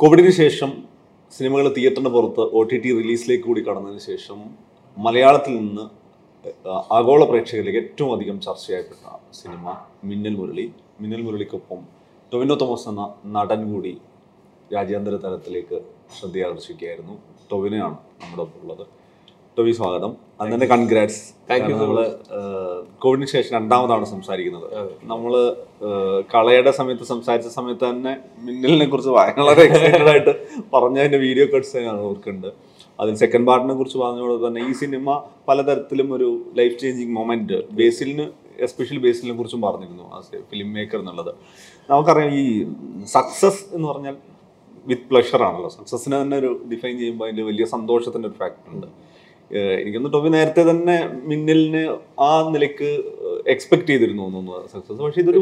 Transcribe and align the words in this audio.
കോവിഡിന് 0.00 0.32
ശേഷം 0.32 0.70
സിനിമകൾ 1.32 1.66
തിയേറ്ററിന് 1.76 2.10
പുറത്ത് 2.16 2.42
ഒ 2.58 2.60
ടി 2.62 2.76
ടി 2.82 2.90
റിലീസിലേക്ക് 2.98 3.44
കൂടി 3.46 3.60
കടന്നതിന് 3.60 4.02
ശേഷം 4.10 4.38
മലയാളത്തിൽ 4.96 5.54
നിന്ന് 5.60 5.84
ആഗോള 6.98 7.22
പ്രേക്ഷകരിലേക്ക് 7.30 7.80
ഏറ്റവും 7.82 8.10
അധികം 8.16 8.36
ചർച്ചയായിട്ടുള്ള 8.40 9.06
സിനിമ 9.38 9.74
മിന്നൽ 10.04 10.34
മുരളി. 10.40 10.66
മിന്നൽ 11.00 11.22
മുരളിക്കൊപ്പം 11.22 11.80
ടൊവിനോ 12.32 12.56
തോമസ് 12.62 12.88
എന്ന 12.92 13.06
നടൻ 13.36 13.62
കൂടി 13.72 13.92
രാജ്യാന്തര 14.72 15.16
തലത്തിലേക്ക് 15.24 15.80
ശ്രദ്ധയാകർഷിക്കുകയായിരുന്നു. 16.18 17.16
ടൊവിനോയാണ് 17.50 17.98
നമ്മുടെ 18.22 18.42
ഒപ്പം 18.46 18.62
ഉള്ളത് 18.62 18.84
ടൊവി 19.58 19.72
സ്വാഗതം. 19.78 20.10
അന്ന് 20.40 20.52
തന്നെ 20.54 20.66
കൺഗ്രാറ്റ്സ് 20.72 21.22
താങ്ക് 21.48 21.64
യു 21.70 21.76
നമ്മൾ 21.80 21.98
കോവിഡിന് 23.02 23.28
ശേഷം 23.32 23.52
രണ്ടാമതാണ് 23.56 24.04
സംസാരിക്കുന്നത്. 24.12 24.66
നമ്മൾ 25.12 25.32
ഏഹ്, 25.86 26.18
കളയുടെ 26.32 26.72
സമയത്ത് 26.78 27.04
സംസാരിച്ച 27.12 27.48
സമയത്ത് 27.56 27.84
തന്നെ 27.84 28.12
മിന്നലിനെ 28.46 28.86
കുറിച്ച് 28.92 29.10
വളരെ 29.10 29.62
എക്സൈറ്റഡ് 29.68 30.10
ആയിട്ട് 30.12 30.32
പറഞ്ഞതിന്റെ 30.74 31.18
വീഡിയോ 31.24 31.46
കട്ട്സ് 31.54 31.82
ഞാൻ 31.86 31.96
ഓർക്കുന്നുണ്ട്. 32.08 32.50
അതിൽ 33.00 33.16
സെക്കൻഡ് 33.22 33.46
പാർട്ടിനെ 33.50 33.74
കുറിച്ച് 33.80 33.98
പറഞ്ഞതുപോലെ 34.04 34.38
തന്നെ 34.46 34.62
ഈ 34.68 34.72
സിനിമ 34.82 35.16
പലതരത്തിലും 35.48 36.08
ഒരു 36.18 36.28
ലൈഫ് 36.60 36.78
ചേഞ്ചിങ് 36.82 37.14
മൊമെന്റ് 37.18 37.58
ബേസിലിന് 37.80 38.26
എസ്പെഷ്യലി 38.68 39.02
ബേസിലിനെ 39.06 39.36
കുറിച്ചും 39.40 39.60
പറഞ്ഞിരുന്നു 39.66 40.06
ആ 40.14 40.20
ഫിലിം 40.52 40.72
മേക്കർ 40.76 40.98
എന്നുള്ളത്. 41.02 41.32
നമുക്കറിയാം 41.90 42.32
ഈ 42.42 42.46
സക്സസ് 43.16 43.62
എന്ന് 43.74 43.88
പറഞ്ഞാൽ 43.88 44.16
വിത്ത് 44.86 45.06
പ്ലഷർ 45.10 45.42
ആണല്ലോ. 45.42 45.68
സക്സസിനെ 45.78 46.22
തന്നെ 46.22 46.36
ഒരു 46.36 46.52
ഡിഫൈൻ 46.72 46.98
ചെയ്യുമ്പോൾ 47.02 47.24
അതിന്റെ 47.24 47.42
വലിയ 47.42 47.64
സന്തോഷത്തിന്റെ 47.76 48.28
ഒരു 48.28 48.36
ഫാക്ടർ 48.42 48.70
ഉണ്ട്. 48.76 48.88
എനിക്കൊന്ന് 49.50 50.12
ടോബി 50.12 50.28
നേരത്തെ 50.28 50.70
തന്നെ 50.70 50.96
മിന്നലിന് 51.30 51.82
ആ 52.20 52.30
നിലയ്ക്ക് 52.54 52.90
എക്സ്പെക്ട് 53.54 53.88
ചെയ്തിരുന്നു 53.90 54.22
തോന്നുന്നു 54.22 54.68
സക്സസ് 54.72 54.98
പക്ഷേ 54.98 55.20
ഇതൊരു 55.20 55.40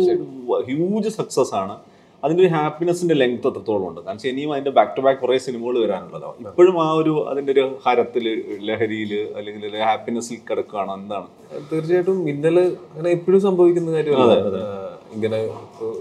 ഹ്യൂജ് 0.68 1.12
സക്സസ് 1.18 1.54
ആണ്. 1.54 1.76
അതിന്റെ 2.24 2.42
ഒരു 2.44 2.50
ഹാപ്പിനെസിന്റെ 2.54 3.14
ലെങ്ത് 3.14 3.46
എത്രത്തോളം 3.48 3.88
ഉണ്ട്. 3.88 4.00
കാരണം 4.06 4.28
ഇനിയും 4.30 4.52
അതിന്റെ 4.52 4.70
ബാക്ക് 4.70 4.96
ടു 4.96 5.02
ബാക്ക് 5.06 5.20
കുറേ 5.20 5.38
സിനിമകൾ 5.46 5.74
വരാനുള്ളതോ 5.84 6.30
ഇപ്പോഴും 6.40 6.76
ആ 6.84 6.88
ഒരു 7.00 7.12
അതിന്റെ 7.30 7.52
ഒരു 7.52 7.64
ഹരത്തിൽ 7.86 8.24
ലഹരിയിൽ 8.68 9.12
അല്ലെങ്കിൽ 9.36 9.74
ഹാപ്പിനെസ്സിൽ 9.88 10.40
കിടക്കുകയാണ്. 10.50 10.92
എന്താണ്? 11.00 11.28
തീർച്ചയായിട്ടും 11.72 12.24
മിന്നൽ 12.24 12.58
അങ്ങനെ 12.58 13.10
എപ്പോഴും 13.18 13.40
സംഭവിക്കുന്ന 13.40 13.92
കാര്യമാണ് 13.96 14.85
ഇങ്ങനെ 15.14 15.38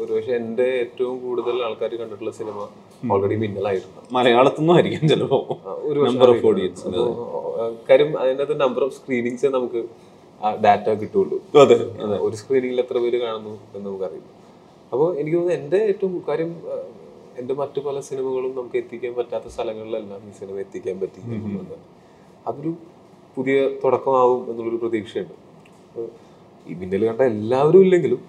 ഒരുപക്ഷെ 0.01 0.33
എന്റെ 0.39 0.67
ഏറ്റവും 0.83 1.15
കൂടുതൽ 1.25 1.55
ആൾക്കാർ 1.67 1.91
കണ്ടിട്ടുള്ള 2.01 2.31
സിനിമ 2.39 2.59
ഓൾറെഡി 3.13 3.35
മിന്നലായിരുന്നു 3.43 4.01
മലയാളത്തിൽ 4.15 4.61
നിന്നും 4.61 4.75
ആയിരിക്കും 4.75 5.09
ചിലപ്പോ 5.11 5.39
ഒരു 5.89 5.99
നമ്പർ 6.07 6.29
ഓഫ് 6.33 6.45
ഓഡിയൻസ് 6.49 6.83
കാര്യം 7.89 8.11
അതിനകത്ത് 8.21 8.55
നമ്പർ 8.63 8.83
ഓഫ് 8.87 8.95
സ്ക്രീനിങ്സ് 8.99 9.51
നമുക്ക് 9.57 9.81
ഡാറ്റ 10.65 10.87
കിട്ടുള്ളൂ. 11.01 11.37
അതെ 11.61 11.75
ഒരു 12.25 12.35
സ്ക്രീനിങ്ങിൽ 12.41 12.79
എത്ര 12.85 12.97
പേര് 13.03 13.17
കാണുന്നു 13.25 13.53
എന്ന് 13.75 13.85
നമുക്കറിയില്ല. 13.87 14.29
അപ്പോൾ 14.91 15.07
എനിക്ക് 15.19 15.37
തോന്നുന്നു 15.37 15.59
എന്റെ 15.61 15.79
ഏറ്റവും 15.91 16.13
കാര്യം 16.27 16.51
എന്റെ 17.39 17.53
മറ്റു 17.61 17.79
പല 17.87 17.97
സിനിമകളും 18.09 18.51
നമുക്ക് 18.57 18.77
എത്തിക്കാൻ 18.81 19.13
പറ്റാത്ത 19.19 19.47
സ്ഥലങ്ങളിലെല്ലാം 19.55 20.21
ഈ 20.29 20.33
സിനിമ 20.39 20.55
എത്തിക്കാൻ 20.65 20.95
പറ്റി 21.01 21.21
അതൊരു 22.49 22.71
പുതിയ 23.37 23.57
തുടക്കമാവും 23.83 24.41
എന്നുള്ളൊരു 24.51 24.79
പ്രതീക്ഷയുണ്ട്. 24.83 25.35
ഈ 26.69 26.75
മിന്നൽ 26.81 27.03
കണ്ട 27.09 27.21
എല്ലാവരും 27.33 27.81
ഇല്ലെങ്കിലും 27.85 28.21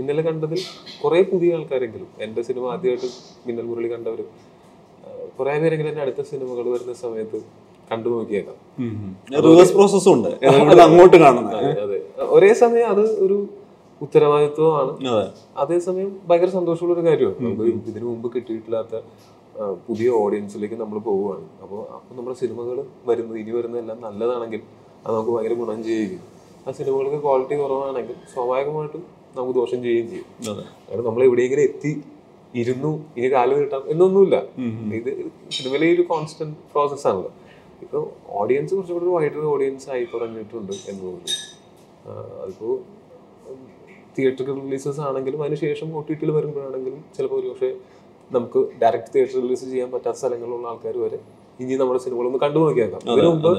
മിന്നൽ 0.00 0.20
കണ്ടതിൽ 0.28 0.60
കുറേ 1.02 1.22
പുതിയ 1.30 1.56
ആൾക്കാരെങ്കിലും. 1.56 2.08
എന്റെ 2.26 2.42
സിനിമ 2.48 2.66
ആദ്യമായിട്ട് 2.74 3.08
മിന്നൽ 3.46 3.66
മുരളി 3.70 3.88
കണ്ടവരും. 3.94 4.28
കുറേ 5.38 5.54
പേരെങ്കിലും 5.62 5.90
എന്റെ 5.90 6.02
അടുത്ത 6.04 6.20
സിനിമകൾ 6.30 6.64
വരുന്ന 6.74 6.92
സമയത്ത് 7.04 7.38
കണ്ടു 7.90 8.08
നോക്കിയേക്കാം. 8.14 8.56
റിവേഴ്സ് 9.46 9.74
പ്രോസസ്സും 9.76 10.12
ഉണ്ട്. 10.16 10.28
അങ്ങോട്ട് 10.86 11.18
കാണുന്നത്. 11.24 11.56
അതെ 11.84 11.98
ഒരേ 12.36 12.50
സമയം 12.62 12.88
അത് 12.94 13.02
ഒരു 13.24 13.36
ഉത്തരവാദിത്വമാണ്. 14.04 14.92
അതെ. 15.12 15.24
അതേസമയം 15.62 16.10
ഭയങ്കര 16.28 16.50
സന്തോഷമുള്ള 16.58 16.94
ഒരു 16.96 17.04
കാര്യമാണ് 17.08 17.36
നമുക്ക് 17.46 17.90
ഇതിനു 17.90 18.06
മുമ്പ് 18.10 18.28
കിട്ടിയിട്ടില്ലാത്ത 18.34 18.94
പുതിയ 19.86 20.08
ഓഡിയൻസിലേക്ക് 20.22 20.76
നമ്മൾ 20.82 20.98
പോവുകയാണ്. 21.08 21.46
അപ്പോൾ 21.62 21.80
അപ്പോൾ 21.96 22.14
നമ്മുടെ 22.18 22.36
സിനിമകൾ 22.42 22.76
വരുന്നത് 23.08 23.38
ഇനി 23.42 23.52
വരുന്നതെല്ലാം 23.58 23.98
നല്ലതാണെങ്കിൽ 24.06 24.62
അത് 25.04 25.12
നമുക്ക് 25.16 25.32
ഭയങ്കര 25.36 25.56
ഗുണം 25.62 25.82
ചെയ്യുകയും 25.88 26.22
ആ 26.66 26.72
സിനിമകൾക്ക് 26.78 27.18
ക്വാളിറ്റി 27.26 27.54
കുറവാണെങ്കിൽ 27.62 28.16
സ്വാഭാവികമായിട്ടും 28.32 29.02
നമുക്ക് 29.36 29.54
ദോഷം 29.60 29.80
ചെയ്യുകയും 29.84 30.08
ചെയ്യും. 30.12 30.28
കാരണം 30.88 31.04
നമ്മൾ 31.08 31.22
എവിടെയെങ്കിലും 31.28 31.64
എത്തി 31.70 31.92
ഇരുന്നു 32.60 32.92
ഇനി 33.16 33.28
കാലം 33.34 33.58
കിട്ടാം 33.62 33.82
എന്നൊന്നുമില്ല. 33.92 34.36
ഇത് 34.98 35.10
സിനിമയിലെ 35.56 35.88
ഒരു 35.96 36.04
കോൺസ്റ്റന്റ് 36.12 36.56
പ്രോസസ് 36.72 37.06
ആണല്ലോ. 37.10 37.30
ഇപ്പോൾ 37.84 38.02
ഓഡിയൻസ് 38.40 38.72
കുറച്ചുകൂടി 38.76 39.04
ഒരു 39.06 39.12
വൈഡർ 39.16 39.44
ഓഡിയൻസ് 39.52 39.86
ആയി 39.94 40.04
തുടങ്ങിയിട്ടുണ്ട് 40.14 40.72
എന്ന് 40.90 41.02
തോന്നുന്നു 41.04 41.36
ആഹ് 42.10 42.32
അതിപ്പോ 42.42 42.70
തിയേറ്റർ 44.16 44.46
റിലീസസ് 44.62 45.00
ആണെങ്കിലും 45.08 45.40
അതിനുശേഷം 45.44 45.88
ഒ 45.98 46.00
ടി 46.08 46.14
ടിയിൽ 46.20 46.30
വരുമ്പോഴാണെങ്കിലും 46.36 47.00
ചിലപ്പോൾ 47.16 47.38
ഒരു 47.40 47.48
പക്ഷേ 47.52 47.70
നമുക്ക് 48.30 48.60
ഡയറക്റ്റ് 48.82 49.12
തിയേറ്റർ 49.14 49.36
റിലീസ് 49.44 49.64
ചെയ്യാൻ 49.72 49.88
പറ്റാത്ത 49.94 50.18
സ്ഥലങ്ങളിലുള്ള 50.20 50.66
ആൾക്കാർ 50.72 50.96
വരെ 51.04 51.18
ഇനി 51.62 51.74
നമ്മുടെ 51.82 52.00
സിനിമകളൊന്ന് 52.04 52.40
കണ്ടു 52.44 52.58
നോക്കിയേക്കാം. 52.64 53.00
അതിനു 53.12 53.28
മുമ്പ് 53.34 53.52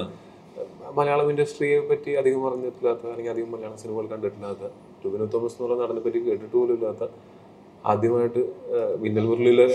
മലയാളം 0.98 1.28
ഇൻഡസ്ട്രിയെ 1.32 1.80
പറ്റി 1.90 2.12
അധികം 2.22 2.42
അറിഞ്ഞിട്ടില്ലാത്ത 2.50 3.04
അല്ലെങ്കിൽ 3.12 3.34
അധികം 3.34 3.50
മലയാളം 3.56 3.78
സിനിമകൾ 3.84 4.06
കണ്ടിട്ടില്ലാത്ത 4.14 4.64
ടുബിനോ 5.04 5.28
തോമസ് 5.34 5.56
എന്ന് 5.56 5.68
പറഞ്ഞ 5.68 5.82
നടനെ 5.84 6.02
പറ്റി 6.06 6.20
കേട്ടിട്ട് 6.28 6.56
പോലും 6.56 6.74
ഇല്ലാത്ത 6.78 7.04
ആദ്യമായിട്ട് 7.86 8.42
മിന്നൽ 9.00 9.26
മുരളിയിലെ 9.30 9.66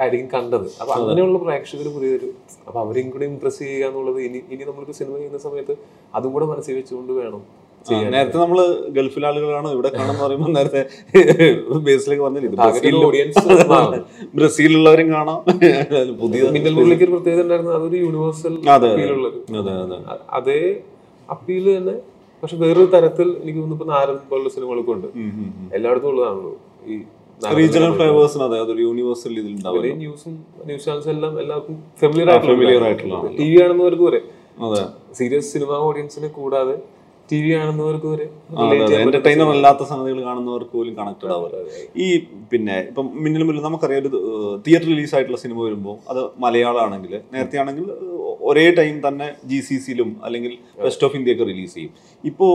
ആയിരിക്കും 0.00 0.28
കണ്ടത്. 0.32 0.66
അപ്പൊ 0.80 0.92
അങ്ങനെയുള്ള 0.96 1.38
പ്രേക്ഷകർ 1.44 1.86
പുതിയൊരു 1.94 2.28
അപ്പൊ 2.66 2.78
അവരെയും 2.82 3.08
കൂടി 3.10 3.24
ഇംപ്രസ് 3.24 3.60
ചെയ്യുക 3.64 3.88
എന്നുള്ളത് 3.88 4.18
ഇനി 4.20 4.40
ഇനി 4.54 4.62
നമ്മളിപ്പോ 4.70 4.96
സിനിമ 5.00 5.14
ചെയ്യുന്ന 5.16 5.40
സമയത്ത് 5.46 5.76
അതും 6.14 6.32
കൂടെ 6.32 6.48
മനസ്സിൽ 6.52 6.76
വെച്ചുകൊണ്ട് 6.80 7.12
വേണം 7.20 7.42
നേരത്തെ 8.12 8.38
നമ്മൾ 8.38 8.58
ഗൾഫിലെ 8.96 9.26
ആളുകളാണ് 9.28 9.70
ഇവിടെ 9.74 9.88
കാണാൻ 9.96 10.16
പറയുമ്പോൾ 10.20 10.52
നേരത്തെ 10.58 10.82
ബേസിലേക്ക് 11.88 12.24
പറഞ്ഞില്ല 12.26 12.94
ഓഡിയൻസ് 13.08 13.42
ബ്രസീലുള്ളവരും 14.34 15.08
കാണാം. 15.12 15.38
പുതിയ 16.22 16.50
മിന്നൽ 16.56 16.74
മുരളിക്ക് 16.78 17.04
ഒരു 17.06 17.12
പ്രത്യേകത 17.16 17.42
ഉണ്ടായിരുന്നത് 17.42 17.76
അതൊരു 17.78 17.98
യൂണിവേഴ്സൽ 18.04 18.54
അതേ 20.38 20.60
അപ്പീൽ 21.28 21.66
തന്നെ 21.76 21.96
പക്ഷെ 22.44 22.56
വേറൊരു 22.62 22.88
തരത്തിൽ 22.94 23.28
എനിക്ക് 23.36 23.58
തോന്നുന്നു 23.58 23.76
ഇപ്പൊ 23.78 23.86
നാരൻ 23.90 24.16
പോലുള്ള 24.30 24.50
സിനിമകളൊക്കെ 24.54 24.92
ഉണ്ട്. 24.94 25.06
എല്ലായിടത്തും 25.76 26.08
ഉള്ളതാണല്ലോ 26.10 26.52
ഈ 26.86 26.96
റീജിയണൽ 27.40 27.92
ഫ്ലേവേഴ്സിന് 27.98 28.44
അതെ 28.44 28.56
അതൊരു 28.64 28.80
യൂണിവേഴ്സൽ 28.80 29.32
ഇതിൽ 29.40 29.54
ന്യൂസും 30.02 30.34
ന്യൂസ് 30.66 30.84
ചാനൽസ് 30.86 31.10
എല്ലാം 31.14 31.32
എല്ലാവർക്കും 31.42 31.76
ഫെമിലിയർ 32.02 32.28
ആയിട്ടുള്ള. 32.86 33.16
ടി 33.38 33.46
വി 33.50 33.56
ആണെന്നവർക്ക് 33.64 34.04
വരെ 34.08 34.20
സീരിയസ് 35.18 35.48
സിനിമ 35.54 35.70
ഓഡിയൻസിനെ 35.88 36.28
കൂടാതെ 36.36 36.76
ടി 37.30 37.38
വി 37.42 37.50
കാണുന്നവർക്ക് 37.54 38.08
വരെ 38.12 38.26
എന്റർടൈനർ 39.02 39.50
അല്ലാത്ത 39.54 39.82
സംഗതികൾ 39.90 40.18
കാണുന്നവർക്ക് 40.28 40.74
പോലും 40.78 40.94
കണക്റ്റഡ് 41.00 41.32
ആവുക 41.36 41.62
ഈ 42.04 42.06
പിന്നെ 42.52 42.76
ഇപ്പം 42.90 43.06
മിന്നലും 43.22 43.48
മുന്നിൽ 43.48 43.64
നമുക്കറിയാം 43.68 44.02
ഒരു 44.02 44.20
തിയേറ്റർ 44.66 44.88
റിലീസ് 44.92 45.14
ആയിട്ടുള്ള 45.18 45.40
സിനിമ 45.44 45.58
വരുമ്പോൾ 45.66 45.96
അത് 46.12 46.20
മലയാളമാണെങ്കിൽ 46.44 47.14
നേരത്തെ 47.34 47.60
ആണെങ്കിൽ 47.62 47.86
ഒരേ 48.48 48.64
ടൈം 48.78 48.96
തന്നെ 49.06 49.26
ജി 49.50 49.58
സി 49.66 49.76
സിയിലും 49.84 50.10
അല്ലെങ്കിൽ 50.26 50.52
വെസ്റ്റ് 50.86 51.04
ഓഫ് 51.06 51.16
ഇന്ത്യയൊക്കെ 51.18 51.44
റിലീസ് 51.50 51.74
ചെയ്യും. 51.76 51.92
ഇപ്പോൾ 52.24 52.52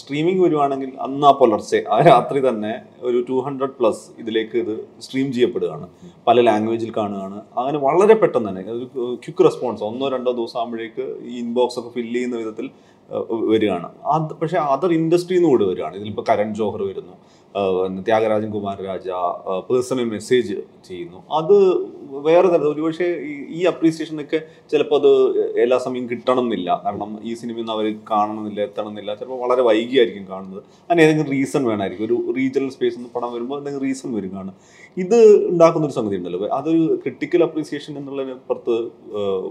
സ്ട്രീമിംഗ് 0.00 0.42
വരുവാണെങ്കിൽ 0.46 0.90
അന്ന് 1.06 1.26
ആ 1.30 1.32
പുലർച്ചെ 1.40 1.80
ആ 1.94 1.98
രാത്രി 2.08 2.40
തന്നെ 2.48 2.72
ഒരു 3.08 3.18
ടു 3.28 3.36
ഹൺഡ്രഡ് 3.46 3.76
പ്ലസ് 3.78 4.02
ഇതിലേക്ക് 4.22 4.56
ഇത് 4.64 4.74
സ്ട്രീം 5.06 5.28
ചെയ്യപ്പെടുകയാണ്. 5.36 5.86
പല 6.28 6.40
ലാംഗ്വേജിൽ 6.48 6.90
കാണുകയാണ്. 6.98 7.38
അങ്ങനെ 7.60 7.80
വളരെ 7.86 8.16
പെട്ടെന്ന് 8.22 8.50
തന്നെ 8.50 8.64
ഒരു 8.76 8.88
ക്വിക്ക് 9.24 9.44
റെസ്പോൺസ് 9.48 9.84
ഒന്നോ 9.90 10.08
രണ്ടോ 10.16 10.32
ദിവസം 10.40 10.60
ആകുമ്പോഴേക്ക് 10.62 11.06
ഈ 11.30 11.36
ഇൻബോക്സ് 11.44 11.78
ഒക്കെ 11.82 11.92
ഫില്ല് 11.98 12.16
ചെയ്യുന്ന 12.16 12.36
വിധത്തിൽ 12.42 12.68
വരികയാണ്. 13.32 13.90
അത് 14.04 14.34
പക്ഷേ 14.34 14.56
അതർ 14.56 14.92
ഇൻഡസ്ട്രിയിൽ 14.92 15.38
നിന്ന് 15.38 15.50
കൂടെ 15.50 15.64
വരികയാണ്. 15.64 15.96
ഇതിലിപ്പോൾ 15.96 16.24
കരൺ 16.28 16.54
ജോഹർ 16.54 16.82
വരുന്നു. 16.82 17.12
ഏഹ് 17.56 18.52
കുമാർ 18.52 18.82
രാജ 18.82 19.08
പേഴ്സണൽ 19.70 20.04
മെസ്സേജ് 20.04 20.54
ചെയ്യുന്നു. 20.88 21.22
അത് 21.32 21.76
വേറെ 22.10 22.48
തരത്തിൽ 22.48 22.66
ഒരുപക്ഷെ 22.66 23.04
ഈ- 23.04 23.46
അപ്രീസിയേഷൻ 23.50 23.66
അപ്രീസിയേഷനൊക്കെ 23.66 24.40
ചിലപ്പോൾ 24.70 24.94
അത് 24.94 25.38
എല്ലാ 25.60 25.78
സമയം 25.78 26.10
കിട്ടണം 26.10 26.40
എന്നില്ല 26.40 26.82
കാരണം 26.84 27.18
ഈ 27.22 27.34
സിനിമയൊന്നും 27.34 27.72
അവർ 27.72 27.98
കാണണമെന്നില്ല 28.10 28.60
എത്തണമെന്നില്ല. 28.60 29.14
ചിലപ്പോൾ 29.14 29.40
വളരെ 29.40 29.62
വൈകിയായിരിക്കും 29.62 30.28
കാണുന്നത്. 30.28 30.62
അതിന് 30.90 31.02
ഏതെങ്കിലും 31.02 31.30
റീസൺ 31.30 31.64
വേണമായിരിക്കും 31.64 32.06
ഒരു 32.06 32.34
റീജിയണൽ 32.36 32.70
സ്പേസ് 32.70 32.96
നിന്ന് 32.96 33.10
പടം 33.10 33.32
വരുമ്പോൾ 33.32 33.58
എന്തെങ്കിലും 33.58 33.86
റീസൺ 33.86 34.14
വരും 34.14 34.32
കാണും 34.34 34.54
ഇത് 34.96 35.48
ഉണ്ടാക്കുന്ന 35.50 35.86
ഒരു 35.86 35.94
സംഗതി 35.94 36.16
ഉണ്ടല്ലോ. 36.16 36.46
അതൊരു 36.46 36.94
ക്രിട്ടിക്കൽ 36.94 37.42
അപ്രീസിയേഷൻ 37.42 37.98
എന്നുള്ളതിന് 37.98 38.34
പുറത്ത് 38.34 38.88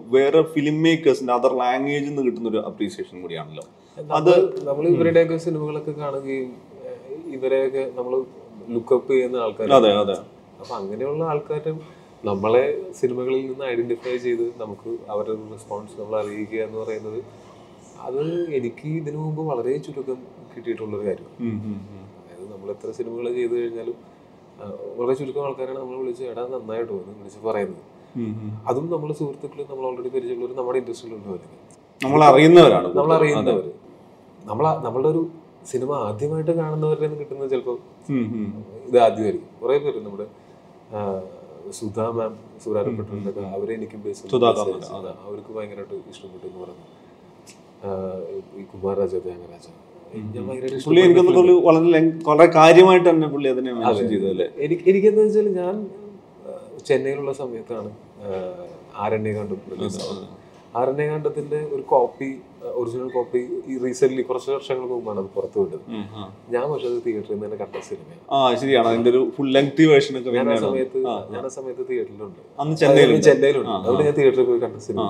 വേറെ 0.06 0.42
ഫിലിം 0.42 0.84
മേക്കേഴ്സിന്റെ 0.84 1.34
അതർ 1.34 1.58
ലാംഗ്വേജിൽ 1.58 2.10
നിന്ന് 2.10 2.22
കിട്ടുന്ന 2.22 2.50
ഒരു 2.50 2.58
അപ്രീസിയേഷൻ 2.58 3.22
കൂടിയാണല്ലോ. 3.22 3.64
അത് 4.12 4.66
നമ്മൾ 4.68 4.88
ഇവരുടെയൊക്കെ 4.88 5.38
സിനിമകളൊക്കെ 5.38 5.92
കാണുകയും 5.92 6.75
ഇവരെയൊക്കെ 7.32 7.84
നമ്മൾ 7.96 8.14
ലുക്കപ്പ് 8.70 9.12
ചെയ്യുന്ന 9.12 9.38
ആൾക്കാർ 9.38 9.74
അതെ 9.78 9.92
അതെ. 10.00 10.16
അപ്പൊ 10.60 10.74
അങ്ങനെയുള്ള 10.80 11.22
ആൾക്കാരും 11.32 11.78
നമ്മളെ 12.24 12.64
സിനിമകളിൽ 13.00 13.42
നിന്ന് 13.48 13.66
ഐഡന്റിഫൈ 13.66 14.14
ചെയ്ത് 14.20 14.46
നമുക്ക് 14.62 14.92
അവരുടെ 15.12 15.36
റെസ്പോൺസ് 15.52 15.96
നമ്മൾ 16.00 16.16
അറിയിക്കുക 16.22 16.62
എന്ന് 16.66 16.78
പറയുന്നത് 16.82 17.20
അത് 18.06 18.22
എനിക്ക് 18.58 18.88
ഇതിനു 19.00 19.20
മുമ്പ് 19.20 19.42
വളരെ 19.50 19.74
ചുരുക്കം 19.86 20.20
കിട്ടിയിട്ടുള്ളൊരു 20.52 21.26
ഉം. 21.44 21.58
അതായത് 22.16 22.46
നമ്മൾ 22.54 22.68
എത്ര 22.74 22.90
സിനിമകൾ 22.98 23.28
ചെയ്തു 23.38 23.56
കഴിഞ്ഞാലും 23.56 23.98
വളരെ 24.98 25.16
ചുരുക്കം 25.20 25.44
ആൾക്കാരാണ് 25.46 25.80
നമ്മൾ 25.80 25.96
വിളിച്ച് 26.02 26.24
എടാ 26.32 26.44
നന്നായിട്ട്? 26.52 26.94
എന്ന് 27.02 27.16
വിളിച്ച് 27.20 27.40
പറയുന്നത്. 27.48 27.84
അതും 28.66 28.86
നമ്മൾ 28.92 29.10
സുഹൃത്തുക്കൾ 29.18 29.62
നമ്മൾ 29.70 29.86
ഓൾറെഡി 29.88 30.10
പരിചയമുള്ളവർ 30.14 30.54
നമ്മുടെ 30.60 30.78
ഇൻഡസ്ട്രിയിലുള്ളവർ 30.82 31.42
നമ്മൾ 32.02 32.22
അറിയുന്നവരാണ് 32.28 32.88
നമ്മൾ 32.94 33.12
അറിയുന്നവർ 33.18 33.66
നമ്മൾ 34.44 34.66
നമ്മളുടെ 34.86 35.10
ഒരു 35.14 35.22
സിനിമ 35.66 35.92
ആദ്യമായിട്ട് 36.06 36.54
കാണുന്നവരുടെ 36.54 37.06
നിന്ന് 37.06 37.20
കിട്ടുന്നത് 37.22 37.50
ചിലപ്പോൾ. 37.52 37.78
ഇത് 38.88 38.98
ആദ്യമായിരിക്കും. 39.00 39.50
കുറേ 39.62 39.78
പേര് 39.78 40.00
നമ്മുടെ 40.00 40.28
സുധാ 41.72 42.06
മാം 42.10 42.34
സുരാരപ്പെട്ടിട്ടുണ്ട് 42.64 43.40
അവരെ 43.56 43.72
എനിക്കും 43.74 44.02
അവർക്ക് 45.26 45.52
ഭയങ്കരമായിട്ട് 45.56 45.96
ഇഷ്ടപ്പെട്ടു 46.14 46.46
എന്ന് 46.48 46.60
പറഞ്ഞു 46.62 46.86
ആഹ് 47.86 48.22
ഈ 48.60 48.64
കുമാർ 48.66 48.96
രാജ 48.98 49.16
ത്യാഗരാജ 49.26 49.68
പുള്ളി 50.86 51.02
ഇഷ്ടപ്പെട്ട 51.02 51.38
വളരെ 51.68 52.02
വളരെ 52.28 52.48
കാര്യമായിട്ട് 52.52 53.08
തന്നെ 53.10 53.28
പുള്ളി 53.28 53.48
അതിനെ 53.50 53.72
മെൻഷൻ 53.74 54.08
ചെയ്തു 54.10 54.28
എനിക്ക് 54.66 54.86
എനിക്കെന്താ 54.90 55.24
വെച്ചാൽ 55.24 55.50
ഞാൻ 55.60 55.76
ചെന്നൈയിലുള്ള 56.86 57.34
സമയത്താണ് 57.34 57.92
ആരണ്യ 58.96 59.32
റിലീസ് 59.72 60.02
ആരണ്യകാന്ഡത്തിന്റെ 60.80 61.60
ഒരു 61.76 61.84
കോപ്പി 61.92 62.30
ഒറിജിനൽ 62.80 63.10
കോപ്പി 63.16 63.42
ഈ 63.72 63.76
റീസെന്റ് 63.84 64.24
കുറച്ച് 64.30 64.50
വർഷങ്ങൾക്ക് 64.56 64.94
മുമ്പാണ് 64.98 65.20
അത് 65.24 65.30
പുറത്തു 65.36 65.58
വിട്ടത്. 65.64 65.84
ഞാൻ 66.54 66.64
പക്ഷെ 66.72 66.88
അത് 66.92 66.98
തിയേറ്ററിൽ 67.06 67.34
നിന്ന് 67.36 67.46
തന്നെ 67.46 67.58
കണ്ട 67.64 67.76
സിനിമയാണ് 67.90 68.58
ശരിയാണ്. 68.62 68.88
അതിന്റെ 68.92 69.10
ഒരു 69.14 69.22
ഫുൾ 69.36 69.50
ലെങ്തി 69.58 69.86
വേർഷൻ 69.92 70.14
ഒക്കെ 70.20 70.32
ഞാൻ 70.38 70.48
ആ 70.54 70.56
സമയത്ത് 70.66 71.00
ഞാൻ 71.36 71.44
ആ 71.50 71.52
സമയത്ത് 71.58 71.84
തിയേറ്ററിലുണ്ട് 71.92 72.42
അന്ന് 72.64 72.76
ചെന്നൈയിലുണ്ട്. 72.84 73.26
ചെന്നൈയിലുണ്ട്. 73.30 73.72
അതുകൊണ്ട് 73.78 74.04
ഞാൻ 74.08 74.16
തിയേറ്ററിൽ 74.20 74.48
പോയി 74.52 74.62
കണ്ട 74.66 74.78
സിനിമ 74.88 75.06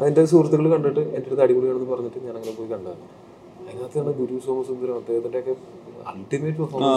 അതിന്റെ 0.00 0.22
സുഹൃത്തുക്കൾ 0.32 0.66
കണ്ടിട്ട് 0.74 1.02
എന്റെ 1.16 1.28
അടുത്ത് 1.28 1.42
അടിപൊളിയാണെന്ന് 1.46 1.88
പറഞ്ഞിട്ട് 1.92 2.18
ഞാൻ 2.26 2.34
അങ്ങനെ 2.38 2.52
പോയി 2.58 2.68
കണ്ടതാണ്. 2.74 3.02
അതിനകത്താണ് 3.68 4.10
ഗുരു 4.20 4.34
സോമസുന്ദരം 4.46 4.94
അദ്ദേഹത്തിന്റെ 5.00 5.38
ഒക്കെ 5.42 5.52
അൾട്ടിമേറ്റ് 6.10 6.58
പെർഫോമൻസ്. 6.62 6.88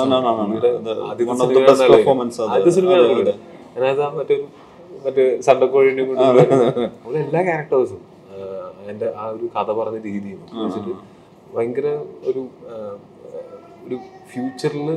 അതിനകത്ത് 3.76 4.18
മറ്റൊരു 4.20 4.44
മറ്റേ 5.06 5.24
സണ്ടക്കോഴിനെ 5.48 6.04
കൂടെ 6.10 6.26
എല്ലാ 7.24 7.42
ക്യാരക്ടേഴ്സും 7.50 8.02
എന്റെ 8.92 9.08
ആ 9.22 9.26
ഒരു 9.36 9.46
കഥ 9.56 9.70
പറഞ്ഞ 9.80 9.98
രീതിയും 10.08 10.40
വെച്ചിട്ട് 10.64 10.94
ഭയങ്കര 11.56 11.88
ഒരു 12.30 12.42
ഒരു 13.86 13.98
ഫ്യൂച്ചറിൽ 14.32 14.88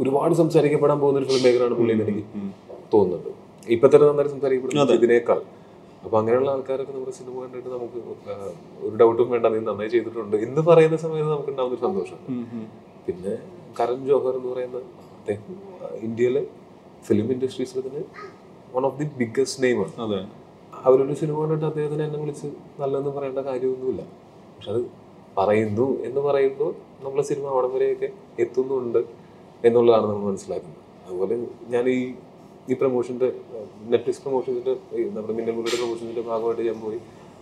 ഒരുപാട് 0.00 0.34
സംസാരിക്കപ്പെടാൻ 0.40 0.98
പോകുന്ന 1.02 1.20
ഒരു 1.20 1.28
ഫിലിം 1.30 1.42
മേക്കറാണ് 1.46 1.74
പുള്ളി 1.78 1.92
എന്ന് 1.94 2.04
എനിക്ക് 2.12 2.24
തോന്നുന്നുണ്ട്. 2.94 3.30
ഇപ്പൊ 3.74 3.86
തന്നെ 3.92 4.06
നന്നായി 4.08 4.30
സംസാരിക്കപ്പെടുന്നത് 4.34 4.92
ഇതിനേക്കാൾ. 4.98 5.40
അപ്പൊ 6.04 6.16
അങ്ങനെയുള്ള 6.20 6.50
ആൾക്കാരൊക്കെ 6.54 6.92
നമ്മുടെ 6.96 7.14
സിനിമ 7.18 7.34
കണ്ടിട്ട് 7.42 7.70
നമുക്ക് 7.76 7.98
ഒരു 8.86 8.94
ഡൗട്ടും 9.00 9.28
വേണ്ട 9.32 9.46
നീ 9.54 9.58
നന്നായി 9.70 9.90
ചെയ്തിട്ടുണ്ട് 9.94 10.36
എന്ന് 10.46 10.62
പറയുന്ന 10.68 10.98
സമയത്ത് 11.04 11.30
നമുക്ക് 11.34 11.50
ഉണ്ടാവുന്ന 11.52 11.76
ഒരു 11.76 11.82
സന്തോഷം. 11.86 12.18
പിന്നെ 13.06 13.34
കരൺ 13.78 14.00
ജോഹർ 14.08 14.34
എന്ന് 14.38 14.50
പറയുന്ന 14.52 14.78
അദ്ദേഹം 15.20 15.56
ഇന്ത്യയിലെ 16.08 16.42
ഫിലിം 17.08 17.26
ഇൻഡസ്ട്രീസിൽ 17.34 17.80
തന്നെ 17.86 18.02
വൺ 18.74 18.86
ഓഫ് 18.86 18.98
ദി 18.98 19.06
ബിഗ്ഗസ്റ്റ് 19.18 19.62
നെയിമാണ് 19.64 19.92
അതെ. 20.04 20.20
അവരൊരു 20.86 21.14
സിനിമ 21.14 21.36
കണ്ടിട്ട് 21.40 21.66
അദ്ദേഹത്തിന് 21.70 22.02
എന്നെ 22.02 22.18
വിളിച്ച് 22.18 22.48
നല്ലതെന്ന് 22.80 23.10
പറയേണ്ട 23.16 23.38
കാര്യമൊന്നുമില്ല. 23.38 24.02
പക്ഷെ 24.56 24.70
അത് 24.70 24.82
പറയുന്നു 25.38 25.86
എന്ന് 26.06 26.20
പറയുമ്പോൾ 26.20 26.70
നമ്മളെ 27.04 27.22
സിനിമ 27.22 27.46
അവിടം 27.46 27.72
വരെയൊക്കെ 27.74 28.08
എത്തുന്നുണ്ട് 28.44 28.98
എന്നുള്ളതാണ് 29.64 30.06
നമ്മൾ 30.10 30.24
മനസ്സിലാക്കുന്നത്. 30.30 30.78
അതുപോലെ 31.06 31.36
ഞാൻ 31.74 31.88
ഈ 31.88 32.00
ഈ 32.70 32.74
പ്രൊമോഷന്റെ 32.80 33.28
നെറ്റ്ഫ്ലിക്സ് 33.90 34.22
പ്രൊമോഷൻസിന്റെ 34.22 34.72
നമ്മുടെ 35.14 35.34
മിന്നൽ 35.38 35.54
മുറിയുടെ 35.54 35.78
പ്രൊമോഷൻസിന്റെ 35.80 36.24
ഭാഗമായിട്ട് 36.30 36.62
ഞാൻ 36.70 36.78
പോയി. 36.80 36.98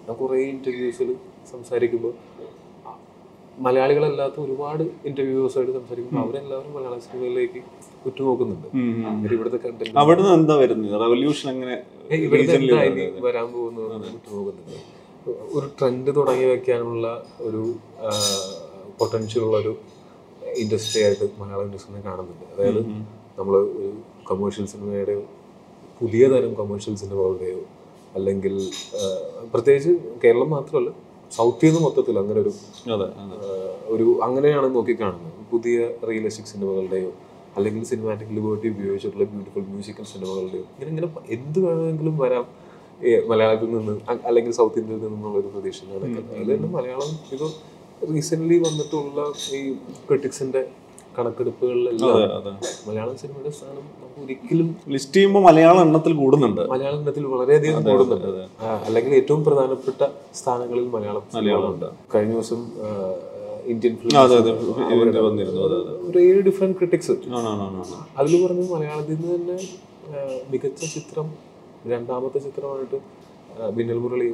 ഞാൻ 0.07 0.17
കുറേ 0.17 0.39
ഇന്റർവ്യൂസിൽ 0.53 1.09
സംസാരിക്കുമ്പോൾ 1.53 2.15
മലയാളികളല്ലാത്ത 3.67 4.37
ഒരുപാട് 4.41 4.83
ഇന്റർവ്യൂവേഴ്സായിട്ട് 5.09 5.73
സംസാരിക്കുമ്പോൾ 5.73 6.23
അവരെല്ലാവരും 6.25 6.73
മലയാള 6.77 6.99
സിനിമയിലേക്ക് 7.07 7.61
ഉറ്റുനോക്കുന്നുണ്ട് 8.11 8.67
ഇവിടുത്തെ 9.37 9.59
കണ്ടന്റ് 9.65 9.99
അവിടെ 10.03 10.23
എന്താ 10.39 10.55
വരുന്നത്? 10.63 10.95
റെവല്യൂഷൻ 11.05 11.49
അങ്ങനെ? 11.55 11.77
വരാൻ 13.27 13.47
പോകുന്നത് 13.55 13.89
നോക്കുന്നുണ്ട് 14.29 14.75
ഒരു 15.57 15.67
ട്രെൻഡ് 15.79 16.11
തുടങ്ങി 16.17 16.47
വെക്കാനുള്ള 16.53 17.07
ഒരു 17.41 17.63
പൊട്ടൻഷ്യൽ 19.01 19.43
ഉള്ള 19.47 19.57
ഒരു 19.57 19.73
ഇൻഡസ്ട്രി 20.63 21.01
ആയിട്ട് 21.05 21.27
മലയാളം 21.41 21.65
ഇൻഡസ്ട്രിനെ 21.69 22.01
കാണുന്നുണ്ട്. 22.07 22.47
അതായത് 22.53 22.81
നമ്മൾ 23.39 23.55
ഒരു 23.79 23.91
കൊമേഴ്ഷ്യൽ 24.29 24.67
സിനിമയുടെ 24.67 25.17
പുതിയ 26.01 26.25
തരം 26.29 26.53
കൊമേഴ്ഷ്യൽ 26.55 26.95
സിനിമകളുടെയോ 26.95 27.61
അല്ലെങ്കിൽ 28.15 28.55
പ്രത്യേകിച്ച് 29.53 29.93
കേരളം 30.25 30.51
മാത്രമല്ല 30.51 30.91
സൗത്തിൽ 31.33 31.69
നിന്ന് 31.69 31.81
മൊത്തത്തിൽ 31.85 32.19
അങ്ങനെ 32.19 32.39
ഒരു 32.41 32.53
ഒരു 33.95 34.07
അങ്ങനെയാണ് 34.23 34.69
നോക്കിക്കാണുന്നത് 34.75 35.33
പുതിയ 35.51 35.77
റിയലിസ്റ്റിക് 36.09 36.51
സിനിമകളുടെയോ 36.53 37.11
അല്ലെങ്കിൽ 37.59 37.85
സിനിമാറ്റിക് 37.85 38.33
ലിബർട്ടി 38.39 38.69
ഉപയോഗിച്ചിട്ടുള്ള 38.75 39.27
ബ്യൂട്ടിഫുൾ 39.35 39.67
മ്യൂസിക്കൽ 39.75 40.07
സിനിമകളുടെയും 40.15 40.67
ഇങ്ങനെ 40.75 40.91
ഇങ്ങനെ 40.93 41.09
എന്ത് 41.37 41.61
വേണമെങ്കിലും 41.67 42.17
വരാം. 42.25 42.47
മലയാളത്തിൽ 43.31 43.71
നിന്ന് 43.79 43.95
അല്ലെങ്കിൽ 44.29 44.53
സൗത്ത് 44.53 44.79
ഇന്ത്യയിൽ 44.83 45.03
നിന്നുള്ള 45.13 45.37
ഒരു 45.39 45.49
പ്രതീക്ഷ 45.55 45.81
അതുകൊണ്ട് 45.97 46.51
തന്നെ 46.53 46.71
മലയാളം 46.79 47.11
ഇത് 47.37 47.47
റീസെന്റ് 48.11 48.59
വന്നിട്ടുള്ള 48.67 49.21
ഈ 49.57 49.61
ക്രിട്ടിക്സിന്റെ 50.09 50.63
കണക്കെടുപ്പുകളിലെല്ലാം 51.19 52.17
മലയാളം 52.89 53.15
സിനിമയുടെ 53.23 53.53
സ്ഥാനം 53.59 53.85
നമുക്ക് 54.01 54.21
ഒരിക്കലും 54.25 54.69
ലിസ്റ്റ് 54.95 55.15
ചെയ്യുമ്പോൾ 55.15 55.43
മലയാളം 55.49 55.81
എണ്ണത്തിൽ 55.87 56.13
കൂടുന്നുണ്ട്. 56.21 56.63
മലയാള 56.75 56.95
ഇനത്തിൽ 57.03 57.25
വളരെയധികം 57.35 57.83
കൂടുന്നുണ്ട്. 57.91 58.29
അല്ലെങ്കിൽ 58.87 59.15
ഏറ്റവും 59.21 59.43
പ്രധാനപ്പെട്ട 59.45 60.03
സ്ഥാനങ്ങളിൽ 60.41 60.87
മലയാളം 60.95 61.25
ഉണ്ട്. 61.73 61.89
കഴിഞ്ഞ 62.15 62.33
ദിവസം 62.39 62.61
ഇന്ത്യൻ 63.73 63.95
ഫിലിം 64.01 64.17
ഒരു 66.09 66.19
ഏഴ് 66.27 66.41
ഡിഫറെന്റ് 66.49 66.77
ക്രിട്ടിക്സ്. 66.79 67.15
അതിൽ 68.19 68.33
പറഞ്ഞത് 68.45 68.71
മലയാളത്തിൽ 68.75 69.17
നിന്ന് 69.21 69.31
തന്നെ 69.37 69.59
മികച്ച 70.53 70.81
ചിത്രം 70.97 71.29
രണ്ടാമത്തെ 71.93 72.39
ചിത്രമായിട്ട് 72.47 72.99
ബിന്നൽ 73.77 73.99
മുരളി 74.03 74.27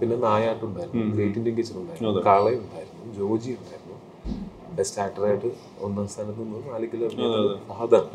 പിന്നെ 0.00 0.16
നായാട്ടുണ്ടായിരുന്നു. 0.26 1.04
ഗ്രേറ്റ് 1.16 1.38
ഇന്ത്യൻ 1.40 1.54
കിച്ചൺ 1.58 1.76
ഉണ്ടായിരുന്നു. 1.82 2.22
കാള 2.30 2.44
ഉണ്ടായിരുന്നു 2.64 3.02
ജോജി 3.18 3.50
ഉണ്ടായിരുന്നു. 3.58 3.96
ബെസ്റ്റ് 4.78 5.00
ആക്ടറായിട്ട് 5.04 5.48
ഒന്നാം 5.86 6.06
സ്ഥാനത്ത് 6.12 6.40
നിന്ന് 6.44 6.58
നാല് 6.72 6.86
കിലോ 6.92 7.08
ഫഹദാണ്. 7.70 8.08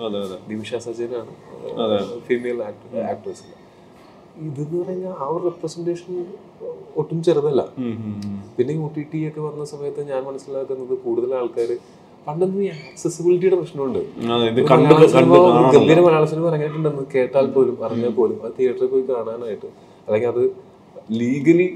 നിമിഷ 0.52 0.72
സജീനാണ്. 0.88 1.34
ഫീമെയിൽ 2.28 2.60
ആക്ട്രസ് 3.12 3.44
ഇതെന്ന് 4.48 4.78
പറഞ്ഞാൽ 4.84 5.14
ആ 5.24 5.26
ഒരു 5.34 5.42
റെപ്രസെന്റേഷൻ 5.50 6.12
ഒട്ടും 7.02 7.20
ചെറുതല്ല. 7.28 7.62
പിന്നെ 8.56 8.74
ഒ 8.86 8.88
ടി 8.96 9.04
ടി 9.12 9.20
ഒക്കെ 9.30 9.42
വന്ന 9.48 9.64
സമയത്ത് 9.74 10.02
ഞാൻ 10.12 10.22
മനസ്സിലാക്കുന്നത് 10.30 10.94
കൂടുതൽ 11.06 11.32
ആൾക്കാർ 11.40 11.72
പണ്ടൊന്നും 12.26 12.60
ഈ 12.66 12.68
ആക്സസിബിലിറ്റിയുടെ 12.78 13.58
പ്രശ്നമുണ്ട്. 13.62 14.00
ഗംഭീര 15.76 16.00
മലയാള 16.08 16.26
സിനിമ 16.34 16.46
ഇറങ്ങിയിട്ടുണ്ടെന്ന് 16.52 17.06
കേട്ടാൽ 17.14 17.48
പോലും 17.56 17.78
അറിഞ്ഞാൽ 17.86 18.14
പോലും. 18.20 18.38
അത് 18.44 18.54
തിയേറ്ററിൽ 18.58 18.90
പോയി 18.94 19.06
കാണാനായിട്ട്. 19.14 19.70
അല്ലെങ്കിൽ 20.06 20.30
അത് 20.34 20.44
ലീഗലി 21.22 21.68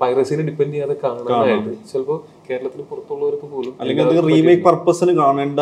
പൈറസിനെ 0.00 0.42
ഡിപ്പെൻഡ് 0.48 0.72
ചെയ്യാതെ 0.74 0.96
കാണാനായിട്ട്. 1.02 1.72
ചിലപ്പോൾ 1.90 2.18
കേരളത്തിൽ 2.46 2.80
പുറത്തുള്ളവർക്ക് 2.92 3.46
പോലും 3.54 3.74
അല്ലെങ്കിൽ 3.80 4.22
റീമേക്ക് 4.30 4.64
പർപ്പസിന് 4.68 5.12
കാണേണ്ട. 5.22 5.60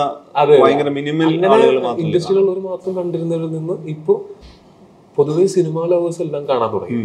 ഭയങ്കര 0.62 0.88
മാത്രം 0.94 2.00
ഇൻഡസ്ട്രിയിലുള്ളവർ 2.04 2.60
മാത്രം 2.70 2.94
കണ്ടിരുന്നതിൽ 3.00 3.50
നിന്ന് 3.56 3.76
ഇപ്പോൾ 3.94 4.18
പൊതുവെ 5.20 5.46
സിനിമാ 5.56 5.84
ലവേഴ്സ് 5.92 6.22
എല്ലാം 6.26 6.42
കാണാൻ 6.50 6.68
തുടങ്ങി. 6.74 6.98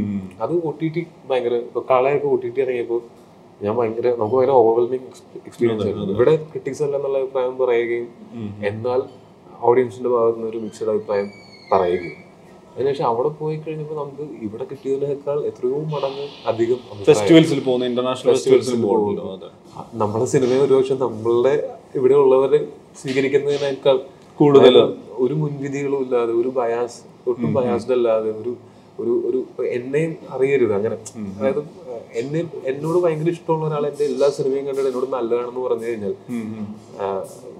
അത് 0.43 0.55
ഒ 0.67 0.73
ടി 0.81 0.89
ടി 0.95 1.03
ഭയങ്കര 1.29 1.55
ഇപ്പൊ 1.67 1.81
കളയൊക്കെ 1.93 2.27
ഒ 2.33 2.35
ടി 2.43 2.49
ടി 2.55 2.61
ഇറങ്ങിയപ്പോൾ 2.65 3.01
ഞാൻ 3.63 3.73
ഭയങ്കര 3.77 4.07
നമുക്ക് 4.19 4.35
ഭയങ്കര 4.37 4.53
ഓവർവെൽമിങ് 4.61 5.07
എക്സ്പീരിയൻസ് 5.47 5.85
ആയിരുന്നു. 5.87 6.13
ഇവിടെ 6.17 6.33
ക്രിട്ടിക്സ് 6.51 6.83
അല്ല 6.85 6.95
എന്നുള്ള 6.99 7.17
അഭിപ്രായം 7.23 7.55
പറയുകയും 7.61 8.07
എന്നാൽ 8.69 9.01
ഓഡിയൻസിന്റെ 9.69 10.09
ഭാഗത്തു 10.15 10.37
നിന്ന് 10.37 10.49
ഒരു 10.51 10.59
മിക്സഡ് 10.65 10.91
അഭിപ്രായം 10.93 11.27
പറയുകയും. 11.71 12.17
അതിനുശേഷം 12.73 13.05
അവിടെ 13.11 13.29
പോയി 13.41 13.57
കഴിഞ്ഞപ്പോൾ 13.65 13.97
നമുക്ക് 14.01 14.25
ഇവിടെ 14.45 14.65
കിട്ടിയതിനേക്കാൾ 14.71 15.37
എത്രയോ 15.49 15.77
മടങ്ങ് 15.93 16.25
അധികം 16.51 16.79
ഫെസ്റ്റിവൽസിൽ 17.09 17.59
പോകുന്ന 17.67 17.85
ഇന്റർനാഷണൽ 17.91 18.31
ഫെസ്റ്റിവൽസിൽ 18.33 18.75
പോകുന്നു 18.85 19.49
നമ്മുടെ 20.01 20.27
സിനിമയെ 20.33 20.61
ഒരുപക്ഷെ 20.65 20.97
നമ്മളുടെ 21.05 21.55
ഇവിടെ 21.99 22.17
ഉള്ളവരെ 22.23 22.59
സ്വീകരിക്കുന്നതിനേക്കാൾ 23.01 23.97
കൂടുതൽ. 24.39 24.75
ഒരു 25.19 25.33
മുൻവിധികളും 25.33 26.01
ഇല്ലാതെ 26.01 26.33
ഒരു 26.33 26.49
ബയാസ് 26.49 26.99
ഒട്ടും 27.27 27.53
ബയാസ്ഡ് 27.53 27.91
അല്ലാതെ 27.91 28.31
ഒരു 28.41 28.53
ഒരു 28.99 29.13
ഒരു 29.27 29.39
എന്നെയും 29.77 30.15
അറിയരുത്. 30.33 30.73
അങ്ങനെ 30.73 30.97
അതായത് 31.37 31.61
എന്നെ 32.19 32.41
എന്നോട് 32.65 32.97
ഭയങ്കര 33.03 33.29
ഇഷ്ടമുള്ള 33.29 33.65
ഒരാൾ 33.67 33.85
എന്റെ 33.87 34.05
എല്ലാ 34.05 34.29
സിനിമയും 34.29 34.65
കണ്ടിട്ട് 34.67 34.89
എന്നോട് 34.89 35.07
നല്ലതാണെന്ന് 35.13 35.61
പറഞ്ഞു 35.61 35.85
കഴിഞ്ഞാൽ 35.85 36.13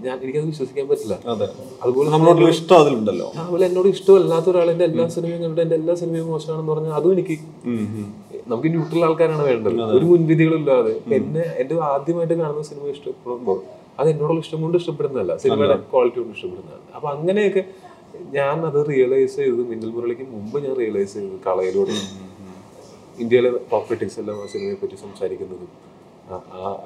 ഞാൻ 0.06 0.16
എനിക്കത് 0.24 0.46
വിശ്വസിക്കാൻ 0.46 0.88
പറ്റില്ല. 0.88 1.16
അതെ. 1.28 1.48
അതുപോലെ 1.84 2.10
ഇഷ്ടം 2.50 2.78
അതിലുണ്ടല്ലോ. 2.80 3.28
അതുപോലെ 3.38 3.66
എന്നോട് 3.66 3.88
ഇഷ്ടമല്ലാത്ത 3.88 4.50
ഒരാൾ 4.50 4.72
എന്റെ 4.72 4.86
എല്ലാ 4.86 5.08
സിനിമയും 5.08 5.42
കണ്ടിട്ട് 5.44 5.62
എന്റെ 5.62 5.76
എല്ലാ 5.76 5.96
സിനിമയും 5.96 6.28
മോശമാണെന്ന് 6.28 6.72
പറഞ്ഞാൽ 6.72 6.94
അതും 6.94 7.14
എനിക്ക്. 7.14 7.38
നമുക്ക് 8.48 8.68
ന്യൂട്രൽ 8.68 9.06
ആൾക്കാരാണ് 9.06 9.44
വേണ്ടത്. 9.44 9.76
ഒരു 9.98 10.06
മുൻവിധികളില്ലാതെ 10.06 10.94
എന്നെ 11.18 11.44
എന്റെ 11.58 11.76
ആദ്യമായിട്ട് 11.92 12.34
കാണുന്ന 12.34 12.62
സിനിമ 12.62 12.88
ഇഷ്ടപ്പെടുമ്പോൾ 12.88 13.60
അത് 14.00 14.10
എന്നോടുള്ള 14.10 14.40
ഇഷ്ടം 14.40 14.62
കൊണ്ട് 14.62 14.78
ഇഷ്ടപ്പെടുന്നതല്ല. 14.78 15.34
സിനിമയുടെ 15.38 15.76
ക്വാളിറ്റി 15.92 16.20
കൊണ്ട് 16.20 16.34
ഇഷ്ടപ്പെടുന്നതല്ല. 16.34 16.86
അപ്പൊ 16.96 17.08
അങ്ങനെയൊക്കെ 17.10 17.62
ഞാൻ 18.32 18.66
അത് 18.66 18.80
റിയലൈസ് 18.90 19.36
ചെയ്തത് 19.36 19.64
മിന്നൽ 19.70 19.90
മുരളിക്ക് 19.90 20.26
മുമ്പ് 20.32 20.58
ഞാൻ 20.60 20.74
റിയലൈസ് 20.76 21.14
ചെയ്തത് 21.14 21.40
കളയിലൂടെ. 21.48 21.96
ഇന്ത്യയിലെ 23.20 23.50
ടോപ്പ് 23.72 23.88
ക്രിറ്റിക്സ് 23.88 24.20
എല്ലാം 24.20 24.38
ആ 24.42 24.46
സിനിമയെ 24.46 24.76
പറ്റി 24.76 24.96
സംസാരിക്കുന്നതും 25.04 25.70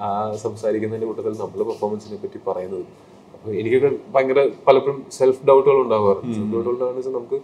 ആ- 0.07 0.33
സംസാരിക്കുന്നതിന്റെ 0.43 1.07
കൂട്ടത്തിൽ 1.07 1.35
നമ്മളെ 1.39 1.63
പെർഫോമൻസിനെ 1.63 2.17
പറ്റി 2.17 2.39
പറയുന്നതും. 2.47 2.89
അപ്പൊ 3.33 3.51
എനിക്കൊക്കെ 3.53 3.89
ഭയങ്കര 4.13 4.39
പലപ്പോഴും 4.67 5.05
സെൽഫ് 5.11 5.45
ഡൗട്ടുകൾ 5.45 5.77
ഉണ്ടാവാറുണ്ട് 5.81 6.33
സെൽഫ് 6.33 6.51
ഡൗട്ടുകൾ 6.55 6.73
ഉണ്ടാകുന്ന 6.73 6.97
വെച്ചാൽ 6.97 7.13
നമുക്ക് 7.13 7.39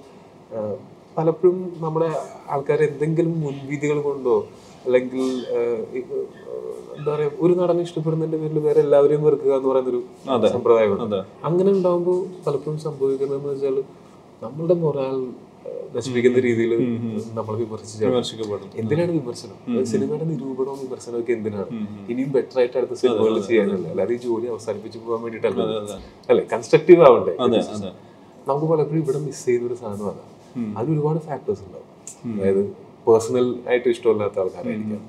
പലപ്പോഴും 1.18 1.58
നമ്മുടെ 1.78 2.10
ആൾക്കാർ 2.50 2.84
എന്തെങ്കിലും 2.84 3.34
മുൻവിധികൾ 3.42 4.02
കൊണ്ടോ 4.02 4.36
അല്ലെങ്കിൽ 4.86 5.24
എന്താ 6.98 7.10
പറയാ 7.14 7.30
ഒരു 7.46 7.54
നടനെ 7.62 7.82
ഇഷ്ടപ്പെടുന്നതിന്റെ 7.88 8.38
പേരിൽ 8.42 8.60
വേറെ 8.68 8.80
എല്ലാവരെയും 8.86 9.24
വെറുക്കുക 9.28 9.54
എന്ന് 9.58 9.70
പറയുന്ന 9.72 9.90
ഒരു 9.94 10.02
സമ്പ്രദായമാണ്. 10.56 11.20
അങ്ങനെ 11.48 11.70
ഉണ്ടാകുമ്പോൾ 11.78 12.20
പലപ്പോഴും 12.46 12.80
സംഭവിക്കുന്നതെന്ന് 12.86 13.50
വെച്ചാൽ 13.54 13.78
നമ്മളുടെ 14.46 14.78
മൊറാൽ 14.84 15.18
നശിപ്പിക്കുന്ന 15.96 16.40
രീതിയിൽ 16.46 16.72
നമ്മൾ 17.38 17.54
വിമർശിച്ചു 17.62 18.02
വിമർശിക്കപ്പെടും. 18.06 18.70
എന്തിനാണ് 18.82 19.12
വിമർശനം? 19.20 19.58
സിനിമയുടെ 19.92 20.26
നിരൂപണവും 20.32 20.80
വിമർശനവും 20.86 21.20
ഒക്കെ 21.22 21.34
എന്തിനാണ്? 21.38 21.70
ഇനിയും 22.12 22.30
ബെറ്റർ 22.36 22.58
ആയിട്ട് 22.62 22.78
അടുത്ത 22.80 22.96
സിനിമകൾ 23.02 23.38
ചെയ്യാനല്ല? 23.50 23.86
അല്ലാതെ 23.94 24.14
ഈ 24.18 24.20
ജോലി 24.26 24.48
അവസാനിപ്പിച്ചു 24.54 25.00
പോകാൻ 25.06 25.22
വേണ്ടിട്ടല്ല 25.26 25.62
അല്ലെ? 26.30 26.44
കൺസ്ട്രക്റ്റീവ് 26.54 27.04
ആവണ്ടേ? 27.10 27.34
നമുക്ക് 28.50 28.68
പലപ്പോഴും 28.74 29.00
ഇവിടെ 29.04 29.22
മിസ് 29.28 29.44
ചെയ്യുന്ന 29.46 29.70
ഒരു 29.70 29.78
സാധനമാണ്. 29.84 30.24
അതിൽ 30.80 30.92
ഒരുപാട് 30.96 31.20
ഫാക്ടേഴ്സ് 31.30 31.64
ഉണ്ടാവും. 31.68 31.88
അതായത് 32.36 32.64
പേഴ്സണൽ 33.08 33.48
ആയിട്ട് 33.68 33.88
ഇഷ്ടമില്ലാത്ത 33.90 34.40
ആൾക്കാരായിരിക്കാം. 34.40 35.02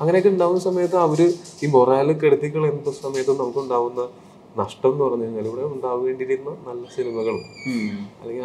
അങ്ങനെയൊക്കെ 0.00 0.30
ഉണ്ടാവുന്ന 0.30 0.60
സമയത്ത് 0.60 0.98
അവർ 0.98 1.20
ഈ 1.62 1.68
മൊറാൽ 1.68 2.10
കെടുത്തി 2.14 2.48
കളയുന്ന 2.48 2.92
സമയത്ത് 3.00 3.34
നമുക്ക് 3.40 3.60
ഉണ്ടാവുന്ന 3.60 4.02
നഷ്ടം 4.56 4.90
എന്ന് 4.92 5.04
പറഞ്ഞു 5.04 5.24
കഴിഞ്ഞാൽ 5.24 5.46
ഇവിടെ 5.46 5.62
ഉണ്ടാവേണ്ടിയിരുന്ന 5.66 6.50
നല്ല 6.68 6.82
സിനിമകളും 6.96 7.38
അല്ലെങ്കിൽ 8.20 8.44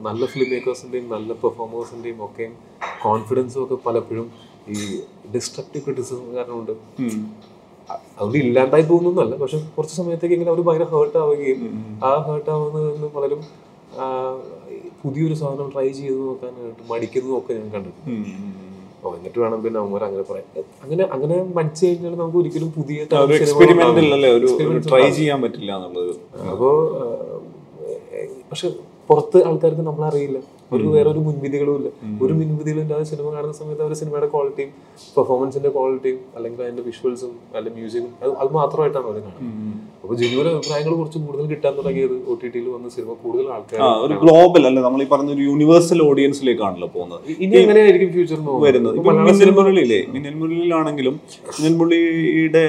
നല്ല 0.00 0.26
ഫിലിം 0.26 0.48
മേക്കേഴ്സിന്റെയും 0.50 1.08
നല്ല 1.08 1.32
പെർഫോമേഴ്സിന്റെയും 1.42 2.20
ഒക്കെ 2.24 2.46
കോൺഫിഡൻസും 3.02 3.62
ഒക്കെ 3.64 3.78
പലപ്പോഴും 3.86 4.28
ഈ 4.68 4.76
ഡിസ്ട്രക്റ്റീവ് 5.34 5.84
ക്രിറ്റിസിസം 5.84 6.28
കാരണം 6.36 6.58
അവർ 8.20 8.34
ഇല്ലാണ്ടായി 8.36 8.82
പോകുന്നല്ല 8.82 9.34
പക്ഷെ 9.36 9.58
കുറച്ച് 9.76 9.94
സമയത്തേക്ക് 9.96 10.34
ഇങ്ങനെ 10.34 10.50
അവർ 10.50 10.60
ഭയങ്കര 10.60 10.86
ഹേർട്ട് 10.90 11.18
ആവുകയും 11.18 11.60
ആ 12.04 12.10
ഹേർട്ട് 12.28 12.50
ആവുന്നതെന്ന് 12.50 13.08
പലരും 13.08 13.40
പുതിയൊരു 15.02 15.34
സാധനം 15.40 15.68
ട്രൈ 15.74 15.88
ചെയ്ത് 15.98 16.18
നോക്കാനായിട്ട് 16.28 16.82
മടിക്കുന്നതും 16.90 17.36
ഒക്കെ 17.38 17.52
ഞാൻ 17.58 17.68
കണ്ടിട്ടുണ്ട്. 17.74 18.30
ഓ 19.02 19.12
എന്നിട്ട് 19.16 19.38
വേണം 19.42 19.58
പിന്നെ 19.64 19.78
അവന്മാർ 19.80 20.02
അങ്ങനെ 20.08 20.24
പറയാം 20.30 20.46
അങ്ങനെ 20.84 21.04
അങ്ങനെ 21.14 21.36
മടിച്ചു 21.56 21.82
കഴിഞ്ഞാൽ 21.86 22.14
നമുക്ക് 22.22 22.38
ഒരിക്കലും 22.42 22.70
പുതിയ 22.78 23.04
ട്രൈ 24.90 25.06
ചെയ്യാൻ 25.18 25.38
പറ്റില്ല 25.44 25.72
എന്നുള്ളത്. 25.76 26.14
അപ്പോ 26.52 26.70
പക്ഷെ 28.50 28.68
പുറത്ത് 29.08 29.38
ആൾക്കാർക്ക് 29.48 29.84
നമ്മളറിയില്ല. 29.90 30.38
അവർക്ക് 30.70 30.90
വേറെ 30.96 31.08
ഒരു 31.12 31.20
മുൻവിധികളും 31.26 31.74
ഇല്ല. 31.78 31.88
ഒരു 32.24 32.32
മുൻവിധികളും 32.38 32.82
ഇല്ലാതെ 32.84 33.06
സിനിമ 33.12 33.26
കാണുന്ന 33.36 33.54
സമയത്ത് 33.60 33.82
അവർ 33.86 33.92
സിനിമയുടെ 34.00 34.28
ക്വാളിറ്റിയും 34.34 34.70
പെർഫോമൻസിന്റെ 35.16 35.70
ക്വാളിറ്റിയും 35.76 36.18
അല്ലെങ്കിൽ 36.36 36.60
അതിന്റെ 36.66 36.84
വിഷ്വൽസും 36.88 37.32
അല്ലെങ്കിൽ 37.56 37.78
മ്യൂസിക്കും 37.78 38.12
അത് 38.22 38.32
അത് 38.42 38.50
മാത്രമായിട്ടാണ് 38.58 39.06
അവർ 39.06 39.18
കാണുന്നത്. 39.26 39.56
അപ്പൊ 40.02 40.14
ജനുവൻ 40.20 40.46
അഭിപ്രായങ്ങൾ 40.50 40.92
കുറച്ച് 41.00 41.18
കൂടുതൽ 41.24 41.46
കിട്ടാൻ 41.52 41.72
തുടങ്ങിയത് 41.78 42.14
ഒ 42.30 42.34
ടി 42.42 42.48
ടിയിൽ 42.52 42.68
വന്ന 42.76 42.86
സിനിമ 42.94 43.14
കൂടുതൽ 43.24 43.46
ആൾക്കാർ 43.56 43.80
ഒരു 44.06 44.14
ഗ്ലോബൽ 44.22 44.62
അല്ലെ? 44.68 44.80
നമ്മൾ 44.86 45.00
ഈ 45.04 45.08
പറഞ്ഞ 45.12 45.30
ഒരു 45.36 45.42
യൂണിവേഴ്സൽ 45.48 46.00
ഓഡിയൻസിലേക്കാണല്ലോ 46.06 46.88
പോകുന്നത്. 46.94 47.20
ഇനി 47.44 47.58
എങ്ങനെയായിരിക്കും 47.62 48.10
ഫ്യൂച്ചർ 48.16 48.38
വരുന്നത്. 48.66 48.94
ഇപ്പൊ 49.00 49.12
മിന്നൽ 49.26 49.52
മുരളിയില്ലേ? 49.58 50.00
മിന്നൽ 50.14 50.36
മുരളിയിലാണെങ്കിലും 50.42 51.16
മിന്നൽ 51.56 51.76
മുരളിയുടെ 51.80 52.64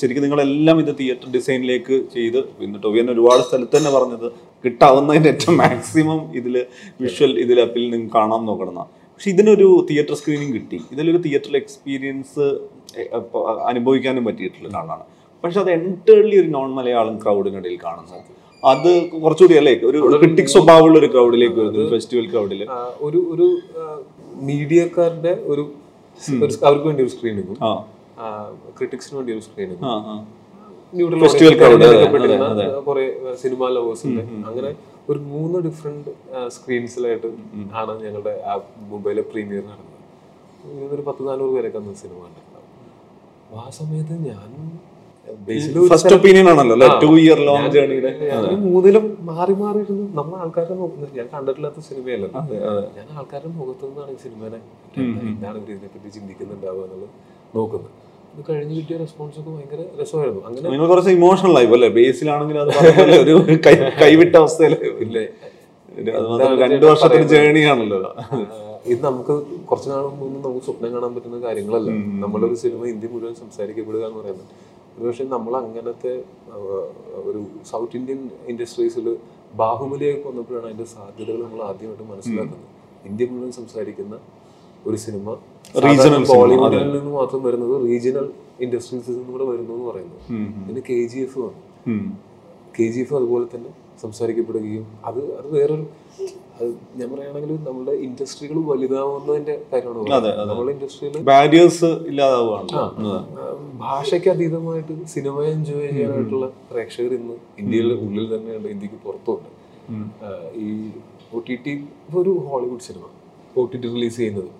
ശരിക്കും 0.00 0.24
നിങ്ങളെല്ലാം 0.26 0.76
ഇത് 0.84 0.92
തിയേറ്റർ 1.00 1.28
ഡിസൈനിലേക്ക് 1.36 1.96
ചെയ്ത് 2.14 2.40
പിന്നെ 2.60 2.80
ടൊവിയൻ 2.84 3.08
ഒരുപാട് 3.14 3.42
സ്ഥലത്ത് 3.48 3.74
തന്നെ 3.78 3.92
പറഞ്ഞത് 3.96 4.28
കിട്ടാവുന്നതിന്റെ 4.66 5.30
ഏറ്റവും 5.30 5.56
മാക്സിമം 5.56 6.20
ഇതിൽ 6.34 6.54
വിഷ്വൽ 7.00 7.32
ഇതിൽ 7.38 7.60
അപ്പിൽ 7.60 7.84
നിങ്ങൾക്ക് 7.90 8.14
കാണാൻ 8.14 8.42
നോക്കണം. 8.46 8.86
പക്ഷെ 9.12 9.30
ഇതിനൊരു 9.30 9.68
തിയേറ്റർ 9.90 10.14
സ്ക്രീനിങ് 10.14 10.54
കിട്ടി. 10.54 10.78
ഇതിലൊരു 10.92 11.18
തിയേറ്ററിൽ 11.18 11.56
എക്സ്പീരിയൻസ് 11.56 12.46
അനുഭവിക്കാനും 13.66 14.24
പറ്റിയിട്ടുള്ള 14.24 14.68
ഒരാളാണ്. 14.68 15.04
പക്ഷെ 15.44 15.60
അത് 15.60 15.70
എന്റേർലി 15.70 16.36
ഒരു 16.36 16.48
നോൺ 16.48 16.70
മലയാളം 16.70 17.16
ക്രൗഡിനിടയിൽ 17.16 17.78
കാണുന്നത് 17.84 18.22
അത് 18.62 18.88
കുറച്ചുകൂടി 19.22 19.56
അല്ലേ 19.56 19.72
ഒരു 19.84 19.98
ക്രിട്ടിക് 20.18 20.46
സ്വഭാവമുള്ള 20.46 20.96
ഒരു 20.98 21.06
ക്രൗഡിലേക്ക് 21.06 21.58
വരുന്നത് 21.58 21.90
ഫെസ്റ്റിവൽ 21.90 22.26
ക്രൗഡിൽ 22.30 22.62
ഒരു 23.00 23.18
ഒരു 23.32 23.46
മീഡിയക്കാരുടെ 24.42 25.32
ഒരു 25.46 25.64
അവർക്ക് 26.62 26.86
വേണ്ടി 26.86 27.02
ഒരു 27.02 27.10
സ്ക്രീനിങ്ങും 27.10 27.58
ആ. 27.62 27.70
ക്രിട്ടിക്സിന് 28.78 29.16
വേണ്ടി 29.18 29.32
ഒരു 29.32 29.42
സ്ക്രീനിങ്ങും 29.42 29.86
അതെ, 32.50 32.64
കുറെ 32.88 33.04
സിനിമ 33.42 33.68
ലവേഴ്സിന്റെ 33.76 34.22
അങ്ങനെ 34.48 34.70
ഒരു 35.10 35.18
മൂന്ന് 35.32 35.58
ഡിഫറെന്റ് 35.66 36.10
സ്ക്രീൻസിലായിട്ട് 36.56 37.28
ആണ് 37.80 37.92
ഞങ്ങളുടെ 38.04 38.34
ആ 38.50 38.54
മുംബൈയിലെ 38.92 39.24
പ്രീമിയർ 39.30 39.64
നടന്നത്. 39.70 39.92
ഒരു 40.94 41.02
പത്ത് 41.08 41.22
നാനൂറ് 41.28 41.52
പേരൊക്കെ 41.56 41.78
അന്ന് 41.82 41.94
സിനിമ 42.02 42.18
കണ്ടിട്ടുണ്ടാവും. 42.24 42.70
ആ 43.62 43.64
സമയത്ത് 43.80 44.14
ഞാൻ 44.30 44.50
ഫസ്റ്റ് 45.92 46.14
ഒപ്പീനിയൻ 46.16 46.46
ആണല്ലോ 46.50 46.88
ടു 47.04 47.10
ഇയർ 47.22 47.38
ലോങ് 47.48 47.70
ജേണിയുടെ 47.76 48.10
മൂന്നിലും 48.66 49.04
മാറി 49.30 49.54
മാറി 49.62 49.78
ഇരുന്ന് 49.84 50.04
നമ്മൾ 50.18 50.34
ആൾക്കാരെ 50.42 50.74
നോക്കുന്നത് 50.82 51.12
ഞാൻ 51.18 51.26
കണ്ടിട്ടില്ലാത്ത 51.34 51.80
സിനിമയല്ല? 51.90 52.26
ഞാൻ 52.98 53.06
ആൾക്കാരുടെ 53.18 53.52
മുഖത്തു 53.60 53.84
നിന്നാണ് 53.88 54.10
ഈ 54.16 54.18
സിനിമനെ 54.26 54.60
എന്താണ് 55.30 55.56
ഇവർ 55.60 55.70
ഇതിനെപ്പറ്റി 55.76 56.10
ചിന്തിക്കുന്നുണ്ടാവുക 56.16 56.84
എന്നുള്ളത് 56.86 57.08
നോക്കുന്നത്. 57.56 57.92
ഇത് 58.36 58.42
കഴിഞ്ഞ് 58.48 58.74
കിട്ടിയ 58.78 58.96
റെസ്പോൺസ് 59.02 59.36
ഒക്കെ 59.40 59.50
ഭയങ്കര 59.56 59.82
രസമായിരുന്നു. 60.00 60.40
അങ്ങനെ 60.48 60.66
നിങ്ങൾ 60.72 60.86
കുറച്ച് 60.92 61.12
ഇമോഷണൽ 61.18 61.54
ആയി 61.58 61.68
അല്ലേ 61.76 61.88
ബേസിലാണെങ്കിൽ 61.98 62.58
അത് 62.62 62.70
ഒരു 63.22 63.34
കൈവിട്ട 64.02 64.34
അവസ്ഥയിൽ 64.42 64.74
ഇല്ലേ 65.04 65.22
അത് 66.16 66.26
മാത്രം 66.30 66.54
രണ്ടു 66.62 66.84
വർഷത്തിന്റെ 66.90 67.28
ജേണി 67.32 67.62
ആണല്ലോ. 67.72 67.98
ആഹ് 68.22 68.40
ഇത് 68.92 69.00
നമുക്ക് 69.08 69.34
കുറച്ച് 69.68 69.88
നാൾ 69.92 70.04
മുമ്പ് 70.20 70.38
നമുക്ക് 70.46 70.64
സ്വപ്നം 70.66 70.90
കാണാൻ 70.94 71.12
പറ്റുന്ന 71.14 71.38
കാര്യങ്ങളല്ല. 71.46 71.90
നമ്മളൊരു 72.24 72.56
സിനിമ 72.64 72.82
ഇന്ത്യ 72.94 73.08
മുഴുവൻ 73.14 73.34
സംസാരിക്കപ്പെടുക 73.42 74.02
എന്ന് 74.08 74.18
പറയുന്നത്. 74.20 74.50
ഒരുപക്ഷെ 74.96 75.24
നമ്മൾ 75.34 75.52
അങ്ങനത്തെ 75.62 76.12
ഒരു 77.28 77.40
സൗത്ത് 77.70 77.96
ഇന്ത്യൻ 78.00 78.20
ഇൻഡസ്ട്രീസിൽ 78.52 79.06
ബാഹുബലിയൊക്കെ 79.60 80.26
വന്നപ്പോഴാണ് 80.30 80.66
അതിന്റെ 80.70 80.86
സാധ്യതകൾ 80.94 81.40
നമ്മൾ 81.46 81.62
ആദ്യമായിട്ട് 81.70 82.06
മനസ്സിലാക്കുന്നത്. 82.12 82.66
ഇന്ത്യ 83.10 83.26
മുഴുവൻ 83.32 83.52
സംസാരിക്കുന്ന 83.60 84.14
ഒരു 84.86 84.98
സിനിമ. 85.04 85.26
റീജിയണൽ 85.84 86.24
ബോളിവുഡിൽ 86.32 86.84
നിന്ന് 86.96 87.12
മാത്രം 87.20 87.40
വരുന്നത് 87.46 87.74
റീജിയണൽ 87.86 88.26
ഇൻഡസ്ട്രീസിൽ 88.64 89.14
നിന്ന് 89.18 89.32
കൂടെ 89.32 89.46
വരുന്നു 89.50 89.72
എന്ന് 89.76 89.86
പറയുന്നത് 89.90 90.20
പിന്നെ 90.66 90.82
കെ 90.88 90.98
ജി 91.12 91.18
എഫ് 91.26 91.38
വന്നു 91.44 91.60
കെ 92.76 92.86
ജി 92.94 93.00
എഫ് 93.04 93.14
അതുപോലെ 93.18 93.46
തന്നെ 93.54 93.70
സംസാരിക്കപ്പെടുകയും 94.02 94.84
അത് 95.08 95.20
അത് 95.38 95.48
വേറൊരു 95.56 95.84
ഞാൻ 96.98 97.06
പറയുകയാണെങ്കിൽ 97.12 97.52
നമ്മുടെ 97.66 97.94
ഇൻഡസ്ട്രികൾ 98.04 98.58
വലുതാവുന്നതിന്റെ 98.70 99.54
കാര്യമാണ്. 99.72 100.46
നമ്മുടെ 100.50 100.72
ഇൻഡസ്ട്രിയിൽ 100.74 101.24
ബാരിയേഴ്സ് 101.30 101.90
ഇല്ലാതാവുകയാണ് 102.10 103.14
ഭാഷയ്ക്ക് 103.84 104.30
അതീതമായിട്ട് 104.34 104.94
സിനിമ 105.14 105.42
എൻജോയ് 105.54 105.88
ചെയ്യാനായിട്ടുള്ള 105.90 106.46
പ്രേക്ഷകർ 106.70 107.12
ഇന്ന് 107.18 107.36
ഇന്ത്യയുടെ 107.62 107.96
ഉള്ളിൽ 108.06 108.26
തന്നെയുണ്ട് 108.34 108.68
ഇന്ത്യയ്ക്ക് 108.74 109.00
പുറത്തുണ്ട് 109.06 109.50
ഈ 110.64 110.68
ഒ 111.34 111.40
ടി 111.48 111.56
ടി 111.64 111.74
ഒരു 112.20 112.32
Hollywood 112.48 112.84
cinema. 112.88 113.04
O 113.56 113.64
T 113.72 113.78
T 113.82 113.88
release 113.94 114.16
ചെയ്യുന്നത്. 114.16 114.50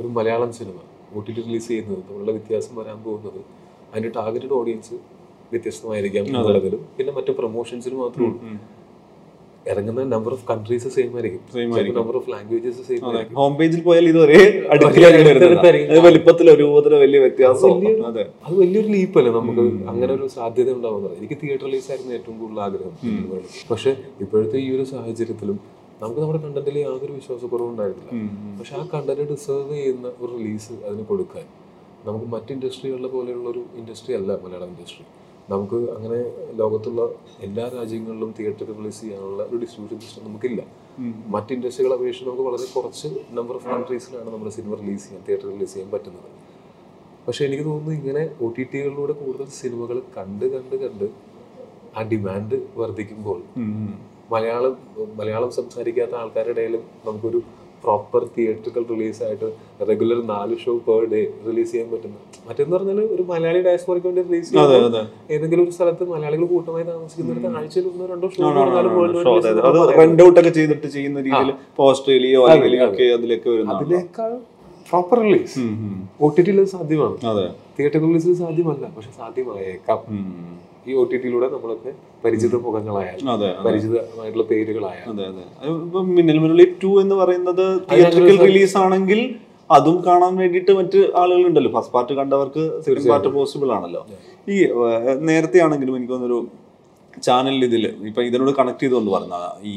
ഒരു 0.00 0.08
Malayalam 0.18 0.52
cinema 0.58 0.78
O 1.16 1.20
T 1.26 1.32
T 1.36 1.40
release 1.48 1.68
ചെയ്യുന്നത് 1.70 1.98
തമ്മിലുള്ള 2.06 2.32
വ്യത്യാസം 2.36 2.72
വരാൻ 2.80 2.98
പോകുന്നത് 3.08 3.40
അതിന്റെ 3.90 4.12
ടാർഗറ്റഡ് 4.20 4.54
ഓഡിയൻസ് 4.60 4.94
വ്യത്യസ്തമായിരിക്കാം 5.52 6.24
എന്നുള്ളതിലും. 6.28 6.80
പിന്നെ 6.96 7.12
മറ്റു 7.18 7.32
പ്രൊമോഷൻസിന് 7.40 7.96
മാത്രമേ 8.04 8.26
ഉള്ളൂ. 8.28 8.40
ഇറങ്ങുന്ന 9.72 10.00
നമ്പർ 10.14 10.32
ഓഫ് 10.36 10.44
കൺട്രീസ് 10.48 10.88
സെയിം 10.94 11.12
ആയിരിക്കും. 11.16 11.42
നമ്പർ 11.98 12.14
ഓഫ് 12.20 12.28
ലാംഗ്വേജസ് 12.32 12.82
സെയിം 12.88 13.04
ആയിരിക്കും. 13.10 13.36
ഹോം 13.40 13.52
പേജിൽ 13.58 13.80
പോയാൽ 13.86 14.06
ഇത് 14.10 14.18
ഒരേ 14.24 14.40
വലിപ്പത്തിലോ 16.06 16.54
രൂപത്തിലോ 16.62 16.96
വലിയ 17.04 17.20
വ്യത്യാസം 17.26 17.70
അത്. 18.10 18.20
വലിയൊരു 18.60 18.90
ലീപ്പല്ലേ 18.96 19.30
നമുക്ക് 19.38 19.64
അങ്ങനെ 19.92 20.10
ഒരു 20.18 20.26
സാധ്യത 20.36 20.68
ഉണ്ടാവുന്നത്. 20.78 21.14
എനിക്ക് 21.20 21.36
തിയേറ്റർ 21.42 21.66
റിലീസ് 21.68 21.88
ആയിരുന്നു 21.92 22.12
ഏറ്റവും 22.18 22.36
കൂടുതൽ 22.42 22.60
ആഗ്രഹം 22.66 22.92
പക്ഷെ 23.70 23.92
ഇപ്പോഴത്തെ 24.24 24.58
ഈ 24.66 24.68
ഒരു 24.76 24.84
സാഹചര്യത്തിലും 24.92 25.58
നമുക്ക് 26.04 26.20
നമ്മുടെ 26.22 26.40
കണ്ടന്റിൽ 26.44 26.76
യാതൊരു 26.84 27.12
വിശ്വാസക്കുറവും 27.18 27.68
ഉണ്ടായിരുന്നില്ല 27.72 28.12
പക്ഷെ 28.60 28.74
ആ 28.78 28.84
കണ്ടന്റ് 28.94 29.26
ഡിസേർവ് 29.32 29.74
ചെയ്യുന്ന 29.80 30.08
ഒരു 30.22 30.30
റിലീസ് 30.38 30.72
അതിന് 30.86 31.04
കൊടുക്കാൻ. 31.10 31.44
നമുക്ക് 32.06 32.26
മറ്റ് 32.34 32.52
ഇൻഡസ്ട്രികളിലെ 32.56 33.10
പോലെയുള്ള 33.16 33.46
ഒരു 33.54 33.62
ഇൻഡസ്ട്രി 33.80 34.14
അല്ല 34.20 34.32
മലയാളം 34.44 34.70
ഇൻഡസ്ട്രി. 34.72 35.04
നമുക്ക് 35.52 35.78
അങ്ങനെ 35.94 36.18
ലോകത്തുള്ള 36.60 37.02
എല്ലാ 37.46 37.64
രാജ്യങ്ങളിലും 37.76 38.30
തിയേറ്റർ 38.38 38.66
റിലീസ് 38.78 39.00
ചെയ്യാനുള്ള 39.02 39.42
ഒരു 39.50 39.58
ഡിസ്ട്രിബ്യൂഷൻ 39.62 40.00
സിസ്റ്റം 40.04 40.24
നമുക്കില്ല. 40.28 40.60
മറ്റ് 41.34 41.52
ഇൻഡസ്ട്രികളെ 41.56 41.94
അപേക്ഷിച്ച് 41.98 42.26
നമുക്ക് 42.28 42.44
വളരെ 42.48 42.66
കുറച്ച് 42.74 43.08
നമ്പർ 43.38 43.54
ഓഫ് 43.58 43.68
കൺട്രീസിലാണ് 43.72 44.28
നമ്മുടെ 44.34 44.52
സിനിമ 44.56 44.74
റിലീസ് 44.82 45.04
ചെയ്യാൻ 45.06 45.22
തിയേറ്റർ 45.28 45.48
റിലീസ് 45.54 45.72
ചെയ്യാൻ 45.74 45.90
പറ്റുന്നത്. 45.94 46.30
പക്ഷെ 47.26 47.42
എനിക്ക് 47.48 47.64
തോന്നുന്നു 47.70 47.92
ഇങ്ങനെ 48.00 48.22
ഒ 48.44 48.48
ടി 48.56 48.64
ടികളിലൂടെ 48.72 49.14
കൂടുതൽ 49.20 49.46
സിനിമകൾ 49.60 49.98
കണ്ട് 50.16 50.46
കണ്ട് 50.54 50.76
കണ്ട് 50.84 51.06
ആ 51.96 52.02
ഡിമാൻഡ് 52.12 52.56
വർദ്ധിക്കുമ്പോൾ 52.80 53.40
മലയാളം 54.32 54.74
മലയാളം 55.18 55.50
സംസാരിക്കാത്ത 55.58 56.14
ആൾക്കാരുടെ 56.14 56.52
ഇടയിലും 56.54 56.82
നമുക്കൊരു 57.06 57.40
പ്രോപ്പർ 57.84 58.22
തിയേറ്ററിക്കൽ 58.34 58.84
റിലീസായിട്ട് 58.92 59.48
റെഗുലർ 59.88 60.20
നാല് 60.30 60.54
ഷോ 60.62 60.72
പെർ 60.86 61.02
ഡേ 61.10 61.20
റിലീസ് 61.48 61.70
ചെയ്യാൻ 61.72 61.88
പറ്റുന്ന 61.90 62.16
മറ്റെന്ന് 62.46 62.74
പറഞ്ഞാൽ 62.76 63.00
ഒരു 63.14 63.24
മലയാളി 63.32 63.60
ഡയസ്പോറയ്ക്ക് 63.66 64.08
വേണ്ടി 64.08 64.22
റിലീസ് 64.28 64.48
ചെയ്യുന്നത് 64.52 65.00
ഏതെങ്കിലും 65.34 65.62
ഒരു 65.64 65.72
സ്ഥലത്ത് 65.76 66.04
മലയാളികൾ 66.12 66.46
കൂട്ടമായി 66.54 66.86
താമസിക്കുന്നിടത്ത് 66.90 67.50
ആഴ്ചയിൽ 67.58 67.86
ഒന്നോ 67.90 68.06
രണ്ടോ 68.12 68.30
ഷോ 68.36 69.34
റെന്റ് 70.00 70.24
ഔട്ട് 70.26 70.38
ഒക്കെ 70.40 70.52
ചെയ്തിട്ട് 70.58 70.88
ചെയ്യുന്ന 70.96 71.20
രീതിയിൽ 71.28 71.52
ഓസ്ട്രേലിയ 71.88 72.38
ഒക്കെ 72.88 73.08
അതിലേക്ക് 73.18 73.48
വരുന്ന 73.54 73.78
അതിനേക്കാൾ 73.78 74.32
പ്രോപ്പർ 74.90 75.18
റിലീസ് 75.24 75.60
ഒ 76.24 76.28
ടി 76.36 76.42
ടിയിൽ 76.46 76.58
സാധ്യമാണ്. 76.76 77.16
തിയേറ്റർ 77.76 78.00
റിലീസിൽ 78.06 78.34
സാധ്യമല്ല 78.42 78.86
പക്ഷെ 78.96 79.12
സാധ്യമായേക്കാം. 79.20 80.00
ഈ 80.86 80.94
ഒ 80.94 81.04
ടി 81.04 81.16
ടിയിലൂടെ 81.16 81.48
നമ്മളൊക്കെ 81.48 81.90
പരിചിത 82.24 82.56
മുഖങ്ങളായാലും 82.64 83.28
അതെ 83.30 83.48
പരിചിതമായിട്ടുള്ള 83.64 84.46
പേരുകളായാലും 84.50 86.10
മിന്നൽ 86.10 86.38
മുരളി 86.38 86.66
ടു 86.82 86.90
എന്ന് 87.00 87.14
പറയുന്നത് 87.14 87.64
തിയേറ്ററിക്കൽ 87.88 88.38
റിലീസ് 88.44 88.76
ആണെങ്കിൽ 88.76 89.20
അതും 89.70 89.96
കാണാൻ 90.06 90.32
വേണ്ടിയിട്ട് 90.36 90.72
മറ്റ് 90.72 90.98
ആളുകൾ 91.16 91.42
ഉണ്ടല്ലോ 91.46 91.70
ഫസ്റ്റ് 91.72 91.94
പാർട്ട് 91.94 92.14
കണ്ടവർക്ക് 92.14 92.62
സെക്കൻഡ് 92.84 93.10
പാർട്ട് 93.10 93.28
പോസിബിൾ 93.36 93.68
ആണല്ലോ. 93.72 94.02
ഈ 94.48 94.56
നേരത്തെ 95.28 95.58
ആണെങ്കിലും 95.60 95.94
എനിക്ക് 95.96 96.12
തോന്നുന്നൊരു 96.12 96.40
ചാനലിൽ 97.22 97.64
ഇതിൽ 97.64 97.84
ഇപ്പൊ 98.06 98.22
ഇതിനോട് 98.22 98.50
കണക്ട് 98.50 98.80
ചെയ്തുകൊണ്ട് 98.80 99.10
പറഞ്ഞ 99.10 99.34
ഈ 99.62 99.74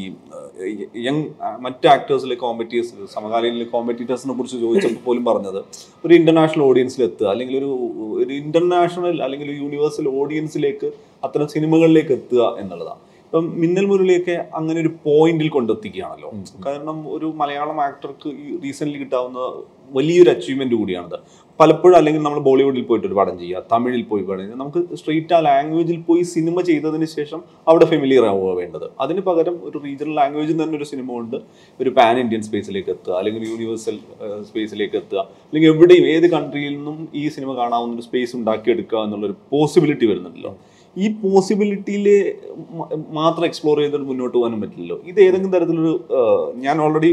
യങ് 1.04 1.24
മറ്റ് 1.60 1.88
ആക്ടേഴ്സിലെ 1.88 2.36
കോമ്പറ്റീവേഴ്സ് 2.36 3.08
സമകാലീന 3.14 3.66
കോമ്പറ്റീറ്റേഴ്സിനെ 3.72 4.34
കുറിച്ച് 4.34 4.58
ചോദിച്ചപ്പോൾ 4.58 5.04
പോലും 5.04 5.26
പറഞ്ഞത് 5.26 5.60
ഒരു 6.04 6.14
ഇന്റർനാഷണൽ 6.14 6.64
ഓഡിയൻസിൽ 6.64 7.04
എത്തുക 7.04 7.28
അല്ലെങ്കിൽ 7.28 7.58
ഒരു 7.58 7.70
ഒരു 8.18 8.32
ഇന്റർനാഷണൽ 8.34 9.18
അല്ലെങ്കിൽ 9.22 9.50
ഒരു 9.50 9.58
യൂണിവേഴ്സൽ 9.58 10.08
ഓഡിയൻസിലേക്ക് 10.08 10.90
അത്തരം 11.24 11.48
സിനിമകളിലേക്ക് 11.48 12.12
എത്തുക 12.12 12.56
എന്നുള്ളതാണ് 12.60 13.07
ഇപ്പം 13.28 13.48
മിന്നൽ 13.62 13.86
മുരളിയൊക്കെ 13.88 14.36
അങ്ങനെ 14.58 14.78
ഒരു 14.84 14.92
പോയിന്റിൽ 15.06 15.50
കൊണ്ടെത്തിക്കുകയാണല്ലോ. 15.56 16.30
കാരണം 16.66 17.00
ഒരു 17.16 17.28
മലയാളം 17.42 17.80
ആക്ടർക്ക് 17.88 18.30
ഈ 18.44 18.54
റീസെന്റ് 18.64 19.00
കിട്ടാവുന്ന 19.02 19.40
വലിയൊരു 19.98 20.30
അച്ചീവ്മെന്റ് 20.34 20.76
കൂടിയാണത്. 20.80 21.18
പലപ്പോഴും 21.60 21.96
അല്ലെങ്കിൽ 21.98 22.22
നമ്മൾ 22.26 22.40
ബോളിവുഡിൽ 22.48 22.84
പോയിട്ട് 22.90 23.06
ഒരു 23.10 23.16
പടം 23.20 23.36
ചെയ്യുക 23.42 23.62
തമിഴിൽ 23.72 24.02
പോയി 24.10 24.24
പടം 24.30 24.42
ചെയ്യുക 24.42 24.60
നമുക്ക് 24.62 24.82
സ്ട്രെയിറ്റ് 25.00 25.36
ആ 25.38 25.40
ലാംഗ്വേജിൽ 25.48 25.98
പോയി 26.10 26.24
സിനിമ 26.34 26.62
ചെയ്തതിന് 26.70 27.08
ശേഷം 27.16 27.40
അവിടെ 27.70 27.86
ഫെമിലിയർ 27.92 28.26
ആവുക 28.32 28.52
വേണ്ടത്. 28.60 28.88
അതിന് 29.04 29.22
പകരം 29.30 29.56
ഒരു 29.68 29.78
റീജിയണൽ 29.86 30.14
ലാംഗ്വേജിൽ 30.20 30.58
തന്നെ 30.62 30.78
ഒരു 30.80 30.88
സിനിമ 30.92 31.08
കൊണ്ട് 31.18 31.38
ഒരു 31.80 31.92
പാൻ 31.98 32.18
ഇന്ത്യൻ 32.24 32.44
സ്പേസിലേക്ക് 32.48 32.92
എത്തുക 32.96 33.14
അല്ലെങ്കിൽ 33.20 33.44
യൂണിവേഴ്സൽ 33.52 33.98
സ്പേസിലേക്ക് 34.50 34.98
എത്തുക 35.02 35.20
അല്ലെങ്കിൽ 35.48 35.70
എവിടെയും 35.74 36.08
ഏത് 36.16 36.28
കൺട്രിയിൽ 36.36 36.74
നിന്നും 36.80 37.00
ഈ 37.22 37.26
സിനിമ 37.38 37.54
കാണാവുന്ന 37.62 37.98
ഒരു 38.00 38.08
സ്പേസ് 38.10 38.36
ഉണ്ടാക്കിയെടുക്കുക 38.40 39.04
എന്നുള്ളൊരു 39.08 39.38
പോസിബിലിറ്റി 39.54 40.08
വരുന്നുണ്ടല്ലോ. 40.12 40.54
ഈ 41.04 41.08
പോസിബിലിറ്റിയിൽ 41.22 42.06
മാത്രം 43.18 43.46
എക്സ്പ്ലോർ 43.48 43.78
ചെയ്തിട്ട് 43.82 44.08
മുന്നോട്ട് 44.10 44.36
പോകാനും 44.38 44.60
പറ്റില്ലല്ലോ. 44.64 44.98
ഇത് 45.10 45.20
ഏതെങ്കിലും 45.26 45.52
തരത്തിലൊരു 45.56 45.94
ഞാൻ 46.66 46.76
ഓൾറെഡി 46.86 47.12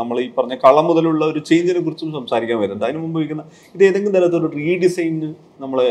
നമ്മൾ 0.00 0.16
ഈ 0.24 0.26
പറഞ്ഞ 0.38 0.54
കളം 0.64 0.86
മുതലുള്ള 0.88 1.24
ഒരു 1.32 1.40
ചേഞ്ചിനെ 1.50 1.80
കുറിച്ചും 1.86 2.10
സംസാരിക്കാൻ 2.18 2.58
വരുന്നുണ്ട്. 2.62 2.86
അതിന് 2.88 3.02
മുമ്പ് 3.04 3.18
വയ്ക്കുന്ന 3.20 3.44
ഇത് 3.76 3.84
ഏതെങ്കിലും 3.88 4.16
തരത്തിലൊരു 4.16 4.50
റീഡിസൈന് 4.62 5.30
നമ്മളെ 5.64 5.88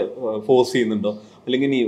ഫോഴ്സ് 0.48 0.74
ചെയ്യുന്നുണ്ടോ? 0.76 1.14
അല്ലെങ്കിൽ 1.46 1.68
ഇനി 1.70 1.80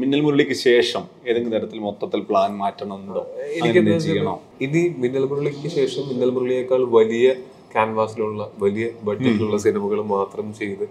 മിന്നൽ 0.00 0.20
മുരളിക്ക് 0.26 0.56
ശേഷം 0.66 1.02
ഏതെങ്കിലും 1.28 1.54
തരത്തിൽ 1.56 1.78
മൊത്തത്തിൽ 1.86 2.20
പ്ലാൻ 2.28 2.50
മാറ്റണമെന്നുണ്ടോ? 2.64 3.24
എനിക്ക് 3.58 3.80
ചെയ്യണോ? 4.08 4.34
ഇനി 4.66 4.82
മിന്നൽ 5.04 5.26
മുരളിക്ക് 5.30 5.70
ശേഷം 5.78 6.04
മിന്നൽ 6.10 6.32
മുരളിയേക്കാൾ 6.36 6.82
വലിയ 6.98 7.28
ക്യാൻവാസിലുള്ള 7.74 8.42
വലിയ 8.64 8.84
ബഡ്ജറ്റിലുള്ള 9.06 9.56
സിനിമകൾ 9.64 10.00
മാത്രം 10.16 10.46
ചെയ്ത് 10.60 10.84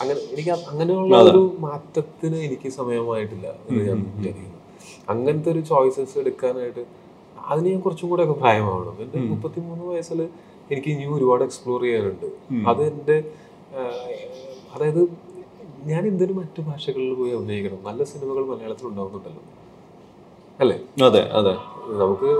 അങ്ങനെ 0.00 0.20
എനിക്ക് 0.32 0.50
അങ്ങനെയുള്ള 0.50 1.16
ഒരു 1.22 1.56
മാറ്റത്തിന് 1.58 2.36
എനിക്ക് 2.36 2.68
സമയമായിട്ടില്ല 2.68 3.46
എന്ന് 3.68 3.82
ഞാൻ 3.88 3.98
വിചാരിക്കുന്നു. 4.16 4.60
അങ്ങനത്തെ 5.08 5.50
ഒരു 5.50 5.60
ചോയ്സസ് 5.60 6.18
എടുക്കാനായിട്ട് 6.18 6.84
അതിന് 7.50 7.68
ഞാൻ 7.72 7.80
കുറച്ചും 7.80 8.08
കൂടെ 8.10 8.22
ഒക്കെ 8.22 8.32
പ്രായമാവണം. 8.32 8.96
എന്റെ 9.02 9.18
മുപ്പത്തിമൂന്ന് 9.18 9.84
വയസ്സിൽ 9.84 10.20
എനിക്ക് 10.70 10.88
ഇനിയും 10.88 11.14
ഒരുപാട് 11.14 11.44
എക്സ്പ്ലോർ 11.44 11.82
ചെയ്യാനുണ്ട്. 11.82 12.26
അത് 12.68 12.82
എന്റെ 12.82 13.16
അതായത് 14.74 15.02
ഞാൻ 15.84 16.06
എന്തിനു 16.06 16.32
മറ്റു 16.32 16.60
ഭാഷകളിൽ 16.62 17.14
പോയി 17.14 17.32
അഭിനയിക്കണം. 17.32 17.80
നല്ല 17.84 18.04
സിനിമകൾ 18.04 18.44
മലയാളത്തിൽ 18.44 18.86
ഉണ്ടാവുന്നുണ്ടല്ലോ. 18.86 19.42
അല്ലേ? 20.60 20.76
അതെ 21.02 21.22
അതെ. 21.38 21.54
നമുക്ക് 22.02 22.30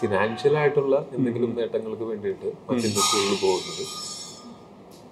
ഫിനാൻഷ്യൽ 0.00 0.58
ആയിട്ടുള്ള 0.58 1.06
എന്തെങ്കിലും 1.12 1.50
നേട്ടങ്ങൾക്ക് 1.58 2.02
വേണ്ടിയിട്ട് 2.02 2.48
മറ്റു 2.68 2.86
ഇൻഡസ്ട്രികളിൽ 2.86 3.36
പോകുന്നത്. 3.42 3.84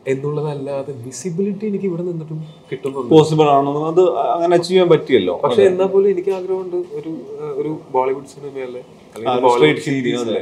എന്നുള്ളതല്ലാതെ 0.06 0.92
വിസിബിലിറ്റി 1.04 1.64
എനിക്ക് 1.70 1.86
ഇവിടെ 1.90 2.02
നിന്നിട്ടും 2.08 2.38
കിട്ടുന്നുണ്ട്. 2.70 3.10
പോസിബിൾ 3.14 3.46
ആണോ 3.56 3.72
അത് 3.90 4.02
അങ്ങനെ 4.34 4.52
അച്ചീവ് 4.56 4.72
ചെയ്യാൻ 4.74 4.88
പറ്റിയല്ലോ. 4.92 5.34
പക്ഷെ 5.44 5.62
എന്നാ 5.70 5.86
പോലും 5.94 6.08
എനിക്ക് 6.14 6.32
ആഗ്രഹമുണ്ട് 6.38 6.78
ഒരു 6.98 7.12
ഒരു 7.60 7.70
ബോളിവുഡ് 7.94 8.30
സിനിമയല്ലേ 8.34 8.82
അല്ലെങ്കിൽ 9.14 9.42
ബോളിവുഡ് 9.46 9.84
സീരീസിലെ 9.88 10.40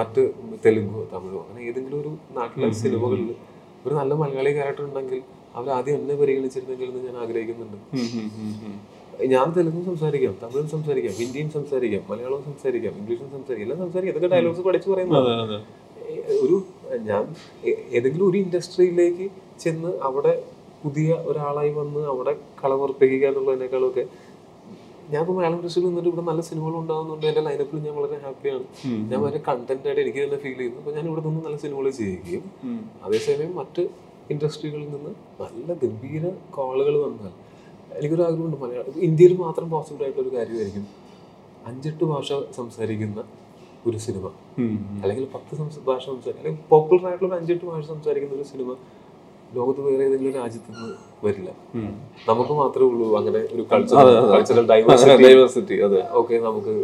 മറ്റ് 0.00 0.22
തെലുങ്കോ 0.64 1.02
തമിഴോ 1.12 1.40
അങ്ങനെ 1.48 1.60
ഏതെങ്കിലും 1.70 1.98
ഒരു 2.02 2.12
നാട്ടിലെ 2.38 2.70
സിനിമകളിൽ 2.82 3.28
ഒരു 3.86 3.94
നല്ല 4.00 4.12
മലയാളി 4.22 4.50
ക്യാരക്ടർ 4.56 4.84
ഉണ്ടെങ്കിൽ 4.88 5.20
അവർ 5.58 5.68
ആദ്യം 5.76 5.94
എന്നെ 6.00 6.14
പരിഗണിച്ചിരുന്നെങ്കിൽ 6.22 6.88
എന്ന് 6.90 7.00
ഞാൻ 7.08 7.16
ആഗ്രഹിക്കുന്നുണ്ട്. 7.22 7.78
ഞാൻ 9.32 9.46
തെലുങ്കും 9.56 9.84
സംസാരിക്കാം 9.88 10.34
തമിഴും 10.42 10.68
സംസാരിക്കാം 10.74 11.14
ഹിന്ദിയും 11.18 11.48
സംസാരിക്കാം 11.56 12.02
മലയാളവും 12.10 12.44
സംസാരിക്കാം 12.50 12.92
ഇംഗ്ലീഷും 13.00 13.28
സംസാരിക്കാം 13.36 13.66
എല്ലാം 13.66 13.80
സംസാരിക്കാം. 13.84 14.12
ഇതൊക്കെ 14.14 14.30
ഡയലോഗ്സ് 14.34 14.62
പഠിച്ചു 14.68 14.88
പറയുന്നത് 14.92 15.58
ഒരു 16.44 16.56
ഞാൻ 16.98 17.22
ഏതെങ്കിലും 17.94 18.26
ഒരു 18.30 18.36
ഇൻഡസ്ട്രിയിലേക്ക് 18.36 19.26
ചെന്ന് 19.60 19.92
അവിടെ 20.08 20.44
പുതിയ 20.82 21.12
ഒരാളായി 21.30 21.70
വന്ന് 21.70 22.00
അവിടെ 22.00 22.32
കളമുറപ്പിക്കുക 22.60 23.26
എന്നുള്ളതിനേക്കാളൊക്കെ 23.28 24.04
ഞാൻ 25.12 25.20
ഇപ്പോൾ 25.22 25.36
മലയാളം 25.36 25.56
ഇൻഡസ്ട്രിയിൽ 25.58 25.86
നിന്നിട്ട് 25.88 26.08
ഇവിടെ 26.08 26.24
നല്ല 26.28 26.40
സിനിമകൾ 26.40 26.74
ഉണ്ടാകുന്നുണ്ട് 26.80 27.26
എന്റെ 27.26 27.40
ലൈനപ്പിൽ 27.40 27.80
ഞാൻ 27.86 27.94
വളരെ 27.94 28.16
ഹാപ്പിയാണ് 28.24 28.64
ഞാൻ 29.10 29.18
വളരെ 29.22 29.40
കണ്ടന്റ് 29.48 29.86
ആയിട്ട് 29.88 30.02
എനിക്ക് 30.04 30.20
തന്നെ 30.24 30.38
ഫീൽ 30.44 30.56
ചെയ്യുന്നു. 30.58 30.78
അപ്പോൾ 30.80 30.94
ഞാൻ 30.96 31.04
ഇവിടെ 31.10 31.22
നിന്ന് 31.26 31.40
നല്ല 31.46 31.56
സിനിമകൾ 31.64 31.86
ചെയ്യുകയും. 31.90 32.44
അതേസമയം 33.04 33.52
മറ്റ് 33.60 33.82
ഇൻഡസ്ട്രികളിൽ 34.30 34.88
നിന്ന് 34.94 35.12
നല്ല 35.42 35.74
ഗംഭീര 35.82 36.24
കോളുകൾ 36.56 36.96
വന്നാൽ 37.06 37.32
എനിക്കൊരു 37.98 38.22
ആഗ്രഹമുണ്ട്. 38.22 38.58
മലയാളം 38.64 39.00
ഇന്ത്യയിൽ 39.08 39.34
മാത്രം 39.44 39.70
പോസിബിൾ 39.70 40.02
ആയിട്ടുള്ള 40.04 40.28
ഒരു 40.28 40.36
കാര്യമായിരിക്കും. 40.36 40.86
അഞ്ചെട്ട് 41.70 42.04
ഭാഷ 42.12 42.32
സംസാരിക്കുന്ന 42.56 43.20
ഒരു 43.88 43.98
സിനിമ. 44.06 44.26
അല്ലെങ്കിൽ 45.02 45.24
പത്ത് 45.34 45.52
ഭാഷ 45.88 46.04
സംസാരിക്കും. 46.10 46.40
അല്ലെങ്കിൽ 46.42 46.64
പോപ്പുലർ 46.72 47.06
ആയിട്ടുള്ള 47.08 47.30
ഒരു 47.30 47.38
അഞ്ചെട്ട് 47.40 47.64
ഭാഷ 47.70 47.84
സംസാരിക്കുന്ന 47.92 48.36
ഒരു 48.38 48.46
സിനിമ 48.52 48.70
ലോകത്ത് 49.56 49.80
വേറെ 49.86 50.02
ഏതെങ്കിലും 50.08 50.34
രാജ്യത്ത് 50.40 50.70
നിന്ന് 50.74 50.92
വരില്ല 51.24 51.50
നമുക്ക് 52.28 52.52
മാത്രമേ 52.60 52.86
ഉള്ളൂ 52.90 53.06
അങ്ങനെ 53.18 53.40
ഒരു 53.54 53.62
കൾച്ചറൽ 53.72 54.66
ഡൈവേഴ്സിറ്റി 54.70 55.76
ഓക്കെ 56.20 56.38
നമുക്ക് 56.48 56.74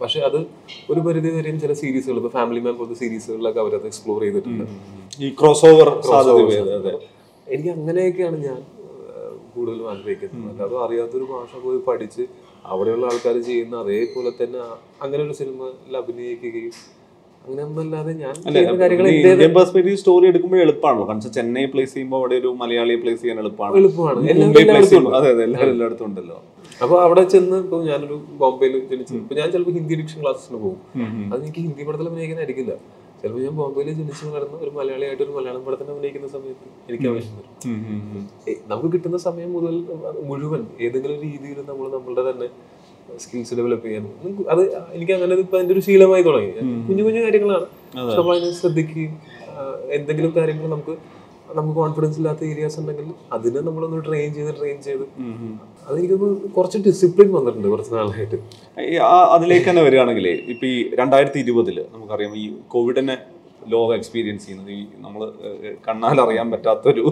പക്ഷെ 0.00 0.20
അത് 0.28 0.38
ഒരു 0.92 1.00
പരിധി 1.06 1.30
വരെയും 1.36 1.58
ചില 1.60 1.74
സീരീസുകൾ 1.82 2.16
ഇപ്പൊ 2.20 2.30
ഫാമിലി 2.38 2.60
മാൻ 2.64 2.74
പോലത്തെ 2.80 2.96
സീരീസുകളിലൊക്കെ 3.02 3.60
അവരത് 3.64 3.86
എക്സ്പ്ലോർ 3.90 4.18
ചെയ്തിട്ടുണ്ട്. 4.24 4.64
ഈ 5.24 5.28
ക്രോസ് 5.38 5.64
ഓവർ 5.68 5.88
എനിക്ക് 7.46 7.70
അങ്ങനെയൊക്കെയാണ് 7.76 8.38
ഞാൻ 8.48 8.58
കൂടുതലും 9.54 9.86
ആഗ്രഹിക്കുന്നത്. 9.92 10.50
അല്ലാതെ 10.52 10.76
അറിയാത്തൊരു 10.86 11.26
ഭാഷ 11.32 11.50
പോയി 11.64 11.78
പഠിച്ച് 11.86 12.24
അവിടെയുള്ള 12.72 13.04
ആൾക്കാർ 13.12 13.36
ചെയ്യുന്ന 13.48 13.74
അതേപോലെ 13.84 14.30
തന്നെ 14.42 14.60
അങ്ങനെ 15.04 15.20
ഒരു 15.26 15.34
സിനിമയിൽ 15.40 15.96
അഭിനയിക്കുകയും 16.02 16.74
ഇന്ത്യൻ 19.14 19.52
പെർസ്പെക്റ്റീവ് 19.56 19.98
സ്റ്റോറി 20.00 20.26
എടുക്കുമ്പോൾ 20.30 20.60
എളുപ്പമാണല്ലോ 20.64 21.04
കാരണം 21.08 21.32
ചെന്നൈ 21.36 21.64
പ്ലേസ് 21.72 21.92
ചെയ്യുമ്പോൾ 21.94 22.18
അവിടെ 22.20 22.34
ഒരു 22.42 22.50
മലയാളിയെ 22.62 22.98
പ്ലേസ് 23.02 23.20
ചെയ്യാൻ 23.22 23.38
എളുപ്പമാണ്. 23.42 23.74
എളുപ്പമാണ് 23.80 25.14
അതെ 25.18 25.28
അതെ 25.34 25.42
എല്ലായിടത്തും 25.46 26.06
ഉണ്ടല്ലോ. 26.08 26.38
അപ്പൊ 26.82 26.96
അവിടെ 27.04 27.22
ചെന്ന് 27.34 27.58
ഇപ്പൊ 27.64 27.76
ഞാനൊരു 27.90 28.16
ബോംബെയിൽ 28.40 28.74
ജനിച്ചു 28.92 29.14
ഇപ്പൊ 29.22 29.34
ഞാൻ 29.40 29.46
ചിലപ്പോൾ 29.52 29.74
ഹിന്ദി 29.78 29.94
ഡിക്ഷൻ 30.00 30.18
ക്ലാസ്സിന് 30.24 30.58
പോകും. 30.64 30.80
അത് 31.32 31.40
എനിക്ക് 31.44 31.60
ഹിന്ദി 31.66 31.82
പടത്തിൽ 31.88 32.08
അഭിനയിക്കാനായിരിക്കില്ല. 32.10 32.74
ചിലപ്പോൾ 33.20 33.40
ഞാൻ 33.40 33.54
ബോംബെയിൽ 33.58 33.88
ജനിച്ചു 33.98 34.30
നടന്ന 34.34 34.56
ഒരു 34.56 34.70
മലയാളിയായിട്ട് 34.70 35.22
ഒരു 35.22 35.34
മലയാളം 35.36 35.62
പടത്തിന് 35.66 35.90
അഭിനയിക്കുന്ന 35.90 36.28
സമയത്ത് 36.28 36.66
എനിക്ക് 36.88 37.08
ആവശ്യം 37.08 37.36
വരും 37.38 38.58
നമുക്ക് 38.66 38.90
കിട്ടുന്ന 38.92 39.18
സമയം 39.26 39.50
മുതൽ 39.52 39.76
മുഴുവൻ 40.24 40.62
ഏതെങ്കിലും 40.80 41.18
രീതിയിൽ 41.26 41.58
നമ്മൾ 41.70 41.86
നമ്മളുടെ 41.88 42.24
തന്നെ 42.30 42.48
സ്കിൽസ് 43.20 43.54
ഡെവലപ്പ് 43.54 43.86
ചെയ്യാൻ 43.86 44.04
അത് 44.52 44.62
എനിക്ക് 44.94 45.12
അങ്ങനെ 45.12 45.34
ഇപ്പൊ 45.44 45.56
അതിന്റെ 45.58 45.74
ഒരു 45.74 45.82
ശീലമായി 45.86 46.22
തുടങ്ങി. 46.22 46.50
കുഞ്ഞു 46.88 47.02
കുഞ്ഞു 47.04 47.20
കാര്യങ്ങളാണ്. 47.26 47.66
നമ്മൾ 48.16 48.32
അതിനെ 48.34 48.54
ശ്രദ്ധിക്കുകയും 48.60 49.12
എന്തെങ്കിലും 49.90 50.32
കാര്യങ്ങൾ 50.36 50.66
നമുക്ക് 50.68 50.94
നമുക്ക് 51.58 51.76
കോൺഫിഡൻസ് 51.80 52.18
ഇല്ലാത്ത 52.20 52.42
ഏരിയാസ് 52.50 52.76
ഉണ്ടെങ്കിൽ 52.80 53.08
അതിനെ 53.36 53.60
നമ്മളൊന്ന് 53.68 53.98
ട്രെയിൻ 54.08 54.30
ചെയ്ത് 54.36 54.52
ട്രെയിൻ 54.58 54.78
ചെയ്ത്. 54.86 55.04
അതെനിക്കൊന്ന് 55.88 56.28
കുറച്ച് 56.56 56.78
ഡിസിപ്ലിൻ 56.86 57.28
വന്നിട്ടുണ്ട് 57.36 57.68
കുറച്ച് 57.74 57.92
നാളായിട്ട്. 57.96 58.38
അതിലേക്ക് 59.36 59.68
തന്നെ 59.70 59.84
വരികയാണെങ്കിലേ 59.86 60.34
ഇപ്പൊ 60.52 60.66
ഈ 60.74 60.76
രണ്ടായിരത്തി 61.00 61.40
ഇരുപതിൽ 61.44 61.78
നമുക്കറിയാം 61.94 62.32
ഈ 62.42 62.44
കോവിഡിനെ 62.74 63.16
ലോകം 63.74 63.94
എക്സ്പീരിയൻസ് 63.98 64.44
ചെയ്യുന്നത്. 64.46 64.70
ഈ 64.78 64.82
നമ്മൾ 65.04 65.20
കണ്ണാൽ 65.88 66.20
അറിയാൻ 66.24 66.46
പറ്റാത്തൊരു 66.54 67.04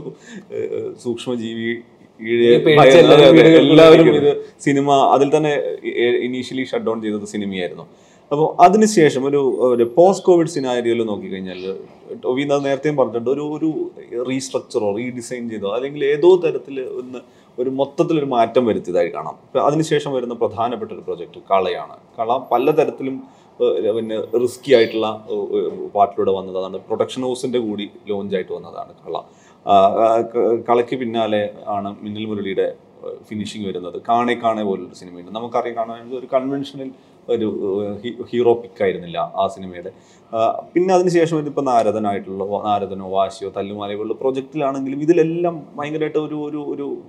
സൂക്ഷ്മജീവി 1.05 1.73
എല്ലാവരും 3.61 4.09
ഇത് 4.19 4.33
സിനിമ 4.67 4.93
അതിൽ 5.15 5.29
തന്നെ 5.37 5.53
ഇനീഷ്യലി 6.27 6.65
ഷട്ട് 6.71 6.87
ഡൗൺ 6.89 6.99
ചെയ്തത് 7.05 7.27
സിനിമയായിരുന്നു. 7.33 7.87
അപ്പോൾ 8.33 8.47
അതിനുശേഷം 8.65 9.23
ഒരു 9.29 9.41
ഒരു 9.67 9.85
പോസ്റ്റ് 9.97 10.27
കോവിഡ് 10.27 10.53
സിനാരിയോയിൽ 10.55 11.01
നോക്കിക്കഴിഞ്ഞാൽ 11.11 11.61
ടോവിൻ 12.25 12.49
അത് 12.55 12.63
നേരത്തെയും 12.67 12.97
പറഞ്ഞിട്ടുണ്ട് 12.97 13.31
ഒരു 13.31 13.45
ഒരു 13.57 13.69
റീസ്ട്രക്ചറോ 14.31 14.89
റീഡിസൈൻ 14.97 15.45
ചെയ്തോ 15.51 15.69
അല്ലെങ്കിൽ 15.77 16.05
ഏതോ 16.05 16.31
തരത്തിൽ 16.45 16.77
ഒന്ന് 17.01 17.21
ഒരു 17.59 17.71
മൊത്തത്തിലൊരു 17.71 18.29
മാറ്റം 18.35 18.65
വരുത്തിയതായി 18.67 19.09
കാണാം. 19.09 19.37
അതിനുശേഷം 19.67 20.13
വരുന്ന 20.13 20.35
പ്രധാനപ്പെട്ട 20.35 20.91
ഒരു 20.93 21.05
പ്രൊജക്റ്റ് 21.09 21.41
കളയാണ്. 21.51 21.97
കള 22.19 22.39
പലതരത്തിലും 22.53 23.17
പിന്നെ 23.97 24.17
റിസ്കി 24.45 24.71
ആയിട്ടുള്ള 24.77 25.09
പാട്ടിലൂടെ 25.95 26.33
വന്നതാണ് 26.39 26.77
പ്രൊഡക്ഷൻ 26.89 27.23
ഹൗസിന്റെ 27.23 27.59
കൂടി 27.59 27.87
ലോഞ്ച് 28.09 28.35
ആയിട്ട് 28.37 28.53
വന്നതാണ് 28.53 28.93
കള. 29.05 29.17
കളയ്ക്ക് 30.69 30.97
പിന്നാലെ 31.03 31.43
ആണ് 31.77 31.91
മിന്നൽ 32.03 32.25
മുരളിയുടെ 32.31 32.67
ഫിനിഷിങ് 33.29 33.67
വരുന്നത്. 33.67 34.03
കാണേ 34.09 34.35
കാണേ 34.35 34.63
പോലൊരു 34.63 34.95
സിനിമയുണ്ട്. 34.95 35.33
നമുക്കറിയാം 35.33 35.77
കാണാൻ 35.77 36.15
ഒരു 36.15 36.29
കൺവെൻഷണൽ 36.35 36.91
ഒരു 37.29 37.47
ഹീറോ 38.31 38.53
പിക്ക് 38.55 38.83
ആയിരുന്നില്ല 38.85 39.19
ആ 39.19 39.47
സിനിമയുടെ. 39.47 39.93
പിന്നെ 40.75 40.95
അതിനുശേഷം 40.95 41.39
ഇതിപ്പോൾ 41.39 41.61
നാരദനായിട്ടുള്ള 41.61 42.45
നാരദനോ 42.65 43.09
വാശിയോ 43.09 43.53
തല്ലുമാലയോ 43.57 43.99
പോലുള്ള 43.99 44.15
പ്രൊജക്റ്റിലാണെങ്കിലും 44.21 45.03
ഇതിലെല്ലാം 45.03 45.67
ഭയങ്കരമായിട്ട് 45.77 46.19
ഒരു 46.19 46.35
ഒരു 46.35 46.61
ഒരു 46.75 47.03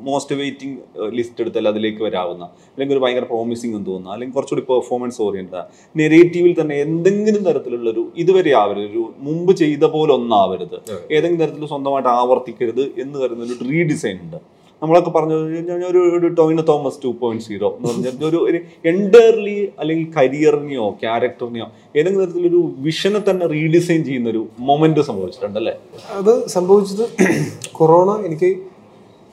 മോസ്റ്റ് 0.00 0.34
വെയിറ്റിംഗ് 0.34 0.78
ലിസ്റ്റ് 1.16 1.40
എടുത്താൽ 1.40 1.68
അതിലേക്ക് 1.68 2.02
വരാവുന്ന 2.02 2.44
അല്ലെങ്കിൽ 2.44 2.94
ഒരു 2.96 3.02
ഭയങ്കര 3.04 3.24
പ്രോമിസിങ് 3.24 3.74
എന്ന് 3.76 3.86
തോന്നുന്ന 3.86 4.12
അല്ലെങ്കിൽ 4.14 4.34
കുറച്ചുകൂടി 4.34 4.66
പെർഫോമൻസ് 4.70 5.22
ഓറിയന്റഡ് 5.22 5.64
നെഗറ്റീവിൽ 5.96 6.60
തന്നെ 6.60 6.76
എന്തെങ്കിലും 6.76 7.44
തരത്തിലുള്ളൊരു 7.44 8.12
ഇതുവരെ 8.16 8.52
ആവരുത്. 8.52 8.84
ഒരു 8.84 9.14
മുമ്പ് 9.18 9.52
ചെയ്ത 9.56 9.84
പോലെ 9.84 10.12
ഒന്നാവരുത്. 10.12 10.78
ഏതെങ്കിലും 11.10 11.40
തരത്തിൽ 11.44 11.66
സ്വന്തമായിട്ട് 11.66 12.08
ആവർത്തിക്കരുത് 12.08 12.84
എന്ന് 13.02 13.18
കരുതുന്ന 13.18 13.44
ഒരു 13.44 13.70
റീഡിസൈൻ 13.70 14.18
ഉണ്ട്. 14.24 14.61
നമ്മളൊക്കെ 14.82 15.10
പറഞ്ഞു 15.10 15.36
ഞാൻ 15.62 15.80
ഒരു 16.12 16.28
ടോയിന് 16.34 16.62
തോമസ് 16.68 16.98
ടു 17.02 17.10
പോയിന്റ് 17.20 17.44
സീറോ 17.44 17.68
എന്ന് 17.74 17.88
പറഞ്ഞാൽ 17.88 18.24
ഒരു 18.24 18.58
എൻഡേർലി 18.84 19.56
അല്ലെങ്കിൽ 19.78 20.06
കരിയറിനെയോ 20.16 20.86
ക്യാരക്ടറിനെയോ 21.02 21.66
ഏതെങ്കിലും 21.94 22.22
തരത്തിലൊരു 22.22 22.62
വിഷനെ 22.80 23.20
തന്നെ 23.28 23.46
റീഡിസൈൻ 23.52 24.02
ചെയ്യുന്ന 24.04 24.28
ഒരു 24.28 24.42
മൊമെന്റ് 24.62 25.04
സംഭവിച്ചിട്ടുണ്ടല്ലേ 25.08 25.74
അത് 26.16 26.34
സംഭവിച്ചത് 26.48 27.04
കൊറോണ 27.78 28.10
എനിക്ക് 28.26 28.50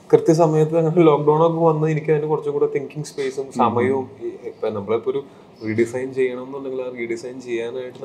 കൃത്യസമയത്ത് 0.10 0.76
അങ്ങനെ 0.78 1.04
ലോക്ക്ഡൗൺ 1.04 1.42
ഒക്കെ 1.44 1.62
വന്ന് 1.64 1.88
എനിക്ക് 1.90 2.12
അതിന് 2.14 2.28
കുറച്ചും 2.28 2.54
കൂടെ 2.54 2.70
തിങ്കിങ് 2.76 3.08
സ്പേസും 3.10 3.48
സമയവും 3.58 4.08
ഇപ്പൊ 4.48 4.70
നമ്മളിപ്പോ 4.70 5.12
ഒരു 5.14 5.22
റീഡിസൈൻ 5.62 6.08
ചെയ്യണം 6.14 6.44
എന്നുണ്ടെങ്കിൽ 6.44 6.82
ആ 6.82 6.90
റീഡിസൈൻ 6.94 7.36
ചെയ്യാനായിട്ട് 7.42 8.00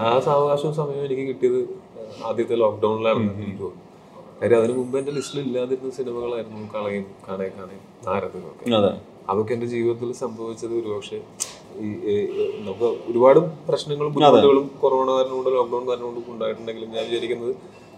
ആ 0.00 0.12
സാവകാശവും 0.22 0.74
സമയവും 0.74 1.04
എനിക്ക് 1.04 1.26
കിട്ടിയത് 1.28 1.60
ആദ്യത്തെ 2.24 2.56
ലോക്ക്ഡൌണിലാണ് 2.56 3.22
എനിക്ക് 3.34 3.58
തോന്നുന്നു 3.60 3.87
കാര്യം 4.38 4.58
അതിന് 4.58 4.74
മുമ്പ് 4.78 4.96
എന്റെ 4.98 5.12
ലിസ്റ്റിൽ 5.12 5.38
ഇല്ലാതിരുന്ന 5.42 5.90
സിനിമകളായിരുന്നു 5.96 6.60
കളയും 6.74 7.06
കാണേ 7.24 7.46
കാണേ 7.54 7.76
നാരദനും 8.06 8.74
അതെ. 8.76 8.90
അതൊക്കെ 9.28 9.52
എന്റെ 9.54 9.68
ജീവിതത്തിൽ 9.72 10.10
സംഭവിച്ചത് 10.20 10.74
ഒരുപക്ഷെ 10.74 11.18
ഈ 11.78 11.88
നമുക്ക് 12.60 12.88
ഒരുപാട് 13.10 13.40
പ്രശ്നങ്ങളും 13.68 14.12
ബുദ്ധിമുട്ടുകളും 14.14 14.66
കൊറോണ 14.80 15.08
കാരണം 15.12 15.34
കൊണ്ട് 15.36 15.50
ലോക്ക്ഡൌൺ 15.56 15.84
കാരണം 15.88 16.06
കൊണ്ട് 16.08 16.30
ഉണ്ടായിട്ടുണ്ടെങ്കിലും 16.32 16.90
ഞാൻ 16.94 17.04
വിചാരിക്കുന്നത് 17.08 17.52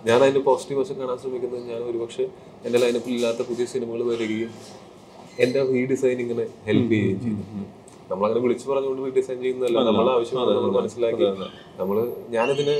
ഞാൻ 0.04 0.18
അതിന്റെ 0.22 0.42
പോസിറ്റീവ് 0.46 0.78
വശം 0.80 0.96
കാണാൻ 1.00 1.18
ശ്രമിക്കുന്നത് 1.18 1.64
ഞാൻ 1.70 1.82
ഒരുപക്ഷെ 1.82 2.24
എന്റെ 2.64 2.78
ലൈനപ്പിൽ 2.78 3.12
ഇല്ലാത്ത 3.12 3.42
പുതിയ 3.48 3.66
സിനിമകൾ 3.72 4.02
വരികയും 4.10 4.52
എന്റെ 5.38 5.60
ഇങ്ങനെ 6.18 6.46
ഹെൽപ്പ് 6.66 6.90
ചെയ്യുകയും 6.92 7.20
ചെയ്യുന്നു 7.20 7.66
നമ്മളങ്ങനെ 8.10 8.40
വിളിച്ചു 8.44 8.66
പറഞ്ഞുകൊണ്ട് 8.70 9.02
റീഡിസൈൻ 9.06 9.38
ചെയ്യുന്നതല്ല 9.42 9.82
നമ്മളെ 9.88 10.10
ആവശ്യമാണ് 10.14 10.54
നമ്മൾ 10.56 10.72
മനസ്സിലാക്കി 10.78 11.26
നമ്മൾ 11.78 11.96
ഞാനതിനെ 12.30 12.76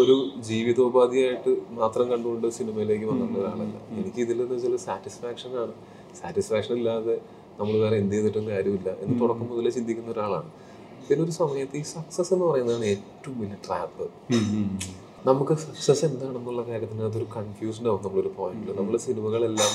ഒരു 0.00 0.14
ജീവിതോപാധിയായിട്ട് 0.48 1.52
മാത്രം 1.80 2.06
കണ്ടുകൊണ്ട് 2.12 2.46
സിനിമയിലേക്ക് 2.58 3.06
വന്ന 3.10 3.24
ഒരാളല്ല. 3.40 3.76
എനിക്ക് 4.00 4.20
ഇതിൽ 4.24 4.38
എന്ന് 4.44 4.54
വെച്ചാൽ 4.54 4.76
സാറ്റിസ്ഫാക്ഷൻ 4.86 5.52
ആണ്. 5.62 5.74
സാറ്റിസ്ഫാക്ഷൻ 6.20 6.74
ഇല്ലാതെ 6.80 7.16
നമ്മൾ 7.58 7.74
വേറെ 7.84 7.96
എന്ത് 8.02 8.14
ചെയ്തിട്ടും 8.14 8.44
കാര്യമില്ല 8.52 8.90
എന്ന് 9.02 9.14
തുടക്കം 9.22 9.46
മുതലേ 9.50 9.70
ചിന്തിക്കുന്ന 9.76 10.10
ഒരാളാണ്. 10.16 10.50
പിന്നെ 11.06 11.22
ഒരു 11.26 11.34
സമയത്ത് 11.40 11.76
ഈ 11.82 11.84
സക്സസ് 11.94 12.30
എന്ന് 12.34 12.46
പറയുന്നതാണ് 12.50 12.88
ഏറ്റവും 12.94 13.36
വലിയ 13.42 13.58
ട്രാപ്പ് 13.66 14.06
നമുക്ക് 15.28 15.54
സക്സസ് 15.64 16.02
എന്താണെന്നുള്ള 16.08 16.62
കാര്യത്തിന് 16.68 17.02
അതൊരു 17.08 17.26
കൺഫ്യൂഷൻ 17.36 17.84
ആവും 17.90 18.02
നമ്മളൊരു 18.04 18.30
പോയിന്റിൽ 18.36 18.76
നമ്മൾ 18.78 18.94
സിനിമകളെല്ലാം 19.06 19.72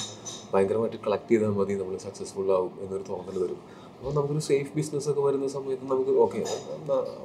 ഭയങ്കരമായിട്ട് 0.53 0.99
കളക്ട് 1.05 1.31
ചെയ്താൽ 1.31 1.51
മതി 1.59 1.73
നമ്മൾ 1.81 1.97
സക്സസ്ഫുൾ 2.05 2.49
ആവും 2.57 2.73
എന്നൊരു 2.83 3.05
തോന്നൽ 3.09 3.37
വരും. 3.43 3.59
അപ്പോൾ 3.97 4.13
നമുക്കൊരു 4.15 4.43
സേഫ് 4.49 4.71
ബിസിനസ് 4.77 5.07
ഒക്കെ 5.11 5.21
വരുന്ന 5.27 5.47
സമയത്ത് 5.55 5.85
നമുക്ക് 5.91 6.13
ഓക്കെ 6.23 6.39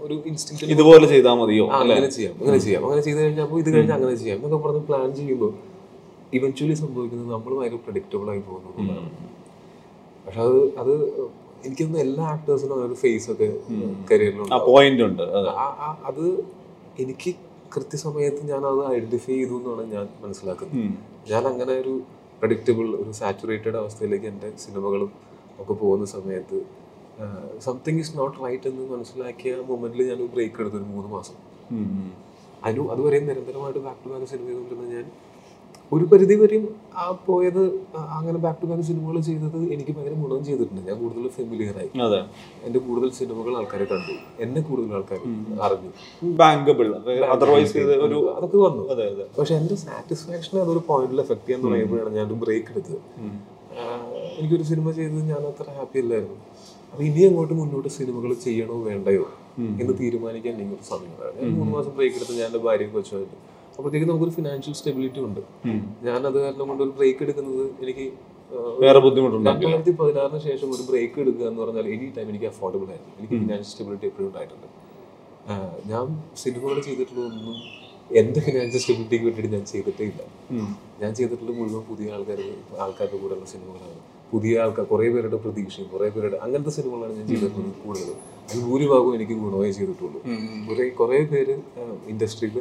ഒരു 0.04 0.14
ഇൻസ്റ്റിങ് 0.30 0.70
ഇതുപോലെ 0.74 1.06
ചെയ്താൽ 1.12 1.35
മതിയോ 1.40 1.64
അങ്ങനെ 1.80 2.09
ചെയ്യാം 2.16 2.35
അങ്ങനെ 2.42 2.61
ചെയ്യാം. 2.66 2.83
അങ്ങനെ 2.87 3.02
ചെയ്ത് 3.06 3.20
കഴിഞ്ഞാൽ 3.24 3.44
അപ്പോൾ 3.46 3.59
ഇത് 3.62 3.70
കഴിഞ്ഞാൽ 3.74 3.96
അങ്ങനെ 3.98 4.16
ചെയ്യാം 4.22 4.38
എന്നൊക്കെ 4.38 4.61
പറഞ്ഞ് 4.66 4.83
പ്ലാൻ 4.88 5.09
ചെയ്യുമ്പോൾ 5.18 5.52
ഇവൻച്വലി 6.38 6.76
സംഭവിക്കുന്നത് 6.85 7.30
നമ്മൾ 7.35 7.52
ഭയങ്കര 7.59 7.80
പ്രഡിക്റ്റബിൾ 7.87 8.28
ആയി 8.33 8.42
പോകുന്നു. 8.48 8.70
പക്ഷെ 10.24 10.40
അത് 10.46 10.59
അത് 10.80 10.92
എനിക്കൊന്ന് 11.66 11.98
എല്ലാ 12.06 12.24
ആക്ടേഴ്സിനും 12.35 12.74
ഒരു 12.87 12.96
ഫേസ് 13.02 13.26
ഒക്കെ 13.33 13.48
കരിയറിലുണ്ട് 14.11 15.24
അത്. 16.11 16.24
എനിക്ക് 17.02 17.30
കൃത്യസമയത്ത് 17.74 18.42
ഞാൻ 18.52 18.62
അത് 18.70 18.80
ഐഡന്റിഫൈ 18.94 19.35
ചെയ്തു 19.35 19.56
എന്നാണ് 19.61 19.83
ഞാൻ 19.94 20.06
മനസ്സിലാക്കുന്നത്. 20.22 20.87
ഞാൻ 21.33 21.42
അങ്ങനെ 21.50 21.74
ഒരു 21.83 21.92
പ്രഡിക്റ്റബിൾ 22.40 22.87
ഒരു 23.02 23.11
സാച്ചുറേറ്റഡ് 23.20 23.76
അവസ്ഥയിലേക്ക് 23.83 24.26
എന്റെ 24.33 24.48
സിനിമകളും 24.64 25.11
ഒക്കെ 25.61 25.75
പോകുന്ന 25.83 26.05
സമയത്ത് 26.16 26.59
സംതിങ് 27.66 28.01
ഇസ് 28.03 28.12
നോട്ട് 28.18 28.37
റൈറ്റ് 28.44 28.68
എന്ന് 28.70 28.85
മനസ്സിലാക്കിയ 28.92 29.57
മൊമെന്റിൽ 29.70 30.03
ഞാൻ 30.11 30.20
ബ്രേക്ക് 30.35 30.61
എടുത്തു 30.62 30.77
ഒരു 30.77 30.87
മൂന്ന് 30.92 31.11
മാസം. 31.16 31.37
അതുവരെ 31.73 32.68
അതിന് 32.68 32.85
അതുവരെയും 32.94 33.27
നിരന്തരമായിട്ട് 33.31 33.81
ബാക്ക് 33.88 34.01
ടു 34.05 34.09
ബാക്ക് 34.12 34.29
സിനിമ 34.33 34.46
ചെയ്തുകൊണ്ടിരുന്ന 34.46 34.94
ഞാൻ 34.94 35.07
ഒരു 35.92 36.05
പരിധി 36.11 36.35
വരെയും 36.40 36.64
ആ 37.03 37.05
പോയത് 37.27 37.62
അങ്ങനെ 38.16 38.38
ബാക്ക് 38.44 38.59
ടു 38.62 38.66
ബാക്ക് 38.70 38.85
സിനിമകൾ 38.88 39.16
ചെയ്തത് 39.29 39.57
എനിക്ക് 39.75 39.92
ഭയങ്കര 39.96 40.16
ഗുണം 40.25 40.42
ചെയ്തിട്ടുണ്ട്. 40.49 40.83
ഞാൻ 40.88 40.96
കൂടുതൽ 41.03 41.25
ഫെമിലിയർ 41.38 41.77
ആയി. 41.83 41.90
എന്റെ 42.66 42.79
കൂടുതൽ 42.87 43.11
സിനിമകൾ 43.20 43.53
ആൾക്കാരെ 43.61 43.87
കണ്ടു. 43.92 44.14
എന്നെ 44.44 44.61
കൂടുതൽ 44.68 44.94
ആൾക്കാർ 44.99 45.20
അറിഞ്ഞു. 45.66 45.90
ഒരു 48.07 48.20
അതൊക്കെ 48.37 48.59
വന്നു. 48.66 48.83
പക്ഷെ 49.38 49.55
എന്റെ 49.61 49.79
സാറ്റിസ്ഫാക്ഷനെ 49.87 50.61
അതൊരു 50.66 50.83
പോയിന്റിൽ 50.90 51.20
എഫക്ട് 51.27 51.46
ചെയ്യാൻ 51.46 51.64
തുടങ്ങിയപ്പോഴാണ് 51.66 52.14
ഞാൻ 52.18 52.29
ബ്രേക്ക് 52.44 52.70
എടുത്തത്. 52.75 53.01
എനിക്കൊരു 54.38 54.64
സിനിമ 54.71 54.90
ചെയ്ത് 54.99 55.19
ഞാൻ 55.33 55.43
അത്ര 55.51 55.66
ഹാപ്പി 55.79 55.99
അല്ലായിരുന്നു. 56.05 56.38
അപ്പൊ 56.93 57.03
ഇനി 57.09 57.23
അങ്ങോട്ട് 57.29 57.55
മുന്നോട്ട് 57.61 57.90
സിനിമകൾ 57.99 58.31
ചെയ്യണോ 58.47 58.77
വേണ്ടയോ 58.88 59.25
എന്ന് 59.83 59.95
തീരുമാനിക്കാൻ 60.01 60.55
ഒരു 60.77 60.85
സമയമാണ് 60.93 61.33
ഞാൻ 61.38 61.53
മൂന്ന് 61.59 61.73
മാസം 61.77 61.93
ബ്രേക്ക് 61.99 62.16
എടുത്ത് 62.19 62.35
ഞാൻ 62.40 62.47
എന്റെ 62.51 62.61
ഭാര്യയും 62.66 62.93
കൊച്ചുമായിട്ട്. 62.97 63.37
അപ്പോഴത്തേക്ക് 63.77 64.09
നമുക്കൊരു 64.11 64.35
ഫിനാൻഷ്യൽ 64.38 64.75
സ്റ്റെബിലിറ്റി 64.79 65.21
ഉണ്ട്. 65.29 65.40
ഞാൻ 66.09 66.21
അത് 66.31 66.38
കാരണം 66.45 66.66
കൊണ്ട് 66.71 66.83
ഒരു 66.87 66.93
ബ്രേക്ക് 66.99 67.23
എടുക്കുന്നത് 67.27 67.64
എനിക്ക് 67.85 68.07
വേറെ 68.83 69.01
ബുദ്ധിമുട്ടുണ്ട് 69.05 69.49
രണ്ടായിരത്തി 69.49 69.93
പതിനാറിന് 70.01 70.40
ശേഷം 70.49 70.69
ഒരു 70.77 70.85
ബ്രേക്ക് 70.88 71.19
എടുക്കുക 71.25 71.45
എന്ന് 71.51 71.61
പറഞ്ഞാൽ 71.64 71.87
എനി 71.95 72.07
ടൈം 72.16 72.29
എനിക്ക് 72.33 72.49
അഫോർഡബിൾ 72.53 72.88
ആയിരുന്നു 72.95 73.12
എനിക്ക് 73.19 73.35
ഫിനാൻഷ്യൽ 73.43 73.71
സ്റ്റെബിലിറ്റി 73.73 74.07
എപ്പോഴും 74.11 74.29
ഉണ്ടായിട്ടുണ്ട്. 74.31 74.69
ഞാൻ 75.93 76.07
സിനിമകൾ 76.43 76.77
ചെയ്തിട്ടുള്ളതൊന്നും 76.88 77.57
എന്റെ 78.18 78.40
ഫിനാൻഷ്യൽ 78.46 78.81
സ്റ്റെബിലിറ്റിക്ക് 78.83 79.25
വേണ്ടിയിട്ട് 79.27 79.51
ഞാൻ 79.57 79.64
ചെയ്തിട്ടേ 79.70 80.05
ഇല്ല. 80.11 80.23
ഞാൻ 81.03 81.11
ചെയ്തിട്ടുള്ള 81.18 81.53
മുഴുവൻ 81.59 81.83
പുതിയ 81.90 82.14
ആൾക്കാർ 82.16 82.40
ആൾക്കാരുടെ 82.85 83.18
കൂടെയുള്ള 83.23 83.46
സിനിമകളാണ്. 83.53 83.99
പുതിയ 84.33 84.61
ആൾക്കാർ 84.62 84.85
കുറേ 84.92 85.07
പേരുടെ 85.14 85.38
പ്രതീക്ഷയും 85.44 85.87
കുറേ 85.92 86.09
പേരുടെ 86.14 86.38
അങ്ങനത്തെ 86.44 86.73
സിനിമകളാണ് 86.79 87.14
ഞാൻ 87.18 87.27
ചെയ്തിട്ടുള്ളത് 87.31 87.73
കൂടുതൽ 87.85 88.11
അതിൽ 88.49 88.61
ഭൂരിഭാഗവും 88.68 89.14
എനിക്ക് 89.18 89.37
ഗുണമേ 89.42 89.70
ചെയ്തിട്ടുള്ളൂ. 89.79 90.20
കുറേ 90.68 90.85
കുറേ 91.01 91.20
പേര് 91.33 91.55
ഇൻഡസ്ട്രിയിൽ 92.12 92.59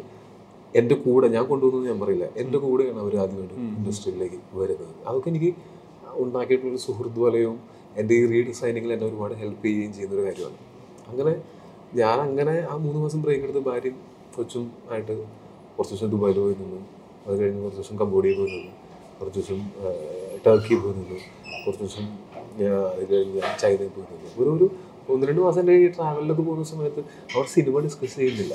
എന്റെ 0.79 0.95
കൂടെ 1.03 1.27
ഞാൻ 1.35 1.43
കൊണ്ടുവന്നു 1.51 1.87
ഞാൻ 1.89 1.99
പറയില്ല. 2.03 2.25
എന്റെ 2.41 2.57
കൂടെയാണ് 2.65 2.99
അവർ 3.03 3.13
ആദ്യമായിട്ട് 3.23 3.55
ഇൻഡസ്ട്രിയിലേക്ക് 3.77 4.39
വരുന്നത്. 4.59 4.93
അതൊക്കെ 5.07 5.29
എനിക്ക് 5.33 5.51
ഉണ്ടാക്കിയിട്ടുള്ളൊരു 6.23 6.81
സുഹൃത്ത് 6.87 7.19
വലയവും 7.25 7.57
എന്റെ 7.99 8.13
ഈ 8.19 8.23
റീഡിസൈനിങ്ങിൽ 8.33 8.91
എന്നെ 8.95 9.05
ഒരുപാട് 9.09 9.33
ഹെൽപ്പ് 9.41 9.63
ചെയ്യുകയും 9.65 9.93
ചെയ്യുന്നൊരു 9.97 10.25
കാര്യമാണ്. 10.27 10.57
അങ്ങനെ 11.11 11.33
ഞാൻ 12.01 12.17
അങ്ങനെ 12.27 12.55
ആ 12.71 12.75
മൂന്ന് 12.85 12.99
മാസം 13.03 13.19
ബ്രേക്ക് 13.25 13.45
എടുത്ത് 13.47 13.63
ഭാര്യയും 13.69 13.97
കൊച്ചും 14.35 14.65
ആയിട്ട് 14.91 15.13
കുറച്ച് 15.79 15.93
ദിവസം 15.95 16.09
ദുബായിൽ 16.13 16.37
പോയി 16.43 16.55
നിന്നു. 16.61 16.79
അത് 17.25 17.33
കഴിഞ്ഞ് 17.41 17.61
കുറച്ച് 17.63 17.81
ദിവസം 17.81 17.97
കംബോഡിയയിൽ 18.01 18.37
പോയി 18.39 18.51
നിന്നു. 18.55 18.71
കുറച്ച് 19.19 19.39
ദിവസം 19.39 19.59
ടർക്കിയിൽ 20.45 20.79
പോയി 20.83 20.95
നിന്നു. 20.99 21.17
കുറച്ച് 21.65 21.83
ദിവസം 21.83 22.05
ഇത് 23.01 23.11
കഴിഞ്ഞ് 23.13 23.41
ചൈനയിൽ 23.61 23.91
പോയി 23.95 24.05
നിന്നു. 24.11 24.29
ഒരു 24.41 24.49
ഒരു 24.55 24.67
ഒന്ന് 25.13 25.27
രണ്ട് 25.27 25.41
മാസം 25.45 25.67
കഴിഞ്ഞ് 25.67 25.89
ട്രാവലിലൊക്കെ 25.95 26.43
പോകുന്ന 26.47 26.65
സമയത്ത് 26.71 27.01
അവർ 27.35 27.45
സിനിമ 27.53 27.79
ഡിസ്കസ് 27.85 28.15
ചെയ്യുന്നില്ല. 28.19 28.53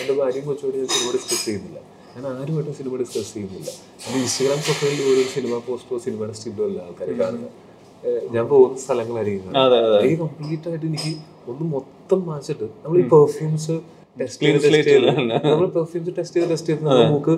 എന്റെ 0.00 0.14
ഭാര്യയും 0.20 0.44
കൊച്ചുകൂടി 0.48 0.76
ഞാൻ 0.82 0.88
സിനിമ 0.96 1.08
ഡിസ്കസ് 1.16 1.44
ചെയ്യുന്നില്ല. 1.46 1.78
ഞാൻ 2.14 2.24
ആരുമായിട്ടും 2.30 2.74
സിനിമ 2.80 2.96
ഡിസ്കസ് 3.02 3.30
ചെയ്യുന്നില്ല. 3.34 3.70
എന്റെ 4.06 4.18
ഇൻസ്റ്റഗ്രാം 4.24 4.60
പ്രൊഫൈലിൽ 4.66 5.02
ഒരു 5.14 5.22
സിനിമ 5.34 5.58
പോസ്റ്റോ 5.68 5.98
സിനിമയുടെ 6.06 6.36
സ്റ്റിലോ 6.40 6.64
അല്ല 6.68 6.78
ആൾക്കാർ 6.86 7.08
കാണുക. 7.22 7.48
ഏഹ് 8.10 8.22
ഞാൻ 8.34 8.44
പോകുന്ന 8.52 8.78
സ്ഥലങ്ങളായിരിക്കും 8.84 9.50
ഈ 10.10 10.14
കംപ്ലീറ്റ് 10.22 10.68
ആയിട്ട് 10.70 10.86
എനിക്ക് 10.86 11.12
ഒന്ന് 11.50 11.64
മൊത്തം 11.74 12.20
മാച്ചിട്ട് 12.30 12.68
നമ്മൾ 12.84 12.98
ഈ 12.98 13.04
പെർഫ്യൂംസ് 13.14 13.76
ടെസ്റ്റ് 14.16 14.42
ചെയ്ത് 14.42 14.56
ടെസ്റ്റ് 14.64 14.88
ചെയ്ത്? 14.88 15.06
നമ്മൾ 15.44 15.66
പെർഫ്യൂംസ് 15.76 16.12
ടെസ്റ്റ് 16.16 16.36
ചെയ്ത് 16.36 16.50
ടെസ്റ്റ് 16.50 16.70
ചെയ്ത് 16.70 16.82
നമുക്ക് 16.88 17.34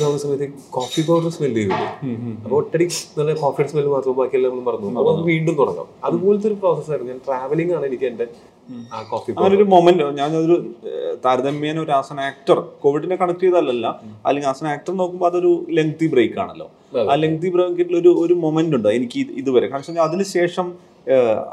ആവുന്ന 0.00 0.18
സമയത്ത് 0.24 0.46
കോഫി 0.70 1.02
പൗഡർ 1.08 1.30
സ്മെൽ 1.36 1.54
ചെയ്യില്ലേ 1.54 1.88
അപ്പൊ 2.38 2.54
ഒട്ടടി 2.58 2.86
നല്ല 3.18 3.32
കോഫിയുടെ 3.40 3.70
സ്മെൽ 3.72 3.88
മാത്രം 3.94 4.16
ബാക്കിയെല്ലാം 4.20 4.52
നമ്മൾ 4.52 4.66
പറഞ്ഞു. 4.68 4.90
അപ്പൊ 5.00 5.12
വീണ്ടും 5.28 5.56
തുടങ്ങാം. 5.60 5.88
അതുപോലത്തെ 6.04 6.48
ഒരു 6.50 6.58
പ്രോസസ് 6.62 6.90
ആയിരുന്നു. 6.90 7.12
ഞാൻ 7.12 7.20
ട്രാവലിംഗ് 7.26 7.74
ആണ് 7.78 7.86
എനിക്ക് 7.86 8.06
എന്റെ 8.06 8.26
ആ 8.90 8.98
കോഫി 9.10 9.28
അങ്ങനെ 9.32 9.54
ഒരു 9.58 9.66
മൊമെന്റ് 9.72 10.06
ഞാനൊരു 10.18 10.56
ഏഹ്, 10.90 11.12
താരതമ്യേന 11.24 11.78
ഒരു 11.80 11.92
ആസ് 11.92 12.18
ആക്ടർ 12.26 12.58
കോവിഡിനെ 12.82 13.16
കണക്ട് 13.16 13.44
ചെയ്താലല്ല 13.44 13.86
അല്ലെങ്കിൽ 14.26 14.50
ആസ് 14.50 14.62
എൻ 14.64 14.70
ആക്ടർ 14.70 14.94
നോക്കുമ്പോൾ 14.96 15.28
അതൊരു 15.30 15.52
ലെങ്തി 15.78 16.08
ബ്രേക്ക് 16.14 16.38
ആണല്ലോ. 16.44 16.66
ആ 17.04 17.14
ലെങ്തി 17.16 17.48
ബ്രേക്കിൽ 17.54 17.96
ഒരു 17.96 18.12
ഒരു 18.22 18.34
മൊമെന്റ് 18.44 18.76
ഉണ്ട്. 18.78 18.88
എനിക്ക് 18.98 19.18
ഇതുവരെ. 19.40 19.66
കാരണം 19.68 19.86
വെച്ചാൽ 19.86 20.06
അതിനുശേഷം 20.08 20.68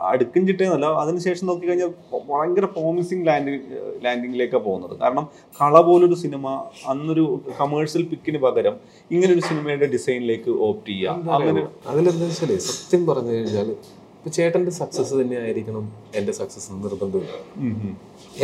അടുക്കും 0.10 0.44
ചിട്ടയെന്നല്ല 0.48 0.88
അതിനുശേഷം 1.02 1.46
നോക്കിക്കഴിഞ്ഞാൽ 1.50 1.92
ഭയങ്കര 2.30 2.66
പ്രോമിസിങ് 2.76 3.26
ലാൻഡിങ് 3.28 3.60
ലാൻഡിങ്ങിലേക്കാണ് 4.06 4.64
പോകുന്നത്. 4.66 4.94
കാരണം 5.00 5.26
കള 5.60 5.82
പോലൊരു 5.90 6.18
സിനിമ 6.24 6.46
അന്നൊരു 6.88 7.26
കമേഴ്ഷ്യൽ 7.60 8.04
പിക്കിന് 8.12 8.42
പകരം 8.46 8.76
ഇങ്ങനൊരു 9.12 9.34
ഒരു 9.36 9.44
സിനിമയുടെ 9.50 9.88
ഡിസൈനിലേക്ക് 9.96 10.52
ഓപ്റ്റ് 10.68 10.92
ചെയ്യാം 10.92 11.18
അങ്ങനെ 11.36 11.62
അതിലെന്താ 11.92 12.26
വെച്ചാൽ 12.30 12.52
സത്യം 12.68 13.02
പറഞ്ഞു 13.06 13.32
കഴിഞ്ഞാൽ 13.36 13.70
ഇപ്പൊ 14.18 14.30
ചേട്ടന്റെ 14.38 14.72
സക്സസ് 14.72 15.14
തന്നെ 15.14 15.36
ആയിരിക്കണം 15.42 15.86
എന്റെ 16.20 16.34
സക്സസ് 16.40 16.70
നിർബന്ധമില്ല. 16.86 17.34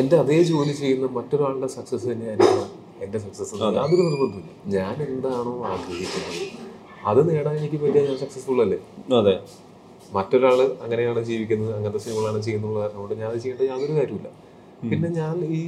എന്റെ 0.01 0.15
അതേ 0.23 0.37
ജോലി 0.49 0.73
ചെയ്യുന്ന 0.81 1.07
മറ്റൊരാളുടെ 1.17 1.69
സക്സസ് 1.77 2.05
തന്നെയായിരിക്കണം 2.11 2.69
എന്റെ 3.05 3.19
സക്സസ് 3.25 3.53
യാതൊരു 3.77 4.03
നിർബന്ധമില്ല 4.07 4.51
ഞാൻ 4.75 4.95
എന്താണോ 5.07 5.53
ആഗ്രഹിക്കുന്നത് 5.71 6.43
അത് 7.11 7.21
നേടാൻ 7.29 7.53
എനിക്ക് 7.59 7.77
പറ്റിയ 7.83 8.01
ഞാൻ 8.07 8.17
സക്സസ്ഫുൾ 8.23 8.59
അല്ലേ? 8.65 8.79
അതെ. 9.19 9.35
മറ്റൊരാൾ 10.11 10.59
അങ്ങനെയാണ് 10.81 11.21
ജീവിക്കുന്നത് 11.23 11.71
അങ്ങനത്തെ 11.75 11.99
സിനിമകളാണ് 11.99 12.41
ചെയ്യുന്നത് 12.41 12.79
അതുകൊണ്ട് 12.85 13.15
ഞാൻ 13.15 13.29
അത് 13.29 13.37
ചെയ്യേണ്ട 13.37 13.63
യാതൊരു 13.69 13.93
കാര്യമില്ല 13.93 14.29
പിന്നെ 14.83 15.09
ഞാൻ 15.17 15.35
ഈ 15.53 15.61